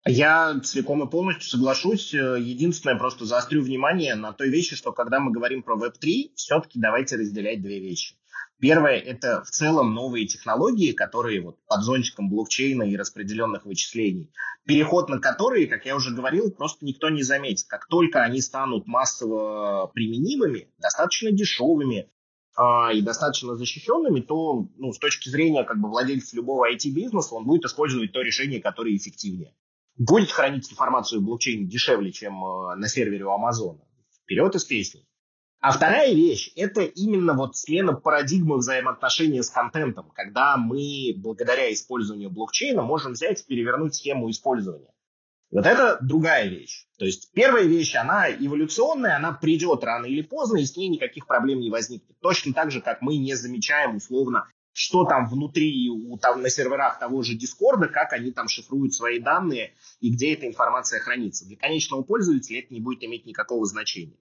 Я 0.05 0.59
целиком 0.63 1.03
и 1.03 1.09
полностью 1.09 1.47
соглашусь. 1.47 2.13
Единственное, 2.13 2.97
просто 2.97 3.25
заострю 3.25 3.61
внимание 3.61 4.15
на 4.15 4.33
той 4.33 4.49
вещи, 4.49 4.75
что 4.75 4.91
когда 4.93 5.19
мы 5.19 5.31
говорим 5.31 5.61
про 5.61 5.77
Web3, 5.77 6.31
все-таки 6.35 6.79
давайте 6.79 7.17
разделять 7.17 7.61
две 7.61 7.79
вещи. 7.79 8.15
Первое– 8.59 8.97
это 8.99 9.43
в 9.43 9.51
целом 9.51 9.93
новые 9.93 10.25
технологии, 10.25 10.91
которые 10.91 11.41
вот 11.41 11.57
под 11.67 11.81
зонтиком 11.81 12.29
блокчейна 12.29 12.83
и 12.83 12.95
распределенных 12.95 13.65
вычислений, 13.65 14.31
переход 14.65 15.09
на 15.09 15.19
которые, 15.19 15.67
как 15.67 15.85
я 15.85 15.95
уже 15.95 16.13
говорил, 16.15 16.51
просто 16.51 16.83
никто 16.83 17.09
не 17.09 17.21
заметит. 17.21 17.67
Как 17.67 17.87
только 17.87 18.23
они 18.23 18.41
станут 18.41 18.87
массово 18.87 19.87
применимыми, 19.93 20.67
достаточно 20.79 21.31
дешевыми, 21.31 22.09
а, 22.55 22.91
и 22.91 23.01
достаточно 23.01 23.55
защищенными, 23.55 24.21
то 24.21 24.67
ну, 24.77 24.93
с 24.93 24.99
точки 24.99 25.29
зрения 25.29 25.63
как 25.63 25.79
бы, 25.79 25.89
владельца 25.89 26.35
любого 26.35 26.71
IT-бизнеса 26.71 27.35
он 27.35 27.45
будет 27.45 27.65
использовать 27.65 28.11
то 28.11 28.21
решение, 28.21 28.61
которое 28.61 28.95
эффективнее 28.95 29.53
будет 29.97 30.31
хранить 30.31 30.71
информацию 30.71 31.21
в 31.21 31.25
блокчейне 31.25 31.65
дешевле, 31.65 32.11
чем 32.11 32.43
э, 32.43 32.75
на 32.75 32.87
сервере 32.87 33.25
у 33.25 33.31
Амазона. 33.31 33.81
Вперед 34.23 34.55
из 34.55 34.65
песни. 34.65 35.05
А 35.59 35.71
вторая 35.71 36.13
вещь– 36.13 36.51
это 36.55 36.81
именно 36.81 37.33
вот 37.33 37.55
смена 37.55 37.93
парадигмы 37.93 38.57
взаимоотношения 38.57 39.43
с 39.43 39.51
контентом, 39.51 40.11
когда 40.15 40.57
мы, 40.57 41.13
благодаря 41.15 41.71
использованию 41.71 42.31
блокчейна, 42.31 42.81
можем 42.81 43.13
взять 43.13 43.41
и 43.41 43.45
перевернуть 43.45 43.93
схему 43.93 44.31
использования. 44.31 44.91
Вот 45.51 45.65
это 45.65 45.99
другая 46.01 46.47
вещь. 46.47 46.87
То 46.97 47.05
есть 47.05 47.31
первая 47.33 47.65
вещь, 47.65 47.93
она 47.95 48.31
эволюционная, 48.31 49.17
она 49.17 49.33
придет 49.33 49.83
рано 49.83 50.05
или 50.05 50.21
поздно, 50.21 50.57
и 50.57 50.65
с 50.65 50.75
ней 50.75 50.87
никаких 50.87 51.27
проблем 51.27 51.59
не 51.59 51.69
возникнет. 51.69 52.17
Точно 52.21 52.53
так 52.53 52.71
же, 52.71 52.81
как 52.81 53.01
мы 53.01 53.17
не 53.17 53.35
замечаем 53.35 53.97
условно 53.97 54.47
что 54.73 55.05
там 55.05 55.27
внутри, 55.27 55.89
у, 55.89 56.17
там, 56.17 56.41
на 56.41 56.49
серверах 56.49 56.99
того 56.99 57.23
же 57.23 57.35
Дискорда, 57.35 57.87
как 57.87 58.13
они 58.13 58.31
там 58.31 58.47
шифруют 58.47 58.93
свои 58.93 59.19
данные 59.19 59.73
и 59.99 60.11
где 60.11 60.33
эта 60.33 60.47
информация 60.47 60.99
хранится. 60.99 61.45
Для 61.45 61.57
конечного 61.57 62.03
пользователя 62.03 62.59
это 62.59 62.73
не 62.73 62.79
будет 62.79 63.03
иметь 63.03 63.25
никакого 63.25 63.65
значения. 63.65 64.17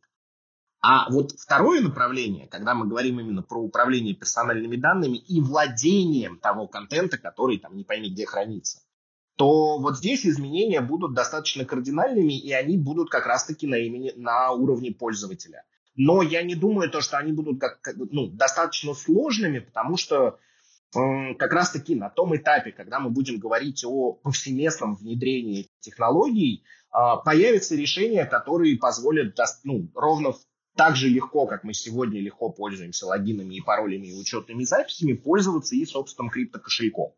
А 0.83 1.11
вот 1.11 1.33
второе 1.33 1.83
направление, 1.83 2.47
когда 2.47 2.75
мы 2.75 2.87
говорим 2.87 3.21
именно 3.21 3.43
про 3.43 3.61
управление 3.61 4.15
персональными 4.15 4.77
данными 4.77 5.19
и 5.19 5.41
владением 5.41 6.39
того 6.39 6.67
контента, 6.69 7.19
который 7.19 7.59
там 7.59 7.77
не 7.77 7.85
пойми 7.85 8.11
где 8.11 8.25
хранится, 8.25 8.81
то 9.37 9.79
вот 9.79 9.99
здесь 9.99 10.27
изменения 10.27 10.81
будут 10.81 11.15
достаточно 11.15 11.65
кардинальными, 11.65 12.39
и 12.39 12.53
они 12.53 12.79
будут 12.79 13.11
как 13.11 13.27
раз-таки 13.27 13.67
на, 13.67 13.77
имени, 13.77 14.13
на 14.17 14.53
уровне 14.53 14.91
пользователя. 14.91 15.65
Но 15.97 16.23
я 16.23 16.43
не 16.43 16.55
думаю, 16.55 16.91
то, 16.91 17.01
что 17.01 17.19
они 17.19 17.33
будут 17.33 17.61
как, 17.61 17.81
ну, 17.97 18.29
достаточно 18.29 18.95
сложными, 18.95 19.59
потому 19.59 19.97
что 19.97 20.39
э, 20.95 21.35
как 21.35 21.53
раз-таки 21.53 21.95
на 21.95 22.11
том 22.11 22.37
этапе, 22.37 22.73
когда 22.73 23.01
мы 23.01 23.11
будем 23.11 23.39
говорить 23.39 23.85
о 23.85 24.13
повсеместном 24.13 24.95
внедрении 24.95 25.69
технологий, 25.81 26.65
э, 26.93 26.99
появятся 27.25 27.75
решения, 27.75 28.25
которые 28.25 28.79
позволят 28.79 29.37
ну, 29.65 29.91
ровно 29.95 30.35
так 30.77 30.97
же 30.97 31.09
легко, 31.09 31.47
как 31.47 31.65
мы 31.65 31.75
сегодня 31.75 32.21
легко 32.21 32.51
пользуемся 32.51 33.07
логинами 33.07 33.57
и 33.57 33.61
паролями 33.61 34.07
и 34.07 34.19
учетными 34.19 34.65
записями, 34.65 35.13
пользоваться 35.15 35.75
и 35.75 35.85
собственным 35.85 36.31
криптокошельком. 36.31 37.15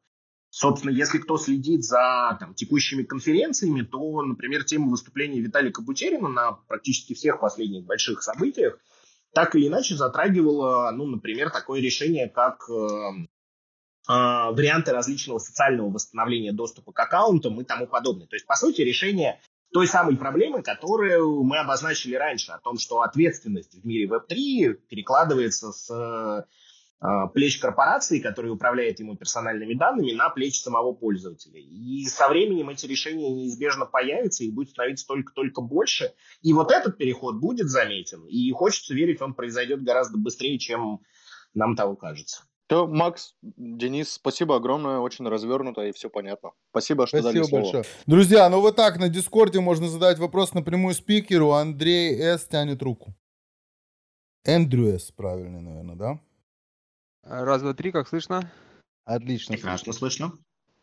Собственно, 0.54 0.90
если 0.90 1.16
кто 1.16 1.38
следит 1.38 1.82
за 1.82 2.36
там, 2.38 2.52
текущими 2.52 3.04
конференциями, 3.04 3.80
то, 3.80 4.20
например, 4.20 4.64
тема 4.64 4.90
выступления 4.90 5.40
Виталика 5.40 5.80
Бутерина 5.80 6.28
на 6.28 6.52
практически 6.52 7.14
всех 7.14 7.40
последних 7.40 7.86
больших 7.86 8.22
событиях 8.22 8.78
так 9.32 9.54
или 9.54 9.68
иначе 9.68 9.96
затрагивала, 9.96 10.90
ну, 10.90 11.06
например, 11.06 11.48
такое 11.48 11.80
решение, 11.80 12.28
как 12.28 12.68
э, 12.68 12.74
э, 12.74 14.12
варианты 14.12 14.92
различного 14.92 15.38
социального 15.38 15.88
восстановления 15.88 16.52
доступа 16.52 16.92
к 16.92 17.00
аккаунтам 17.00 17.58
и 17.58 17.64
тому 17.64 17.86
подобное. 17.86 18.26
То 18.26 18.36
есть, 18.36 18.46
по 18.46 18.54
сути, 18.54 18.82
решение 18.82 19.40
той 19.72 19.86
самой 19.86 20.18
проблемы, 20.18 20.62
которую 20.62 21.44
мы 21.44 21.60
обозначили 21.60 22.14
раньше, 22.14 22.52
о 22.52 22.58
том, 22.58 22.76
что 22.76 23.00
ответственность 23.00 23.74
в 23.74 23.86
мире 23.86 24.06
Web3 24.06 24.74
перекладывается 24.90 25.72
с 25.72 25.90
а, 25.90 26.44
плеч 27.32 27.58
корпорации, 27.58 28.20
которая 28.20 28.52
управляет 28.52 29.00
ему 29.00 29.16
персональными 29.16 29.74
данными, 29.74 30.12
на 30.12 30.30
плечи 30.30 30.58
самого 30.58 30.92
пользователя. 30.92 31.58
И 31.58 32.04
со 32.04 32.28
временем 32.28 32.70
эти 32.70 32.86
решения 32.86 33.30
неизбежно 33.30 33.86
появятся, 33.86 34.44
их 34.44 34.54
будет 34.54 34.70
становиться 34.70 35.06
только-только 35.06 35.60
больше. 35.62 36.12
И 36.42 36.52
вот 36.52 36.70
этот 36.70 36.98
переход 36.98 37.36
будет 37.36 37.68
заметен. 37.68 38.24
И 38.26 38.50
хочется 38.52 38.94
верить, 38.94 39.20
он 39.20 39.34
произойдет 39.34 39.82
гораздо 39.82 40.18
быстрее, 40.18 40.58
чем 40.58 41.00
нам 41.54 41.74
того 41.74 41.96
кажется. 41.96 42.44
То, 42.68 42.86
Макс, 42.86 43.34
Денис, 43.42 44.12
спасибо 44.12 44.56
огромное, 44.56 44.98
очень 44.98 45.28
развернуто 45.28 45.82
и 45.82 45.92
все 45.92 46.08
понятно. 46.08 46.52
Спасибо, 46.70 47.06
что 47.06 47.18
спасибо 47.18 47.34
дали 47.34 47.48
слово. 47.48 47.62
большое. 47.62 47.84
Друзья, 48.06 48.48
ну 48.48 48.60
вот 48.60 48.76
так 48.76 48.98
на 48.98 49.08
Дискорде 49.08 49.60
можно 49.60 49.88
задать 49.88 50.18
вопрос 50.18 50.54
напрямую 50.54 50.94
спикеру. 50.94 51.50
Андрей 51.50 52.18
С. 52.18 52.46
тянет 52.46 52.82
руку. 52.82 53.14
Эндрю 54.44 54.98
С. 54.98 55.10
правильно, 55.10 55.60
наверное, 55.60 55.96
да? 55.96 56.20
Раз, 57.24 57.62
два, 57.62 57.72
три, 57.72 57.92
как 57.92 58.08
слышно? 58.08 58.50
Отлично. 59.04 59.54
Прекрасно 59.54 59.92
слышно. 59.92 60.32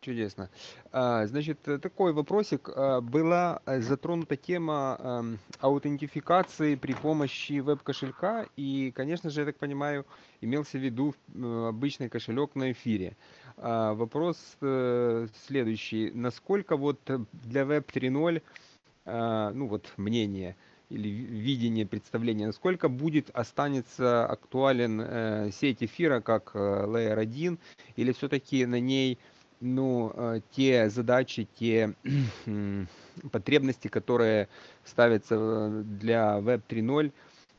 Чудесно. 0.02 0.50
А, 0.94 1.28
значит, 1.28 1.68
э, 1.68 1.78
такой 1.78 2.14
вопросик. 2.14 2.70
А, 2.74 3.02
была 3.02 3.62
э, 3.66 3.82
затронута 3.82 4.38
тема 4.38 4.98
эм, 4.98 5.40
аутентификации 5.60 6.76
при 6.76 6.94
помощи 6.94 7.60
веб-кошелька, 7.60 8.46
и, 8.56 8.94
конечно 8.96 9.30
же, 9.30 9.42
я 9.42 9.46
так 9.48 9.58
понимаю, 9.58 10.06
имелся 10.40 10.78
в 10.78 10.82
виду 10.82 11.14
э, 11.36 11.68
обычный 11.68 12.08
кошелек 12.08 12.56
на 12.56 12.72
эфире. 12.72 13.18
А, 13.58 13.94
вопрос 13.94 14.38
следующий. 14.60 16.12
Насколько 16.12 16.78
вот 16.78 17.02
для 17.34 17.64
Web 17.64 17.86
3.0, 17.94 19.54
ну 19.54 19.68
вот 19.68 19.92
мнение 19.98 20.56
или 20.90 21.08
видение, 21.08 21.86
представление, 21.86 22.48
насколько 22.48 22.90
будет, 22.90 23.30
останется 23.32 24.26
актуален 24.26 25.52
сеть 25.52 25.84
эфира 25.84 26.20
как 26.20 26.56
Layer 26.56 27.20
1, 27.20 27.60
или 27.96 28.12
все-таки 28.12 28.66
на 28.66 28.80
ней 28.80 29.20
ну, 29.62 30.12
э, 30.16 30.42
те 30.52 30.90
задачи, 30.90 31.48
те 31.56 31.94
потребности, 33.32 33.88
которые 33.88 34.48
ставятся 34.86 35.36
э, 35.36 35.84
для 35.86 36.40
Web 36.40 36.62
3.0, 36.68 37.12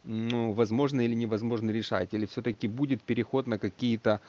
ну, 0.04 0.52
возможно 0.52 1.00
или 1.00 1.14
невозможно 1.14 1.70
решать, 1.70 2.14
или 2.14 2.26
все-таки 2.26 2.68
будет 2.68 3.02
переход 3.02 3.46
на 3.46 3.58
какие-то 3.58 4.20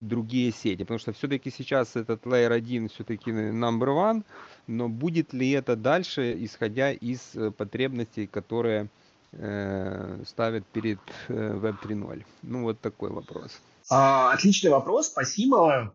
другие 0.00 0.52
сети, 0.52 0.82
потому 0.82 0.98
что 0.98 1.12
все-таки 1.12 1.50
сейчас 1.50 1.96
этот 1.96 2.24
Layer 2.26 2.52
1 2.52 2.88
все-таки 2.88 3.30
number 3.30 3.88
one, 3.88 4.24
но 4.66 4.88
будет 4.88 5.32
ли 5.32 5.50
это 5.50 5.76
дальше, 5.76 6.36
исходя 6.44 6.92
из 6.92 7.34
э, 7.34 7.50
потребностей, 7.50 8.26
которые 8.26 8.88
э, 9.32 10.22
ставят 10.26 10.66
перед 10.66 11.00
э, 11.28 11.32
Web 11.32 11.76
3.0? 11.82 12.24
Ну, 12.42 12.62
вот 12.62 12.80
такой 12.80 13.10
вопрос. 13.10 13.60
А, 13.90 14.32
отличный 14.32 14.70
вопрос, 14.70 15.06
спасибо. 15.06 15.94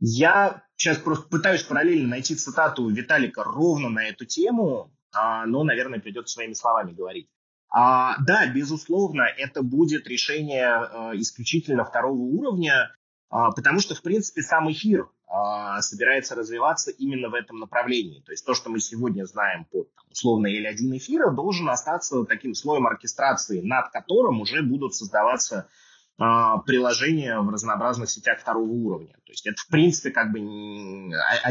Я 0.00 0.62
сейчас 0.76 0.98
просто 0.98 1.28
пытаюсь 1.28 1.62
параллельно 1.62 2.08
найти 2.08 2.34
цитату 2.34 2.88
Виталика 2.88 3.42
ровно 3.42 3.88
на 3.88 4.04
эту 4.06 4.24
тему, 4.26 4.92
а, 5.12 5.46
но, 5.46 5.64
наверное, 5.64 5.98
придется 5.98 6.34
своими 6.34 6.52
словами 6.52 6.92
говорить. 6.92 7.28
А, 7.70 8.16
да, 8.24 8.46
безусловно, 8.46 9.22
это 9.22 9.62
будет 9.62 10.08
решение 10.08 10.66
а, 10.66 11.12
исключительно 11.14 11.84
второго 11.84 12.20
уровня, 12.20 12.94
а, 13.30 13.50
потому 13.50 13.80
что, 13.80 13.94
в 13.94 14.02
принципе, 14.02 14.42
сам 14.42 14.70
эфир 14.72 15.08
а, 15.26 15.82
собирается 15.82 16.34
развиваться 16.34 16.90
именно 16.90 17.28
в 17.28 17.34
этом 17.34 17.58
направлении. 17.58 18.22
То 18.22 18.32
есть 18.32 18.46
то, 18.46 18.54
что 18.54 18.70
мы 18.70 18.80
сегодня 18.80 19.24
знаем 19.24 19.66
под 19.66 19.92
там, 19.94 20.04
условно 20.10 20.46
L1 20.46 20.96
эфира, 20.96 21.30
должен 21.30 21.68
остаться 21.68 22.24
таким 22.24 22.54
слоем 22.54 22.86
оркестрации, 22.86 23.60
над 23.60 23.90
которым 23.90 24.40
уже 24.40 24.62
будут 24.62 24.94
создаваться 24.94 25.68
а, 26.16 26.58
приложения 26.58 27.38
в 27.38 27.50
разнообразных 27.50 28.08
сетях 28.08 28.40
второго 28.40 28.70
уровня. 28.70 29.12
То 29.26 29.32
есть 29.32 29.46
это, 29.46 29.60
в 29.60 29.68
принципе, 29.68 30.10
как 30.10 30.32
бы 30.32 30.40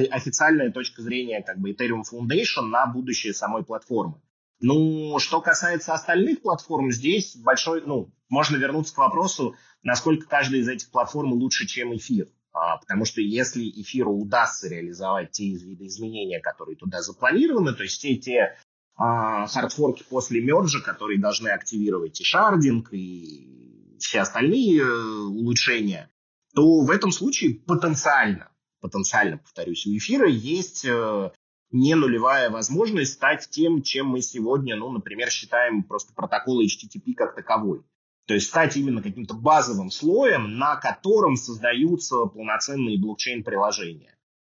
официальная 0.10 0.72
точка 0.72 1.04
зрения 1.04 1.44
как 1.44 1.60
бы 1.60 1.72
Ethereum 1.72 2.02
Foundation 2.12 2.64
на 2.64 2.88
будущее 2.88 3.36
самой 3.36 3.64
платформы. 3.64 4.20
Ну, 4.60 5.20
что 5.20 5.42
касается 5.42 5.94
остальных 5.94 6.42
платформ, 6.42 6.92
здесь 6.92 7.36
большой, 7.36 7.84
ну, 7.86 8.12
можно 8.30 8.58
вернуться 8.58 8.96
к 8.96 8.98
вопросу, 8.98 9.56
насколько 9.84 10.28
каждая 10.28 10.62
из 10.62 10.68
этих 10.68 10.90
платформ 10.90 11.34
лучше, 11.34 11.68
чем 11.68 11.96
эфир. 11.96 12.28
А, 12.54 12.78
потому 12.78 13.06
что 13.06 13.22
если 13.22 13.70
эфиру 13.70 14.14
удастся 14.14 14.68
реализовать 14.68 15.32
те 15.32 15.54
видоизменения, 15.54 16.42
которые 16.42 16.76
туда 16.76 17.02
запланированы, 17.02 17.74
то 17.74 17.84
есть 17.84 18.02
те, 18.02 18.16
те 18.16 18.58
а, 18.96 19.46
хардфорки 19.46 20.04
после 20.10 20.42
мержа, 20.42 20.82
которые 20.82 21.20
должны 21.20 21.50
активировать 21.50 22.20
и 22.20 22.24
шардинг, 22.24 22.92
и 22.94 23.96
все 24.00 24.22
остальные 24.22 24.82
э, 24.82 24.86
улучшения, 24.86 26.10
то 26.56 26.82
в 26.82 26.90
этом 26.90 27.12
случае 27.12 27.56
потенциально, 27.56 28.52
потенциально, 28.82 29.38
повторюсь, 29.38 29.86
у 29.86 29.96
эфира 29.96 30.28
есть 30.28 30.86
э, 30.86 31.32
не 31.72 31.96
нулевая 31.96 32.50
возможность 32.50 33.14
стать 33.14 33.50
тем, 33.50 33.82
чем 33.82 34.08
мы 34.08 34.22
сегодня, 34.22 34.76
ну, 34.76 34.92
например, 34.92 35.30
считаем 35.30 35.84
просто 35.84 36.14
протокол 36.14 36.64
HTTP 36.64 37.14
как 37.16 37.36
таковой. 37.36 37.84
То 38.26 38.34
есть 38.34 38.48
стать 38.48 38.76
именно 38.76 39.02
каким-то 39.02 39.34
базовым 39.34 39.90
слоем, 39.90 40.58
на 40.58 40.76
котором 40.76 41.36
создаются 41.36 42.26
полноценные 42.26 43.00
блокчейн-приложения. 43.00 44.18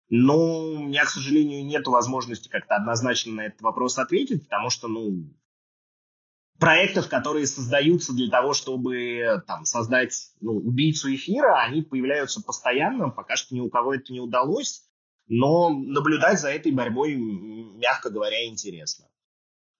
Но 0.09 0.63
у 0.73 0.79
меня, 0.79 1.05
к 1.05 1.09
сожалению, 1.09 1.63
нет 1.65 1.85
возможности 1.85 2.49
как-то 2.49 2.75
однозначно 2.75 3.33
на 3.33 3.45
этот 3.45 3.61
вопрос 3.61 3.99
ответить, 3.99 4.43
потому 4.45 4.71
что, 4.71 4.87
ну, 4.87 5.31
проектов, 6.57 7.09
которые 7.09 7.45
создаются 7.45 8.13
для 8.13 8.29
того, 8.29 8.53
чтобы 8.53 9.43
там, 9.45 9.65
создать 9.65 10.31
ну, 10.41 10.53
убийцу 10.57 11.13
эфира, 11.13 11.61
они 11.61 11.83
появляются 11.83 12.41
постоянно, 12.43 13.09
пока 13.09 13.35
что 13.35 13.53
ни 13.53 13.61
у 13.61 13.69
кого 13.69 13.93
это 13.93 14.11
не 14.11 14.19
удалось, 14.19 14.88
но 15.29 15.69
наблюдать 15.69 16.39
за 16.39 16.49
этой 16.49 16.71
борьбой, 16.71 17.15
мягко 17.15 18.09
говоря, 18.09 18.45
интересно. 18.45 19.05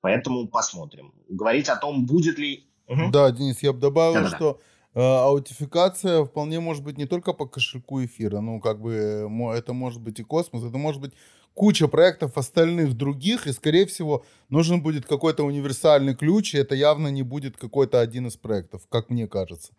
Поэтому 0.02 0.48
посмотрим. 0.48 1.14
Говорить 1.28 1.68
о 1.68 1.76
том, 1.76 2.06
будет 2.06 2.38
ли... 2.38 2.66
Угу. 2.88 3.12
Да, 3.12 3.32
Денис, 3.32 3.62
я 3.62 3.74
бы 3.74 3.80
добавил, 3.80 4.14
Да-да-да. 4.14 4.36
что 4.36 4.62
э, 4.94 5.02
аутификация 5.02 6.24
вполне 6.24 6.60
может 6.60 6.84
быть 6.84 6.98
не 6.98 7.06
только 7.06 7.34
по 7.34 7.46
кошельку 7.46 8.04
эфира, 8.04 8.40
ну, 8.40 8.62
как 8.62 8.80
бы 8.80 9.28
это 9.54 9.74
может 9.74 10.02
быть 10.02 10.20
и 10.20 10.24
космос, 10.24 10.64
это 10.64 10.78
может 10.78 11.02
быть 11.02 11.14
куча 11.54 11.88
проектов 11.88 12.38
остальных 12.38 12.96
других, 12.96 13.46
и, 13.46 13.52
скорее 13.52 13.86
всего, 13.86 14.24
нужен 14.50 14.82
будет 14.82 15.06
какой-то 15.06 15.44
универсальный 15.44 16.16
ключ, 16.16 16.56
и 16.56 16.58
это 16.58 16.76
явно 16.76 17.10
не 17.10 17.24
будет 17.24 17.58
какой-то 17.58 18.00
один 18.00 18.28
из 18.28 18.38
проектов, 18.38 18.84
как 18.90 19.10
мне 19.10 19.28
кажется. 19.28 19.74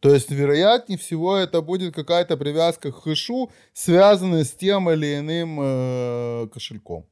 То 0.00 0.12
есть, 0.12 0.30
вероятнее 0.30 0.98
всего, 0.98 1.36
это 1.36 1.62
будет 1.62 1.94
какая-то 1.94 2.36
привязка 2.36 2.92
к 2.92 3.02
хэшу, 3.02 3.50
связанная 3.72 4.44
с 4.44 4.52
тем 4.52 4.90
или 4.90 5.18
иным 5.18 5.58
э, 5.60 6.48
кошельком. 6.52 7.08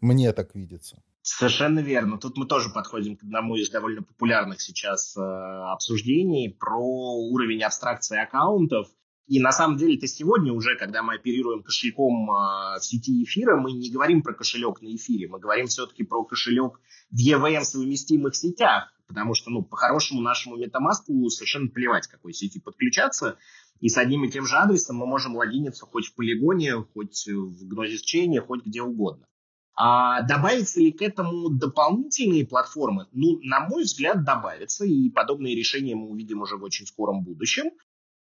Мне 0.00 0.32
так 0.32 0.54
видится. 0.54 1.02
Совершенно 1.22 1.80
верно. 1.80 2.18
Тут 2.18 2.38
мы 2.38 2.46
тоже 2.46 2.70
подходим 2.70 3.16
к 3.16 3.22
одному 3.22 3.56
из 3.56 3.68
довольно 3.68 4.02
популярных 4.02 4.60
сейчас 4.60 5.16
э, 5.16 5.20
обсуждений 5.20 6.56
про 6.58 6.78
уровень 6.78 7.62
абстракции 7.62 8.18
аккаунтов 8.18 8.88
и 9.26 9.38
на 9.38 9.52
самом 9.52 9.76
деле 9.76 9.96
это 9.96 10.06
сегодня 10.06 10.52
уже, 10.52 10.76
когда 10.76 11.02
мы 11.02 11.14
оперируем 11.14 11.62
кошельком 11.62 12.30
э, 12.30 12.78
в 12.78 12.84
сети 12.84 13.22
эфира, 13.22 13.56
мы 13.56 13.72
не 13.72 13.90
говорим 13.90 14.22
про 14.22 14.34
кошелек 14.34 14.82
на 14.82 14.94
эфире, 14.94 15.28
мы 15.28 15.38
говорим 15.38 15.66
все-таки 15.68 16.02
про 16.02 16.24
кошелек 16.24 16.80
в 17.10 17.16
EVM 17.16 17.62
совместимых 17.62 18.34
сетях, 18.34 18.92
потому 19.06 19.34
что, 19.34 19.50
ну, 19.50 19.62
по-хорошему 19.62 20.20
нашему 20.20 20.58
MetaMask 20.58 21.04
совершенно 21.28 21.68
плевать, 21.68 22.06
какой 22.06 22.32
сети 22.32 22.60
подключаться, 22.60 23.38
и 23.80 23.88
с 23.88 23.96
одним 23.96 24.24
и 24.24 24.30
тем 24.30 24.46
же 24.46 24.56
адресом 24.56 24.96
мы 24.96 25.06
можем 25.06 25.36
логиниться 25.36 25.86
хоть 25.86 26.06
в 26.06 26.14
полигоне, 26.14 26.74
хоть 26.94 27.26
в 27.26 27.72
Gnosis 27.72 28.00
Chain, 28.04 28.38
хоть 28.40 28.64
где 28.64 28.82
угодно. 28.82 29.26
А 29.82 30.22
добавятся 30.22 30.80
ли 30.80 30.92
к 30.92 31.00
этому 31.00 31.48
дополнительные 31.48 32.46
платформы? 32.46 33.06
Ну, 33.12 33.38
на 33.42 33.60
мой 33.60 33.84
взгляд, 33.84 34.24
добавятся, 34.24 34.84
и 34.84 35.08
подобные 35.08 35.56
решения 35.56 35.94
мы 35.94 36.08
увидим 36.08 36.42
уже 36.42 36.56
в 36.56 36.62
очень 36.62 36.86
скором 36.86 37.22
будущем. 37.24 37.70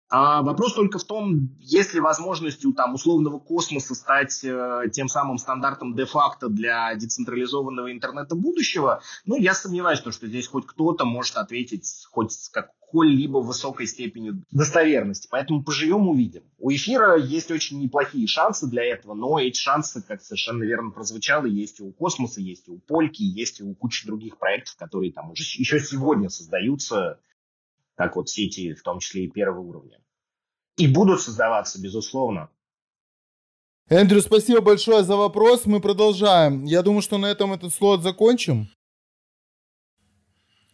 А 0.09 0.42
вопрос 0.42 0.74
только 0.74 0.98
в 0.98 1.04
том, 1.04 1.57
есть 1.59 1.92
ли 1.92 2.00
возможность 2.00 2.64
у 2.64 2.72
там, 2.72 2.94
условного 2.94 3.40
космоса 3.40 3.94
стать 3.96 4.44
э, 4.44 4.84
тем 4.92 5.09
самым 5.09 5.38
стандартом 5.38 5.96
де-факто 5.96 6.48
для 6.48 6.94
децентрализованного 6.94 7.90
интернета 7.90 8.36
будущего. 8.36 9.02
Ну, 9.24 9.36
я 9.36 9.52
сомневаюсь, 9.52 9.98
что, 9.98 10.12
что 10.12 10.28
здесь 10.28 10.46
хоть 10.46 10.64
кто-то 10.64 11.04
может 11.04 11.36
ответить 11.36 12.07
хоть 12.12 12.30
с 12.30 12.48
какой-либо 12.48 13.38
высокой 13.38 13.88
степенью 13.88 14.44
достоверности. 14.52 15.26
Поэтому 15.28 15.64
поживем, 15.64 16.09
увидим. 16.09 16.44
У 16.59 16.70
эфира 16.70 17.16
есть 17.16 17.50
очень 17.50 17.80
неплохие 17.80 18.28
шансы 18.28 18.68
для 18.68 18.84
этого, 18.84 19.14
но 19.14 19.40
эти 19.40 19.59
шансы, 19.59 20.02
как 20.07 20.22
совершенно 20.22 20.62
верно 20.62 20.92
прозвучало, 20.92 21.46
есть 21.46 21.80
и 21.80 21.82
у 21.82 21.92
космоса, 21.92 22.40
есть 22.40 22.68
и 22.68 22.70
у 22.70 22.78
Польки, 22.78 23.22
есть 23.22 23.59
и 23.59 23.64
у 23.64 23.74
кучи 23.74 24.07
других 24.07 24.38
проектов, 24.38 24.76
которые 24.76 25.12
там 25.12 25.32
уже 25.32 25.42
еще 25.42 25.80
сегодня 25.80 26.28
создаются 26.28 27.18
как 27.97 28.16
вот 28.16 28.28
сети, 28.28 28.74
в 28.74 28.82
том 28.82 29.01
числе 29.01 29.24
и 29.24 29.30
первого 29.30 29.61
уровня. 29.61 29.99
И 30.76 30.86
будут 30.86 31.22
создаваться, 31.22 31.80
безусловно. 31.80 32.51
Эндрю, 33.88 34.20
спасибо 34.20 34.61
большое 34.61 35.03
за 35.03 35.16
вопрос. 35.16 35.64
Мы 35.64 35.80
продолжаем. 35.80 36.64
Я 36.64 36.82
думаю, 36.82 37.03
что 37.03 37.18
на 37.18 37.26
этом 37.26 37.53
этот 37.53 37.72
слот 37.72 38.03
закончим. 38.03 38.68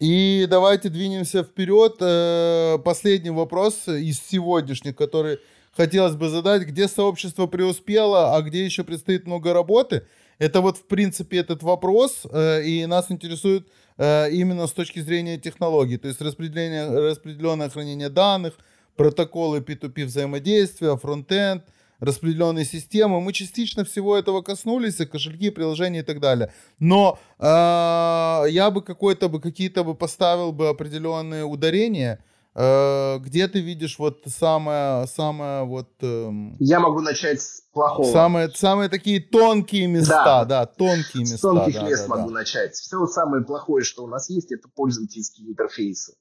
И 0.00 0.46
давайте 0.50 0.88
двинемся 0.88 1.44
вперед. 1.44 1.96
Э, 2.00 2.78
последний 2.84 3.30
вопрос 3.30 3.86
из 3.86 4.18
сегодняшних, 4.18 4.96
который 4.96 5.38
хотелось 5.76 6.16
бы 6.16 6.28
задать. 6.28 6.62
Где 6.62 6.88
сообщество 6.88 7.46
преуспело, 7.46 8.34
а 8.34 8.42
где 8.42 8.64
еще 8.64 8.82
предстоит 8.82 9.26
много 9.26 9.52
работы? 9.52 10.06
Это 10.38 10.60
вот, 10.60 10.78
в 10.78 10.86
принципе, 10.86 11.38
этот 11.38 11.62
вопрос. 11.62 12.26
Э, 12.30 12.62
и 12.62 12.86
нас 12.86 13.10
интересует 13.10 13.68
Э, 13.98 14.30
именно 14.30 14.66
с 14.66 14.72
точки 14.72 15.00
зрения 15.00 15.38
технологий, 15.38 15.98
то 15.98 16.08
есть 16.08 16.20
распределение, 16.20 16.88
распределенное 16.88 17.68
хранение 17.68 18.08
данных, 18.08 18.54
протоколы 18.96 19.60
P2P 19.60 20.06
взаимодействия, 20.06 20.96
фронтенд, 20.96 21.64
распределенные 22.00 22.64
системы. 22.64 23.20
Мы 23.20 23.32
частично 23.32 23.84
всего 23.84 24.16
этого 24.16 24.42
коснулись, 24.42 24.96
кошельки, 24.96 25.50
приложения 25.50 26.00
и 26.00 26.02
так 26.02 26.20
далее. 26.20 26.52
Но 26.78 27.18
э, 27.38 27.44
я 27.44 28.70
бы 28.70 28.82
какой-то 28.82 29.28
бы 29.28 29.40
какие-то 29.40 29.84
бы 29.84 29.94
поставил 29.94 30.52
бы 30.52 30.68
определенные 30.68 31.44
ударения 31.44 32.18
где 32.54 33.48
ты 33.48 33.60
видишь 33.60 33.98
вот 33.98 34.24
самое, 34.26 35.06
самое 35.06 35.64
вот... 35.64 35.88
Эм, 36.02 36.54
Я 36.60 36.80
могу 36.80 37.00
начать 37.00 37.40
с 37.40 37.62
плохого. 37.72 38.12
Самые, 38.12 38.50
самые 38.50 38.90
такие 38.90 39.20
тонкие 39.20 39.86
места, 39.86 40.24
да, 40.24 40.44
да 40.44 40.66
тонкие 40.66 41.22
места. 41.22 41.38
С 41.38 41.40
тонких 41.40 41.74
да, 41.74 41.88
мест 41.88 42.08
да, 42.08 42.16
могу 42.16 42.28
да. 42.28 42.34
начать. 42.34 42.74
Все 42.74 43.06
самое 43.06 43.42
плохое, 43.42 43.84
что 43.84 44.04
у 44.04 44.06
нас 44.06 44.28
есть, 44.28 44.52
это 44.52 44.68
пользовательские 44.68 45.48
интерфейсы. 45.48 46.14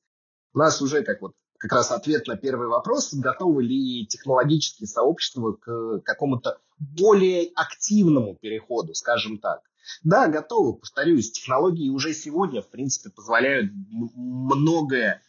У 0.53 0.59
нас 0.59 0.81
уже, 0.81 1.03
как 1.03 1.21
вот 1.21 1.33
как 1.57 1.73
раз 1.73 1.91
ответ 1.91 2.25
на 2.27 2.37
первый 2.37 2.67
вопрос, 2.67 3.13
готовы 3.13 3.63
ли 3.63 4.07
технологические 4.07 4.87
сообщества 4.87 5.51
к 5.53 5.99
какому-то 5.99 6.57
более 6.79 7.51
активному 7.55 8.35
переходу, 8.35 8.95
скажем 8.95 9.37
так. 9.37 9.59
Да, 10.03 10.27
готовы, 10.27 10.79
повторюсь, 10.79 11.31
технологии 11.31 11.89
уже 11.89 12.13
сегодня, 12.13 12.61
в 12.61 12.69
принципе, 12.69 13.09
позволяют 13.11 13.71
многое 14.15 15.21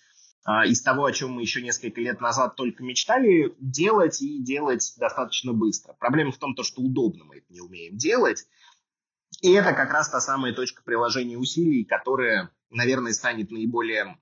из 0.44 0.82
того, 0.82 1.04
о 1.04 1.12
чем 1.12 1.32
мы 1.32 1.42
еще 1.42 1.62
несколько 1.62 2.00
лет 2.00 2.20
назад 2.20 2.56
только 2.56 2.82
мечтали, 2.82 3.54
делать 3.60 4.20
и 4.20 4.42
делать 4.42 4.94
достаточно 4.98 5.52
быстро. 5.52 5.94
Проблема 5.94 6.32
в 6.32 6.38
том, 6.38 6.54
что 6.62 6.82
удобно 6.82 7.24
мы 7.24 7.36
это 7.36 7.46
не 7.50 7.60
умеем 7.60 7.96
делать. 7.96 8.46
И 9.40 9.52
это 9.52 9.72
как 9.72 9.92
раз 9.92 10.08
та 10.08 10.20
самая 10.20 10.52
точка 10.52 10.82
приложения 10.82 11.38
усилий, 11.38 11.84
которая, 11.84 12.50
наверное, 12.70 13.12
станет 13.12 13.50
наиболее 13.50 14.18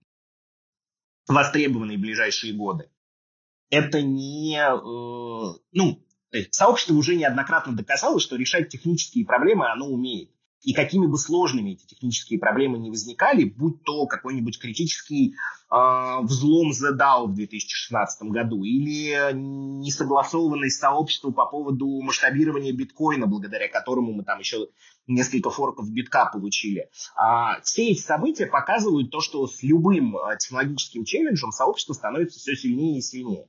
востребованной 1.27 1.97
в 1.97 2.01
ближайшие 2.01 2.53
годы. 2.55 2.91
Это 3.71 4.03
не... 4.03 4.59
Э, 4.59 5.59
ну, 5.73 6.07
сообщество 6.51 6.95
уже 6.95 7.16
неоднократно 7.16 7.75
доказало, 7.75 8.21
что 8.21 8.37
решать 8.37 8.68
технические 8.68 9.25
проблемы 9.25 9.71
оно 9.71 9.87
умеет. 9.87 10.31
И 10.62 10.74
какими 10.74 11.06
бы 11.06 11.16
сложными 11.16 11.70
эти 11.70 11.86
технические 11.86 12.38
проблемы 12.38 12.78
не 12.78 12.90
возникали, 12.90 13.44
будь 13.44 13.82
то 13.82 14.06
какой-нибудь 14.06 14.58
критический 14.58 15.34
э, 15.70 16.18
взлом 16.22 16.72
ZDAO 16.72 17.28
в 17.28 17.34
2016 17.34 18.22
году 18.24 18.62
или 18.62 19.32
несогласованность 19.32 20.78
сообщества 20.78 21.30
по 21.30 21.46
поводу 21.46 21.86
масштабирования 22.02 22.72
биткоина, 22.72 23.26
благодаря 23.26 23.68
которому 23.68 24.12
мы 24.12 24.22
там 24.22 24.38
еще 24.40 24.68
несколько 25.06 25.50
форков 25.50 25.90
битка 25.90 26.28
получили. 26.30 26.90
А, 27.16 27.61
все 27.62 27.88
эти 27.88 28.00
события 28.00 28.46
показывают 28.46 29.11
то, 29.11 29.20
что 29.20 29.46
с 29.46 29.62
любым 29.62 30.14
технологическим 30.38 31.04
челленджем 31.04 31.52
сообщество 31.52 31.94
становится 31.94 32.38
все 32.38 32.54
сильнее 32.54 32.98
и 32.98 33.02
сильнее. 33.02 33.48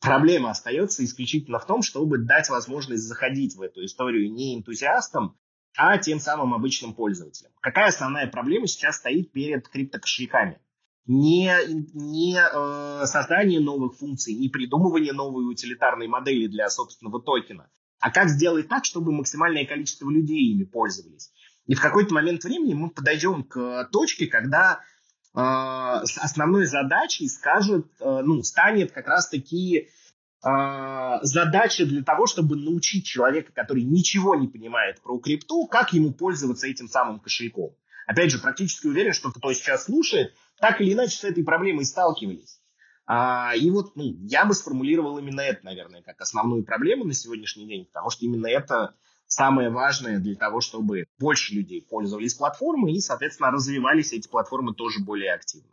Проблема 0.00 0.50
остается 0.50 1.04
исключительно 1.04 1.58
в 1.58 1.66
том, 1.66 1.82
чтобы 1.82 2.18
дать 2.18 2.48
возможность 2.48 3.02
заходить 3.02 3.54
в 3.54 3.62
эту 3.62 3.84
историю 3.84 4.32
не 4.32 4.56
энтузиастам, 4.56 5.36
а 5.76 5.98
тем 5.98 6.20
самым 6.20 6.54
обычным 6.54 6.94
пользователям. 6.94 7.52
Какая 7.60 7.88
основная 7.88 8.26
проблема 8.26 8.66
сейчас 8.66 8.96
стоит 8.96 9.32
перед 9.32 9.68
криптокошельками? 9.68 10.60
Не, 11.06 11.52
не 11.94 12.38
э, 12.38 13.06
создание 13.06 13.60
новых 13.60 13.96
функций, 13.96 14.34
не 14.34 14.48
придумывание 14.48 15.12
новой 15.12 15.50
утилитарной 15.50 16.06
модели 16.06 16.46
для 16.46 16.68
собственного 16.68 17.20
токена, 17.20 17.70
а 18.00 18.10
как 18.10 18.28
сделать 18.28 18.68
так, 18.68 18.84
чтобы 18.84 19.12
максимальное 19.12 19.66
количество 19.66 20.08
людей 20.10 20.52
ими 20.52 20.64
пользовались. 20.64 21.32
И 21.66 21.74
в 21.74 21.80
какой-то 21.80 22.14
момент 22.14 22.44
времени 22.44 22.74
мы 22.74 22.90
подойдем 22.90 23.44
к 23.44 23.88
точке, 23.92 24.26
когда 24.26 24.80
э, 25.34 25.38
основной 25.38 26.66
задачей 26.66 27.28
скажет, 27.28 27.86
э, 28.00 28.22
ну, 28.24 28.42
станет 28.42 28.92
как 28.92 29.06
раз-таки 29.06 29.88
задача 30.42 31.84
для 31.84 32.02
того, 32.02 32.26
чтобы 32.26 32.56
научить 32.56 33.04
человека, 33.04 33.52
который 33.52 33.82
ничего 33.82 34.34
не 34.34 34.48
понимает 34.48 35.00
про 35.02 35.18
крипту, 35.18 35.66
как 35.66 35.92
ему 35.92 36.12
пользоваться 36.12 36.66
этим 36.66 36.88
самым 36.88 37.20
кошельком. 37.20 37.74
Опять 38.06 38.30
же, 38.30 38.38
практически 38.38 38.86
уверен, 38.86 39.12
что 39.12 39.30
кто 39.30 39.52
сейчас 39.52 39.84
слушает, 39.84 40.34
так 40.58 40.80
или 40.80 40.94
иначе 40.94 41.16
с 41.16 41.24
этой 41.24 41.44
проблемой 41.44 41.84
сталкивались. 41.84 42.60
А, 43.06 43.54
и 43.54 43.70
вот 43.70 43.96
ну, 43.96 44.16
я 44.22 44.44
бы 44.44 44.54
сформулировал 44.54 45.18
именно 45.18 45.40
это, 45.40 45.64
наверное, 45.64 46.02
как 46.02 46.20
основную 46.20 46.64
проблему 46.64 47.04
на 47.04 47.12
сегодняшний 47.12 47.66
день, 47.66 47.84
потому 47.86 48.10
что 48.10 48.24
именно 48.24 48.46
это 48.46 48.94
самое 49.26 49.70
важное 49.70 50.18
для 50.18 50.36
того, 50.36 50.60
чтобы 50.60 51.06
больше 51.18 51.54
людей 51.54 51.82
пользовались 51.82 52.34
платформой 52.34 52.92
и, 52.94 53.00
соответственно, 53.00 53.50
развивались 53.50 54.12
эти 54.12 54.28
платформы 54.28 54.74
тоже 54.74 55.00
более 55.00 55.34
активно. 55.34 55.68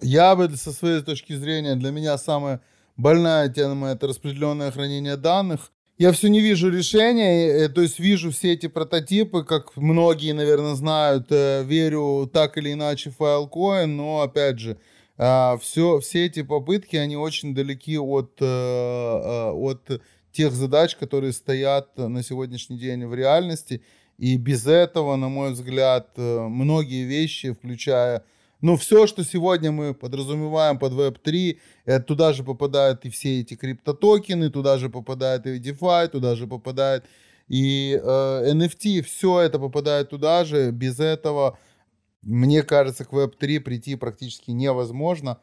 Я 0.00 0.34
бы 0.34 0.48
со 0.56 0.72
своей 0.72 1.02
точки 1.02 1.34
зрения, 1.34 1.76
для 1.76 1.90
меня 1.90 2.16
самое 2.18 2.60
больная 3.00 3.48
тема— 3.48 3.88
это 3.90 4.06
распределенное 4.06 4.70
хранение 4.70 5.16
данных. 5.16 5.72
Я 5.98 6.12
все 6.12 6.28
не 6.28 6.40
вижу 6.40 6.70
решения, 6.70 7.48
э, 7.48 7.68
то 7.68 7.82
есть 7.82 7.98
вижу 7.98 8.30
все 8.30 8.54
эти 8.54 8.68
прототипы, 8.68 9.44
как 9.44 9.76
многие, 9.76 10.32
наверное, 10.32 10.74
знают, 10.74 11.26
э, 11.30 11.62
верю 11.62 12.30
так 12.32 12.56
или 12.56 12.72
иначе 12.72 13.10
в 13.10 13.20
Filecoin, 13.20 13.86
но, 13.86 14.22
опять 14.22 14.58
же, 14.58 14.78
все, 15.16 15.96
а, 15.96 16.00
все 16.00 16.24
эти 16.24 16.42
попытки, 16.42 16.96
они 16.96 17.16
очень 17.16 17.54
далеки 17.54 17.98
от, 17.98 18.38
э, 18.40 19.50
от 19.52 20.00
тех 20.32 20.52
задач, 20.52 20.96
которые 20.96 21.34
стоят 21.34 21.98
на 21.98 22.22
сегодняшний 22.22 22.78
день 22.78 23.04
в 23.04 23.14
реальности. 23.14 23.82
И 24.16 24.38
без 24.38 24.66
этого, 24.66 25.16
на 25.16 25.28
мой 25.28 25.52
взгляд, 25.52 26.16
многие 26.16 27.04
вещи, 27.04 27.52
включая 27.52 28.24
но 28.60 28.76
все, 28.76 29.06
что 29.06 29.24
сегодня 29.24 29.72
мы 29.72 29.94
подразумеваем 29.94 30.78
под 30.78 30.92
Web3, 30.92 31.58
это 31.84 32.04
туда 32.04 32.32
же 32.32 32.44
попадают 32.44 33.04
и 33.04 33.10
все 33.10 33.40
эти 33.40 33.54
криптотокены, 33.54 34.50
туда 34.50 34.78
же 34.78 34.90
попадает 34.90 35.46
и 35.46 35.58
DeFi, 35.58 36.08
туда 36.08 36.36
же 36.36 36.46
попадает 36.46 37.04
и 37.50 38.00
э, 38.00 38.52
NFT, 38.52 39.02
все 39.02 39.40
это 39.40 39.58
попадает 39.58 40.10
туда 40.10 40.44
же. 40.44 40.70
Без 40.70 41.00
этого, 41.00 41.58
мне 42.22 42.62
кажется, 42.62 43.04
к 43.04 43.12
Web3 43.12 43.58
прийти 43.58 43.96
практически 43.96 44.52
невозможно. 44.52 45.40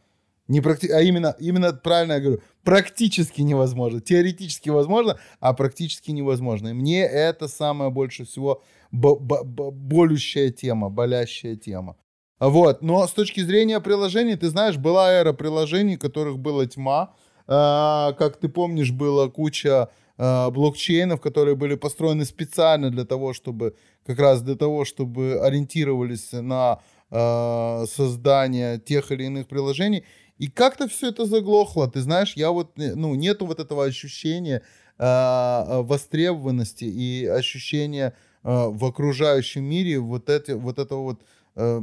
Не 0.47 0.61
практи... 0.61 0.87
А 0.87 1.01
именно, 1.01 1.35
именно 1.37 1.73
правильно 1.73 2.13
я 2.13 2.19
говорю, 2.21 2.41
практически 2.63 3.41
невозможно. 3.41 3.99
Теоретически 3.99 4.69
возможно, 4.69 5.19
а 5.41 5.53
практически 5.53 6.11
невозможно. 6.11 6.69
И 6.69 6.73
мне 6.73 7.01
это 7.01 7.49
самая 7.49 7.89
больше 7.89 8.23
всего 8.23 8.63
болющая 8.91 10.49
тема, 10.49 10.89
болящая 10.89 11.57
тема. 11.57 11.97
Вот, 12.39 12.83
но 12.83 13.07
с 13.07 13.11
точки 13.13 13.39
зрения 13.41 13.79
приложений, 13.79 14.35
ты 14.37 14.49
знаешь, 14.49 14.77
была 14.77 15.11
эра 15.11 15.33
приложений, 15.33 15.97
которых 15.97 16.37
была 16.37 16.67
тьма. 16.67 17.13
А, 17.47 18.13
как 18.13 18.37
ты 18.37 18.47
помнишь, 18.47 18.91
была 18.91 19.27
куча 19.29 19.89
а, 20.17 20.51
блокчейнов, 20.51 21.19
которые 21.19 21.55
были 21.55 21.73
построены 21.75 22.25
специально 22.25 22.91
для 22.91 23.05
того, 23.05 23.33
чтобы 23.33 23.75
как 24.05 24.19
раз 24.19 24.43
для 24.43 24.55
того, 24.55 24.85
чтобы 24.85 25.39
ориентировались 25.41 26.31
на 26.31 26.79
а, 27.09 27.85
создание 27.87 28.77
тех 28.79 29.11
или 29.11 29.23
иных 29.23 29.47
приложений. 29.47 30.03
И 30.37 30.47
как-то 30.47 30.87
все 30.87 31.09
это 31.09 31.25
заглохло. 31.25 31.89
Ты 31.89 32.01
знаешь, 32.01 32.33
я 32.35 32.51
вот, 32.51 32.77
э, 32.77 32.93
ну, 32.93 33.15
нету 33.15 33.47
вот 33.47 33.59
этого 33.59 33.85
ощущения 33.85 34.61
востребованности 34.99 36.85
и 36.85 37.27
ощущения 37.27 38.15
в 38.41 38.83
окружающем 38.83 39.63
мире 39.63 39.99
вот, 39.99 40.27
эти, 40.27 40.53
вот 40.53 40.79
этого 40.79 41.03
вот 41.03 41.21
э, 41.57 41.81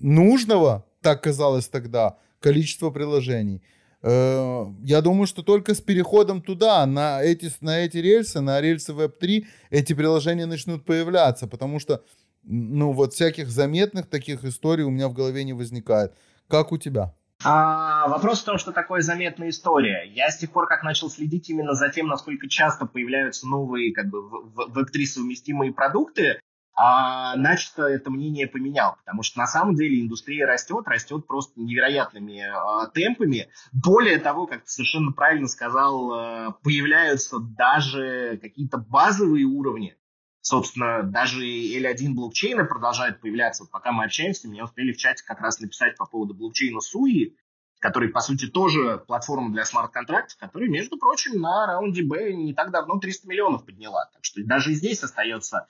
нужного, 0.00 0.84
так 1.00 1.22
казалось 1.22 1.68
тогда, 1.68 2.18
количества 2.40 2.90
приложений. 2.90 3.62
Э, 4.02 4.66
я 4.82 5.00
думаю, 5.00 5.26
что 5.26 5.42
только 5.42 5.74
с 5.74 5.80
переходом 5.80 6.42
туда, 6.42 6.84
на 6.86 7.22
эти, 7.22 7.50
на 7.60 7.78
эти 7.78 7.98
рельсы, 7.98 8.40
на 8.40 8.60
рельсы 8.60 8.92
Web3, 8.92 9.46
эти 9.70 9.92
приложения 9.94 10.46
начнут 10.46 10.84
появляться, 10.84 11.46
потому 11.46 11.80
что, 11.80 12.02
ну, 12.42 12.92
вот 12.92 13.14
всяких 13.14 13.48
заметных 13.48 14.06
таких 14.06 14.44
историй 14.44 14.84
у 14.84 14.90
меня 14.90 15.08
в 15.08 15.14
голове 15.14 15.44
не 15.44 15.54
возникает. 15.54 16.12
Как 16.48 16.72
у 16.72 16.78
тебя? 16.78 17.14
А, 17.44 18.08
вопрос 18.08 18.40
в 18.40 18.44
том, 18.44 18.58
что 18.58 18.72
такое 18.72 19.02
заметная 19.02 19.50
история. 19.50 20.10
Я 20.14 20.30
с 20.30 20.38
тех 20.38 20.50
пор, 20.50 20.66
как 20.66 20.82
начал 20.82 21.10
следить 21.10 21.50
именно 21.50 21.74
за 21.74 21.90
тем, 21.90 22.06
насколько 22.06 22.48
часто 22.48 22.86
появляются 22.86 23.46
новые 23.46 23.92
как 23.92 24.06
бы, 24.08 24.18
Web3 24.18 25.04
совместимые 25.04 25.72
продукты, 25.72 26.40
а 26.78 27.36
начисто 27.36 27.84
это 27.84 28.10
мнение 28.10 28.46
поменял, 28.46 28.96
потому 28.96 29.22
что 29.22 29.38
на 29.38 29.46
самом 29.46 29.74
деле 29.76 30.02
индустрия 30.02 30.46
растет, 30.46 30.86
растет 30.86 31.26
просто 31.26 31.58
невероятными 31.58 32.42
э, 32.42 32.90
темпами. 32.92 33.48
Более 33.72 34.18
того, 34.18 34.46
как 34.46 34.64
ты 34.64 34.70
совершенно 34.70 35.12
правильно 35.12 35.48
сказал, 35.48 36.12
э, 36.12 36.52
появляются 36.62 37.38
даже 37.38 38.38
какие-то 38.42 38.76
базовые 38.76 39.46
уровни. 39.46 39.96
Собственно, 40.42 41.02
даже 41.02 41.44
L1 41.44 42.12
блокчейна 42.12 42.64
продолжают 42.64 43.20
появляться. 43.20 43.64
Вот 43.64 43.72
пока 43.72 43.90
мы 43.92 44.04
общаемся, 44.04 44.46
мне 44.46 44.62
успели 44.62 44.92
в 44.92 44.98
чате 44.98 45.24
как 45.26 45.40
раз 45.40 45.58
написать 45.58 45.96
по 45.96 46.04
поводу 46.04 46.34
блокчейна 46.34 46.80
Суи, 46.80 47.36
который, 47.80 48.10
по 48.10 48.20
сути, 48.20 48.48
тоже 48.48 49.02
платформа 49.06 49.50
для 49.50 49.64
смарт-контрактов, 49.64 50.36
который, 50.38 50.68
между 50.68 50.98
прочим, 50.98 51.40
на 51.40 51.66
раунде 51.66 52.02
Б 52.02 52.32
не 52.34 52.52
так 52.52 52.70
давно 52.70 52.98
300 52.98 53.26
миллионов 53.28 53.64
подняла. 53.64 54.10
Так 54.12 54.24
что 54.24 54.42
даже 54.44 54.72
здесь 54.74 55.02
остается 55.02 55.66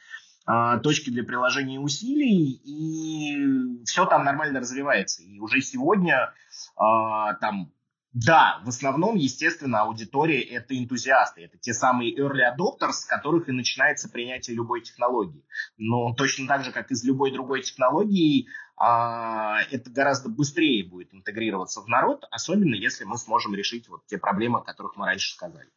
точки 0.82 1.10
для 1.10 1.24
приложения 1.24 1.80
усилий, 1.80 2.52
и 2.64 3.84
все 3.84 4.06
там 4.06 4.24
нормально 4.24 4.60
развивается. 4.60 5.22
И 5.22 5.40
уже 5.40 5.60
сегодня 5.60 6.32
а, 6.76 7.34
там 7.34 7.72
Да, 8.12 8.60
в 8.64 8.68
основном, 8.68 9.16
естественно, 9.16 9.82
аудитория– 9.82 10.40
это 10.56 10.78
энтузиасты, 10.78 11.42
это 11.44 11.58
те 11.58 11.74
самые 11.74 12.16
early 12.16 12.42
adopters, 12.50 12.92
с 12.92 13.04
которых 13.04 13.48
и 13.48 13.52
начинается 13.52 14.08
принятие 14.08 14.56
любой 14.56 14.80
технологии. 14.80 15.44
Но 15.76 16.14
точно 16.14 16.46
так 16.46 16.64
же, 16.64 16.72
как 16.72 16.90
и 16.90 16.94
с 16.94 17.04
любой 17.04 17.30
другой 17.32 17.62
технологией, 17.62 18.48
а, 18.78 19.58
это 19.70 19.90
гораздо 19.90 20.28
быстрее 20.30 20.88
будет 20.88 21.12
интегрироваться 21.12 21.82
в 21.82 21.88
народ, 21.88 22.24
особенно 22.30 22.74
если 22.74 23.04
мы 23.04 23.18
сможем 23.18 23.54
решить 23.54 23.88
вот 23.88 24.06
те 24.06 24.16
проблемы, 24.16 24.60
о 24.60 24.62
которых 24.62 24.96
мы 24.96 25.06
раньше 25.06 25.34
сказали. 25.34 25.68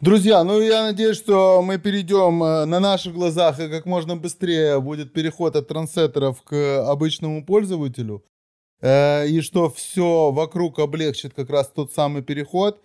Друзья, 0.00 0.42
ну 0.44 0.62
я 0.62 0.84
надеюсь, 0.84 1.18
что 1.18 1.60
мы 1.60 1.76
перейдем 1.76 2.42
э, 2.42 2.64
на 2.64 2.80
наших 2.80 3.12
глазах 3.12 3.60
и 3.60 3.68
как 3.68 3.84
можно 3.84 4.16
быстрее 4.16 4.80
будет 4.80 5.12
переход 5.12 5.56
от 5.56 5.68
трансеттеров 5.68 6.42
к 6.42 6.90
обычному 6.90 7.44
пользователю. 7.44 8.24
Э, 8.80 9.26
и 9.28 9.42
что 9.42 9.68
все 9.68 10.30
вокруг 10.30 10.78
облегчит 10.78 11.34
как 11.34 11.50
раз 11.50 11.68
тот 11.68 11.92
самый 11.92 12.22
переход. 12.22 12.82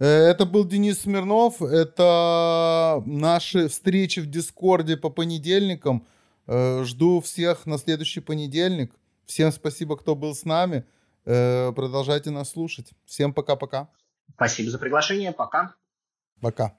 Э, 0.00 0.06
это 0.06 0.44
был 0.44 0.64
Денис 0.64 1.02
Смирнов. 1.02 1.62
Это 1.62 3.00
наши 3.06 3.68
встречи 3.68 4.18
в 4.18 4.26
Дискорде 4.26 4.96
по 4.96 5.08
понедельникам. 5.08 6.04
Жду 6.48 7.20
всех 7.20 7.66
на 7.66 7.78
следующий 7.78 8.20
понедельник. 8.20 8.92
Всем 9.24 9.52
спасибо, 9.52 9.96
кто 9.96 10.16
был 10.16 10.34
с 10.34 10.44
нами. 10.44 10.84
Продолжайте 11.24 12.30
нас 12.30 12.50
слушать. 12.50 12.90
Всем 13.04 13.32
пока-пока. 13.32 13.88
Спасибо 14.34 14.70
за 14.70 14.78
приглашение. 14.78 15.30
Пока. 15.30 15.76
Пока. 16.40 16.78